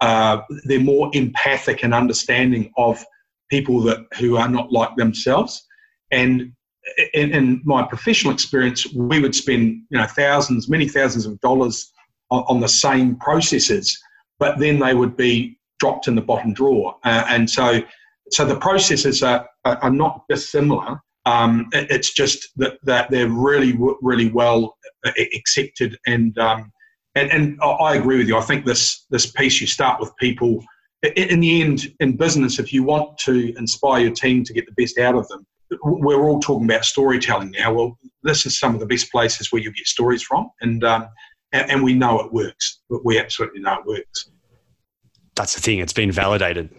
Uh, 0.00 0.40
they're 0.64 0.80
more 0.80 1.10
empathic 1.12 1.82
and 1.82 1.94
understanding 1.94 2.72
of 2.76 3.04
people 3.50 3.80
that 3.82 3.98
who 4.18 4.36
are 4.36 4.48
not 4.48 4.72
like 4.72 4.94
themselves. 4.96 5.66
And 6.10 6.52
in, 7.14 7.32
in, 7.32 7.60
my 7.64 7.82
professional 7.82 8.32
experience, 8.32 8.86
we 8.94 9.20
would 9.20 9.34
spend 9.34 9.82
you 9.90 9.98
know 9.98 10.06
thousands, 10.06 10.68
many 10.68 10.88
thousands 10.88 11.26
of 11.26 11.40
dollars 11.40 11.92
on, 12.30 12.44
on 12.48 12.60
the 12.60 12.68
same 12.68 13.16
processes, 13.16 13.98
but 14.38 14.58
then 14.58 14.78
they 14.78 14.94
would 14.94 15.16
be 15.16 15.58
dropped 15.78 16.08
in 16.08 16.14
the 16.14 16.22
bottom 16.22 16.52
drawer. 16.52 16.96
Uh, 17.04 17.24
and 17.28 17.48
so, 17.48 17.80
so 18.30 18.44
the 18.44 18.56
processes 18.56 19.22
are, 19.22 19.48
are 19.64 19.90
not 19.90 20.24
dissimilar. 20.28 21.00
Um, 21.26 21.68
it's 21.72 22.12
just 22.12 22.48
that, 22.56 22.78
that 22.84 23.10
they're 23.10 23.28
really, 23.28 23.78
really 24.00 24.30
well 24.30 24.76
uh, 25.06 25.12
accepted. 25.34 25.98
And, 26.06 26.36
um, 26.38 26.72
and, 27.14 27.30
and 27.30 27.58
I 27.62 27.96
agree 27.96 28.18
with 28.18 28.28
you. 28.28 28.36
I 28.36 28.42
think 28.42 28.64
this, 28.64 29.06
this 29.10 29.30
piece, 29.30 29.60
you 29.60 29.66
start 29.66 30.00
with 30.00 30.14
people. 30.16 30.64
In 31.16 31.40
the 31.40 31.62
end, 31.62 31.94
in 32.00 32.16
business, 32.16 32.58
if 32.58 32.72
you 32.72 32.82
want 32.82 33.18
to 33.18 33.54
inspire 33.56 34.02
your 34.02 34.14
team 34.14 34.42
to 34.44 34.52
get 34.52 34.66
the 34.66 34.82
best 34.82 34.98
out 34.98 35.14
of 35.14 35.28
them, 35.28 35.46
we're 35.82 36.28
all 36.28 36.40
talking 36.40 36.64
about 36.64 36.84
storytelling 36.84 37.50
now. 37.50 37.72
Well, 37.72 37.98
this 38.22 38.46
is 38.46 38.58
some 38.58 38.74
of 38.74 38.80
the 38.80 38.86
best 38.86 39.10
places 39.10 39.52
where 39.52 39.62
you 39.62 39.72
get 39.72 39.86
stories 39.86 40.22
from, 40.22 40.50
and 40.60 40.82
um, 40.84 41.08
and, 41.52 41.70
and, 41.70 41.82
we 41.82 41.94
know 41.94 42.20
it 42.20 42.32
works. 42.32 42.80
But 42.88 43.04
we 43.04 43.18
absolutely 43.18 43.60
know 43.60 43.78
it 43.78 43.86
works. 43.86 44.30
That's 45.34 45.54
the 45.54 45.60
thing. 45.60 45.78
It's 45.78 45.92
been 45.92 46.12
validated, 46.12 46.70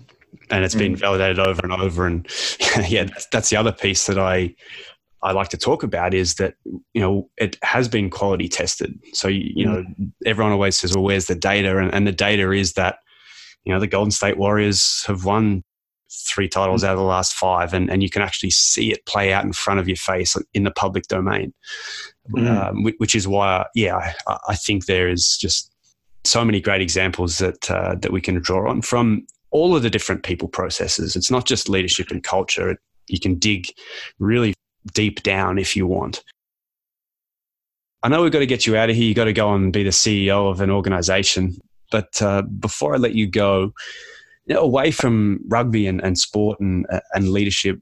and 0.49 0.63
it's 0.63 0.75
mm. 0.75 0.79
been 0.79 0.95
validated 0.95 1.39
over 1.39 1.61
and 1.63 1.73
over. 1.73 2.05
And 2.05 2.27
yeah, 2.87 3.05
that's, 3.05 3.27
that's 3.31 3.49
the 3.49 3.57
other 3.57 3.71
piece 3.71 4.07
that 4.07 4.19
I 4.19 4.55
I 5.21 5.31
like 5.33 5.49
to 5.49 5.57
talk 5.57 5.83
about 5.83 6.13
is 6.13 6.35
that 6.35 6.55
you 6.93 7.01
know 7.01 7.29
it 7.37 7.57
has 7.63 7.87
been 7.87 8.09
quality 8.09 8.47
tested. 8.47 8.99
So 9.13 9.27
you, 9.27 9.51
you 9.55 9.65
know 9.65 9.83
mm. 9.83 10.11
everyone 10.25 10.53
always 10.53 10.77
says, 10.77 10.95
"Well, 10.95 11.03
where's 11.03 11.25
the 11.25 11.35
data?" 11.35 11.77
And, 11.77 11.93
and 11.93 12.07
the 12.07 12.11
data 12.11 12.51
is 12.51 12.73
that 12.73 12.97
you 13.65 13.73
know 13.73 13.79
the 13.79 13.87
Golden 13.87 14.11
State 14.11 14.37
Warriors 14.37 15.03
have 15.07 15.25
won 15.25 15.63
three 16.11 16.47
titles 16.47 16.83
out 16.83 16.93
of 16.93 16.97
the 16.97 17.03
last 17.03 17.33
five, 17.33 17.73
and, 17.73 17.89
and 17.89 18.01
you 18.01 18.09
can 18.09 18.21
actually 18.21 18.49
see 18.49 18.91
it 18.91 19.05
play 19.05 19.31
out 19.33 19.43
in 19.45 19.53
front 19.53 19.79
of 19.79 19.87
your 19.87 19.97
face 19.97 20.35
in 20.53 20.63
the 20.63 20.71
public 20.71 21.03
domain, 21.07 21.53
mm. 22.31 22.47
um, 22.47 22.83
which 22.97 23.15
is 23.15 23.27
why, 23.27 23.65
yeah, 23.75 24.13
I, 24.27 24.37
I, 24.49 24.55
think 24.55 24.85
there 24.85 25.09
is 25.09 25.37
just 25.39 25.71
so 26.23 26.43
many 26.43 26.59
great 26.59 26.81
examples 26.81 27.37
that 27.37 27.69
uh, 27.69 27.95
that 27.95 28.11
we 28.11 28.21
can 28.21 28.39
draw 28.41 28.69
on 28.69 28.81
from 28.81 29.25
all 29.51 29.75
of 29.75 29.83
the 29.83 29.89
different 29.89 30.23
people 30.23 30.47
processes. 30.47 31.15
It's 31.15 31.31
not 31.31 31.45
just 31.45 31.69
leadership 31.69 32.11
and 32.11 32.23
culture. 32.23 32.77
You 33.07 33.19
can 33.19 33.35
dig 33.35 33.67
really 34.19 34.53
deep 34.93 35.23
down 35.23 35.57
if 35.57 35.75
you 35.75 35.87
want. 35.87 36.23
I 38.01 38.07
know 38.07 38.21
we've 38.21 38.31
got 38.31 38.39
to 38.39 38.45
get 38.45 38.65
you 38.65 38.77
out 38.77 38.89
of 38.89 38.95
here. 38.95 39.05
You've 39.05 39.15
got 39.15 39.25
to 39.25 39.33
go 39.33 39.53
and 39.53 39.73
be 39.73 39.83
the 39.83 39.89
CEO 39.89 40.49
of 40.49 40.61
an 40.61 40.69
organization. 40.69 41.57
But 41.91 42.21
uh, 42.21 42.43
before 42.43 42.95
I 42.95 42.97
let 42.97 43.15
you 43.15 43.27
go, 43.27 43.73
you 44.49 44.55
know, 44.55 44.61
away 44.61 44.91
from 44.91 45.39
rugby 45.47 45.87
and, 45.87 46.03
and 46.03 46.17
sport 46.17 46.59
and, 46.59 46.85
and 47.13 47.29
leadership, 47.29 47.79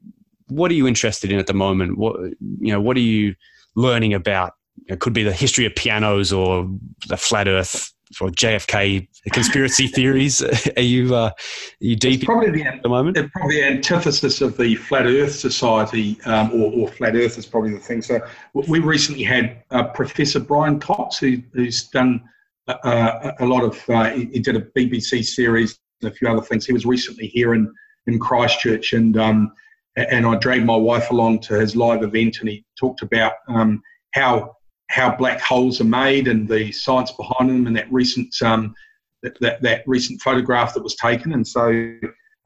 what 0.48 0.70
are 0.70 0.74
you 0.74 0.86
interested 0.86 1.32
in 1.32 1.38
at 1.38 1.46
the 1.46 1.54
moment? 1.54 1.98
What 1.98 2.16
you 2.60 2.72
know, 2.72 2.80
what 2.80 2.96
are 2.96 3.00
you 3.00 3.34
learning 3.74 4.14
about? 4.14 4.52
It 4.86 5.00
could 5.00 5.12
be 5.12 5.22
the 5.22 5.32
history 5.32 5.66
of 5.66 5.74
pianos 5.74 6.32
or 6.32 6.68
the 7.08 7.16
flat 7.16 7.48
Earth 7.48 7.92
or 8.20 8.28
JFK 8.28 9.06
conspiracy 9.32 9.86
theories. 9.94 10.42
Are 10.76 10.82
you 10.82 11.14
uh, 11.14 11.28
are 11.28 11.34
you 11.80 11.96
deep? 11.96 12.16
It's 12.16 12.24
probably 12.24 12.50
the, 12.50 12.62
at 12.64 12.82
the 12.82 12.88
moment. 12.88 13.16
It's 13.16 13.30
probably 13.32 13.56
the 13.56 13.66
antithesis 13.66 14.42
of 14.42 14.56
the 14.58 14.76
flat 14.76 15.06
Earth 15.06 15.34
society, 15.34 16.18
um, 16.26 16.52
or, 16.52 16.72
or, 16.72 16.88
flat 16.88 17.16
Earth 17.16 17.38
is 17.38 17.46
probably 17.46 17.72
the 17.72 17.80
thing. 17.80 18.02
So 18.02 18.20
we 18.52 18.78
recently 18.78 19.24
had 19.24 19.62
uh, 19.70 19.84
Professor 19.84 20.40
Brian 20.40 20.80
Cox, 20.80 21.18
who, 21.18 21.38
who's 21.52 21.88
done 21.88 22.22
uh, 22.68 23.32
a 23.40 23.46
lot 23.46 23.64
of. 23.64 23.82
Uh, 23.88 24.10
he 24.10 24.38
did 24.38 24.56
a 24.56 24.60
BBC 24.60 25.24
series 25.24 25.78
a 26.02 26.10
few 26.10 26.28
other 26.28 26.42
things. 26.42 26.66
He 26.66 26.72
was 26.72 26.86
recently 26.86 27.26
here 27.26 27.54
in, 27.54 27.72
in 28.06 28.18
Christchurch, 28.18 28.92
and 28.92 29.16
um, 29.16 29.52
and 29.96 30.26
I 30.26 30.36
dragged 30.36 30.64
my 30.64 30.76
wife 30.76 31.10
along 31.10 31.40
to 31.40 31.58
his 31.58 31.74
live 31.74 32.02
event, 32.02 32.38
and 32.40 32.48
he 32.48 32.64
talked 32.78 33.02
about 33.02 33.32
um, 33.48 33.82
how 34.12 34.56
how 34.90 35.14
black 35.14 35.40
holes 35.40 35.80
are 35.80 35.84
made 35.84 36.28
and 36.28 36.48
the 36.48 36.72
science 36.72 37.12
behind 37.12 37.50
them, 37.50 37.66
and 37.66 37.76
that 37.76 37.92
recent 37.92 38.34
um, 38.42 38.74
that, 39.22 39.38
that, 39.40 39.62
that 39.62 39.82
recent 39.86 40.20
photograph 40.20 40.74
that 40.74 40.82
was 40.82 40.94
taken. 40.94 41.32
And 41.32 41.46
so 41.46 41.68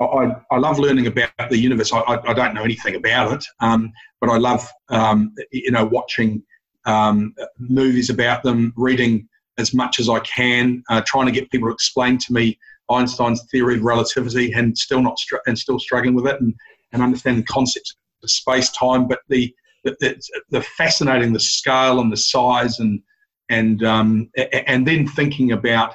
I, 0.00 0.34
I 0.50 0.56
love 0.58 0.78
learning 0.78 1.06
about 1.06 1.30
the 1.50 1.58
universe. 1.58 1.92
I, 1.92 1.98
I, 1.98 2.30
I 2.30 2.34
don't 2.34 2.54
know 2.54 2.64
anything 2.64 2.94
about 2.96 3.32
it, 3.32 3.44
um, 3.60 3.92
but 4.20 4.30
I 4.30 4.38
love 4.38 4.68
um, 4.88 5.34
you 5.52 5.70
know 5.70 5.84
watching 5.84 6.42
um, 6.84 7.34
movies 7.58 8.10
about 8.10 8.42
them, 8.42 8.72
reading 8.76 9.28
as 9.58 9.74
much 9.74 10.00
as 10.00 10.08
I 10.08 10.18
can, 10.20 10.82
uh, 10.88 11.02
trying 11.04 11.26
to 11.26 11.32
get 11.32 11.50
people 11.50 11.68
to 11.68 11.74
explain 11.74 12.18
to 12.18 12.32
me 12.32 12.58
Einstein's 12.92 13.44
theory 13.50 13.76
of 13.76 13.82
relativity 13.82 14.52
and 14.52 14.76
still 14.76 15.02
not 15.02 15.18
str- 15.18 15.36
and 15.46 15.58
still 15.58 15.78
struggling 15.78 16.14
with 16.14 16.26
it 16.26 16.40
and, 16.40 16.54
and 16.92 17.02
understanding 17.02 17.44
concepts 17.48 17.96
of 18.22 18.30
space 18.30 18.70
time. 18.72 19.08
But 19.08 19.20
the, 19.28 19.54
the, 19.84 20.20
the 20.50 20.62
fascinating 20.62 21.32
the 21.32 21.40
scale 21.40 22.00
and 22.00 22.12
the 22.12 22.16
size 22.16 22.78
and 22.78 23.00
and 23.48 23.84
um, 23.84 24.30
and 24.66 24.86
then 24.86 25.06
thinking 25.06 25.52
about 25.52 25.94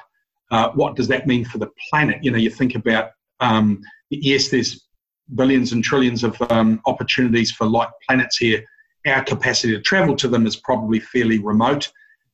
uh, 0.50 0.70
what 0.70 0.96
does 0.96 1.08
that 1.08 1.26
mean 1.26 1.44
for 1.44 1.58
the 1.58 1.70
planet? 1.90 2.22
You 2.22 2.30
know, 2.30 2.38
you 2.38 2.50
think 2.50 2.74
about 2.74 3.10
um, 3.40 3.80
yes, 4.10 4.48
there's 4.48 4.86
billions 5.34 5.72
and 5.72 5.84
trillions 5.84 6.24
of 6.24 6.40
um, 6.50 6.80
opportunities 6.86 7.50
for 7.50 7.66
like 7.66 7.90
planets 8.06 8.36
here. 8.36 8.64
Our 9.06 9.22
capacity 9.24 9.74
to 9.74 9.80
travel 9.80 10.16
to 10.16 10.28
them 10.28 10.46
is 10.46 10.56
probably 10.56 11.00
fairly 11.00 11.38
remote, 11.38 11.90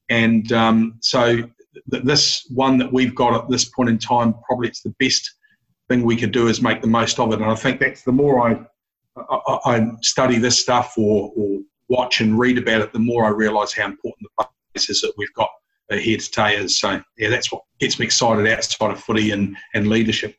and 0.08 0.50
um, 0.52 0.98
so 1.90 1.98
this 2.00 2.46
one 2.50 2.78
that 2.78 2.92
we've 2.92 3.14
got 3.14 3.34
at 3.34 3.48
this 3.48 3.66
point 3.66 3.88
in 3.88 3.98
time, 3.98 4.34
probably 4.46 4.68
it's 4.68 4.82
the 4.82 4.94
best 4.98 5.34
thing 5.88 6.02
we 6.02 6.16
could 6.16 6.32
do 6.32 6.48
is 6.48 6.62
make 6.62 6.80
the 6.80 6.88
most 6.88 7.18
of 7.20 7.32
it. 7.32 7.40
And 7.40 7.50
I 7.50 7.54
think 7.54 7.80
that's 7.80 8.02
the 8.02 8.12
more 8.12 8.48
I, 8.48 8.64
I, 9.16 9.58
I 9.66 9.90
study 10.02 10.38
this 10.38 10.58
stuff 10.58 10.94
or, 10.96 11.32
or 11.36 11.60
watch 11.88 12.20
and 12.20 12.38
read 12.38 12.58
about 12.58 12.80
it, 12.80 12.92
the 12.92 12.98
more 12.98 13.24
I 13.24 13.30
realise 13.30 13.72
how 13.72 13.86
important 13.86 14.28
the 14.38 14.46
place 14.74 14.90
is 14.90 15.00
that 15.02 15.12
we've 15.16 15.32
got 15.34 15.50
here 15.90 16.18
today 16.18 16.56
is. 16.56 16.78
So 16.78 17.02
yeah, 17.18 17.28
that's 17.28 17.52
what 17.52 17.62
gets 17.78 17.98
me 17.98 18.06
excited 18.06 18.46
outside 18.46 18.90
of 18.90 19.00
footy 19.00 19.30
and, 19.32 19.56
and 19.74 19.88
leadership 19.88 20.36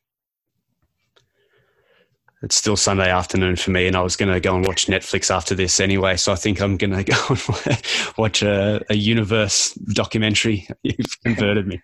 it's 2.42 2.56
still 2.56 2.76
Sunday 2.76 3.10
afternoon 3.10 3.56
for 3.56 3.72
me, 3.72 3.88
and 3.88 3.96
I 3.96 4.02
was 4.02 4.16
going 4.16 4.32
to 4.32 4.40
go 4.40 4.56
and 4.56 4.66
watch 4.66 4.88
Netflix 4.88 5.34
after 5.34 5.56
this 5.56 5.80
anyway. 5.80 6.18
So 6.18 6.32
I 6.32 6.36
think 6.36 6.62
I'm 6.62 6.78
going 6.78 6.92
to 6.92 7.04
go 7.04 7.18
and 7.30 7.82
watch 8.18 8.42
a, 8.42 8.82
a 8.90 8.96
universe 8.96 9.74
documentary. 9.74 10.68
You've 10.84 11.22
converted 11.24 11.68
me. 11.68 11.82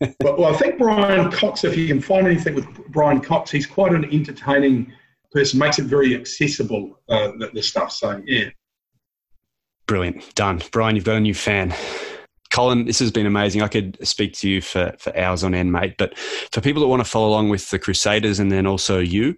well, 0.20 0.36
well, 0.38 0.54
I 0.54 0.58
think 0.58 0.78
Brian 0.78 1.30
Cox, 1.30 1.64
if 1.64 1.76
you 1.76 1.86
can 1.88 2.00
find 2.00 2.26
anything 2.26 2.54
with 2.54 2.66
Brian 2.88 3.20
Cox, 3.20 3.50
he's 3.50 3.66
quite 3.66 3.92
an 3.92 4.04
entertaining 4.12 4.92
person, 5.32 5.58
makes 5.58 5.78
it 5.78 5.84
very 5.84 6.14
accessible, 6.14 7.00
uh, 7.08 7.32
the, 7.38 7.50
the 7.54 7.62
stuff. 7.62 7.92
So, 7.92 8.22
yeah. 8.26 8.50
Brilliant. 9.86 10.34
Done. 10.34 10.60
Brian, 10.72 10.96
you've 10.96 11.04
got 11.04 11.16
a 11.16 11.20
new 11.20 11.34
fan. 11.34 11.74
Colin, 12.52 12.86
this 12.86 12.98
has 12.98 13.10
been 13.10 13.26
amazing. 13.26 13.62
I 13.62 13.68
could 13.68 13.98
speak 14.06 14.34
to 14.34 14.48
you 14.48 14.60
for, 14.60 14.94
for 14.98 15.16
hours 15.16 15.44
on 15.44 15.54
end, 15.54 15.72
mate. 15.72 15.94
But 15.98 16.16
for 16.18 16.60
people 16.60 16.80
that 16.82 16.88
want 16.88 17.00
to 17.00 17.08
follow 17.08 17.28
along 17.28 17.48
with 17.48 17.70
the 17.70 17.78
Crusaders 17.78 18.38
and 18.38 18.50
then 18.52 18.66
also 18.66 18.98
you, 18.98 19.36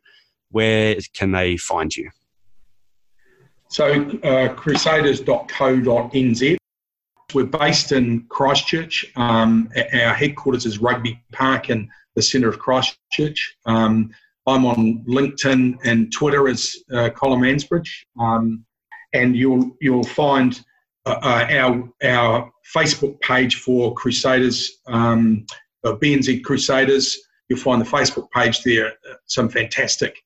where 0.51 0.97
can 1.15 1.33
they 1.33 1.57
find 1.57 1.95
you? 1.95 2.11
So, 3.69 4.11
uh, 4.23 4.55
crusaders.co.nz. 4.55 6.57
We're 7.35 7.45
based 7.45 7.93
in 7.93 8.25
Christchurch. 8.29 9.05
Um, 9.17 9.69
our 9.77 10.15
headquarters 10.15 10.65
is 10.65 10.79
Rugby 10.79 11.23
Park 11.33 11.69
in 11.69 11.91
the 12.17 12.23
centre 12.23 12.49
of 12.49 12.59
Christchurch. 12.59 13.57
Um, 13.67 14.11
I'm 14.47 14.65
on 14.65 15.05
LinkedIn 15.07 15.81
and 15.85 16.11
Twitter 16.11 16.49
as 16.49 16.75
uh, 16.93 17.11
Colin 17.11 17.41
Mansbridge, 17.41 17.91
um, 18.19 18.65
and 19.13 19.37
you'll 19.37 19.77
you'll 19.83 20.05
find 20.05 20.59
uh, 21.05 21.19
uh 21.23 21.47
our 21.51 21.87
our 22.03 22.51
Facebook 22.75 23.21
page 23.21 23.57
for 23.57 23.95
Crusaders, 23.95 24.81
um, 24.87 25.45
uh, 25.85 25.93
BNZ 25.93 26.43
Crusaders. 26.45 27.19
You'll 27.51 27.59
find 27.59 27.83
the 27.83 27.91
Facebook 27.91 28.31
page 28.31 28.63
there. 28.63 28.95
Uh, 29.09 29.15
some 29.27 29.51
fantastic 29.51 30.17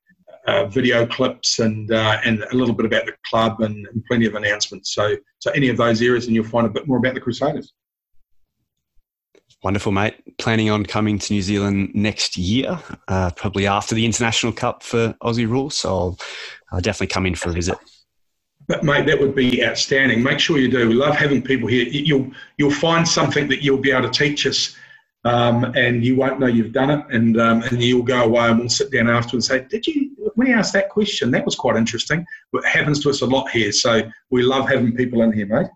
uh, 0.46 0.66
video 0.66 1.06
clips 1.06 1.58
and 1.58 1.92
uh, 1.92 2.18
and 2.24 2.44
a 2.50 2.56
little 2.56 2.74
bit 2.74 2.86
about 2.86 3.06
the 3.06 3.12
club 3.28 3.60
and, 3.60 3.86
and, 3.86 4.04
plenty 4.06 4.26
of 4.26 4.34
announcements. 4.34 4.94
So 4.94 5.16
so 5.38 5.50
any 5.52 5.68
of 5.68 5.76
those 5.76 6.02
areas, 6.02 6.26
and 6.26 6.34
you'll 6.34 6.44
find 6.44 6.66
a 6.66 6.70
bit 6.70 6.86
more 6.86 6.98
about 6.98 7.14
the 7.14 7.20
Crusaders. 7.20 7.72
Wonderful, 9.62 9.92
mate. 9.92 10.16
Planning 10.38 10.70
on 10.70 10.84
coming 10.84 11.18
to 11.20 11.32
New 11.32 11.42
Zealand 11.42 11.92
next 11.94 12.36
year, 12.36 12.80
uh, 13.06 13.30
probably 13.30 13.68
after 13.68 13.94
the 13.94 14.04
International 14.04 14.52
Cup 14.52 14.82
for 14.82 15.14
Aussie 15.22 15.48
rules. 15.48 15.76
So 15.76 15.88
I'll, 15.88 16.18
I'll 16.72 16.80
definitely 16.80 17.08
come 17.08 17.26
in 17.26 17.36
for 17.36 17.50
a 17.50 17.52
visit. 17.52 17.78
But 18.66 18.82
mate, 18.82 19.06
that 19.06 19.20
would 19.20 19.36
be 19.36 19.64
outstanding. 19.64 20.22
Make 20.22 20.40
sure 20.40 20.58
you 20.58 20.68
do. 20.68 20.88
We 20.88 20.94
love 20.94 21.14
having 21.14 21.42
people 21.42 21.68
here. 21.68 21.86
You'll 21.86 22.30
you'll 22.56 22.70
find 22.72 23.06
something 23.06 23.48
that 23.48 23.62
you'll 23.62 23.78
be 23.78 23.92
able 23.92 24.10
to 24.10 24.18
teach 24.18 24.46
us 24.46 24.76
um, 25.24 25.64
and 25.76 26.04
you 26.04 26.16
won't 26.16 26.40
know 26.40 26.46
you've 26.46 26.72
done 26.72 26.90
it. 26.90 27.04
And 27.10 27.40
um, 27.40 27.62
and 27.62 27.82
you'll 27.82 28.02
go 28.02 28.22
away 28.24 28.48
and 28.48 28.58
we'll 28.58 28.68
sit 28.68 28.90
down 28.90 29.08
after 29.08 29.36
and 29.36 29.44
say, 29.44 29.66
"Did 29.68 29.86
you?" 29.86 30.11
When 30.34 30.46
he 30.46 30.52
asked 30.52 30.72
that 30.72 30.88
question, 30.88 31.30
that 31.32 31.44
was 31.44 31.54
quite 31.54 31.76
interesting. 31.76 32.24
It 32.52 32.64
happens 32.64 33.00
to 33.02 33.10
us 33.10 33.22
a 33.22 33.26
lot 33.26 33.50
here, 33.50 33.72
so 33.72 34.02
we 34.30 34.42
love 34.42 34.68
having 34.68 34.94
people 34.94 35.22
in 35.22 35.32
here, 35.32 35.46
mate. 35.46 35.68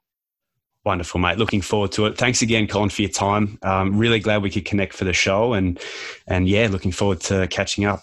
Wonderful, 0.84 1.18
mate. 1.18 1.36
Looking 1.36 1.62
forward 1.62 1.90
to 1.92 2.06
it. 2.06 2.16
Thanks 2.16 2.42
again, 2.42 2.68
Colin, 2.68 2.90
for 2.90 3.02
your 3.02 3.10
time. 3.10 3.58
Um, 3.62 3.98
really 3.98 4.20
glad 4.20 4.42
we 4.42 4.50
could 4.50 4.64
connect 4.64 4.94
for 4.94 5.04
the 5.04 5.12
show, 5.12 5.52
and 5.52 5.80
and 6.28 6.48
yeah, 6.48 6.68
looking 6.70 6.92
forward 6.92 7.20
to 7.22 7.48
catching 7.48 7.84
up. 7.84 8.02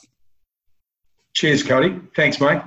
Cheers, 1.33 1.63
Cody. 1.63 1.99
Thanks, 2.15 2.39
mate. 2.41 2.61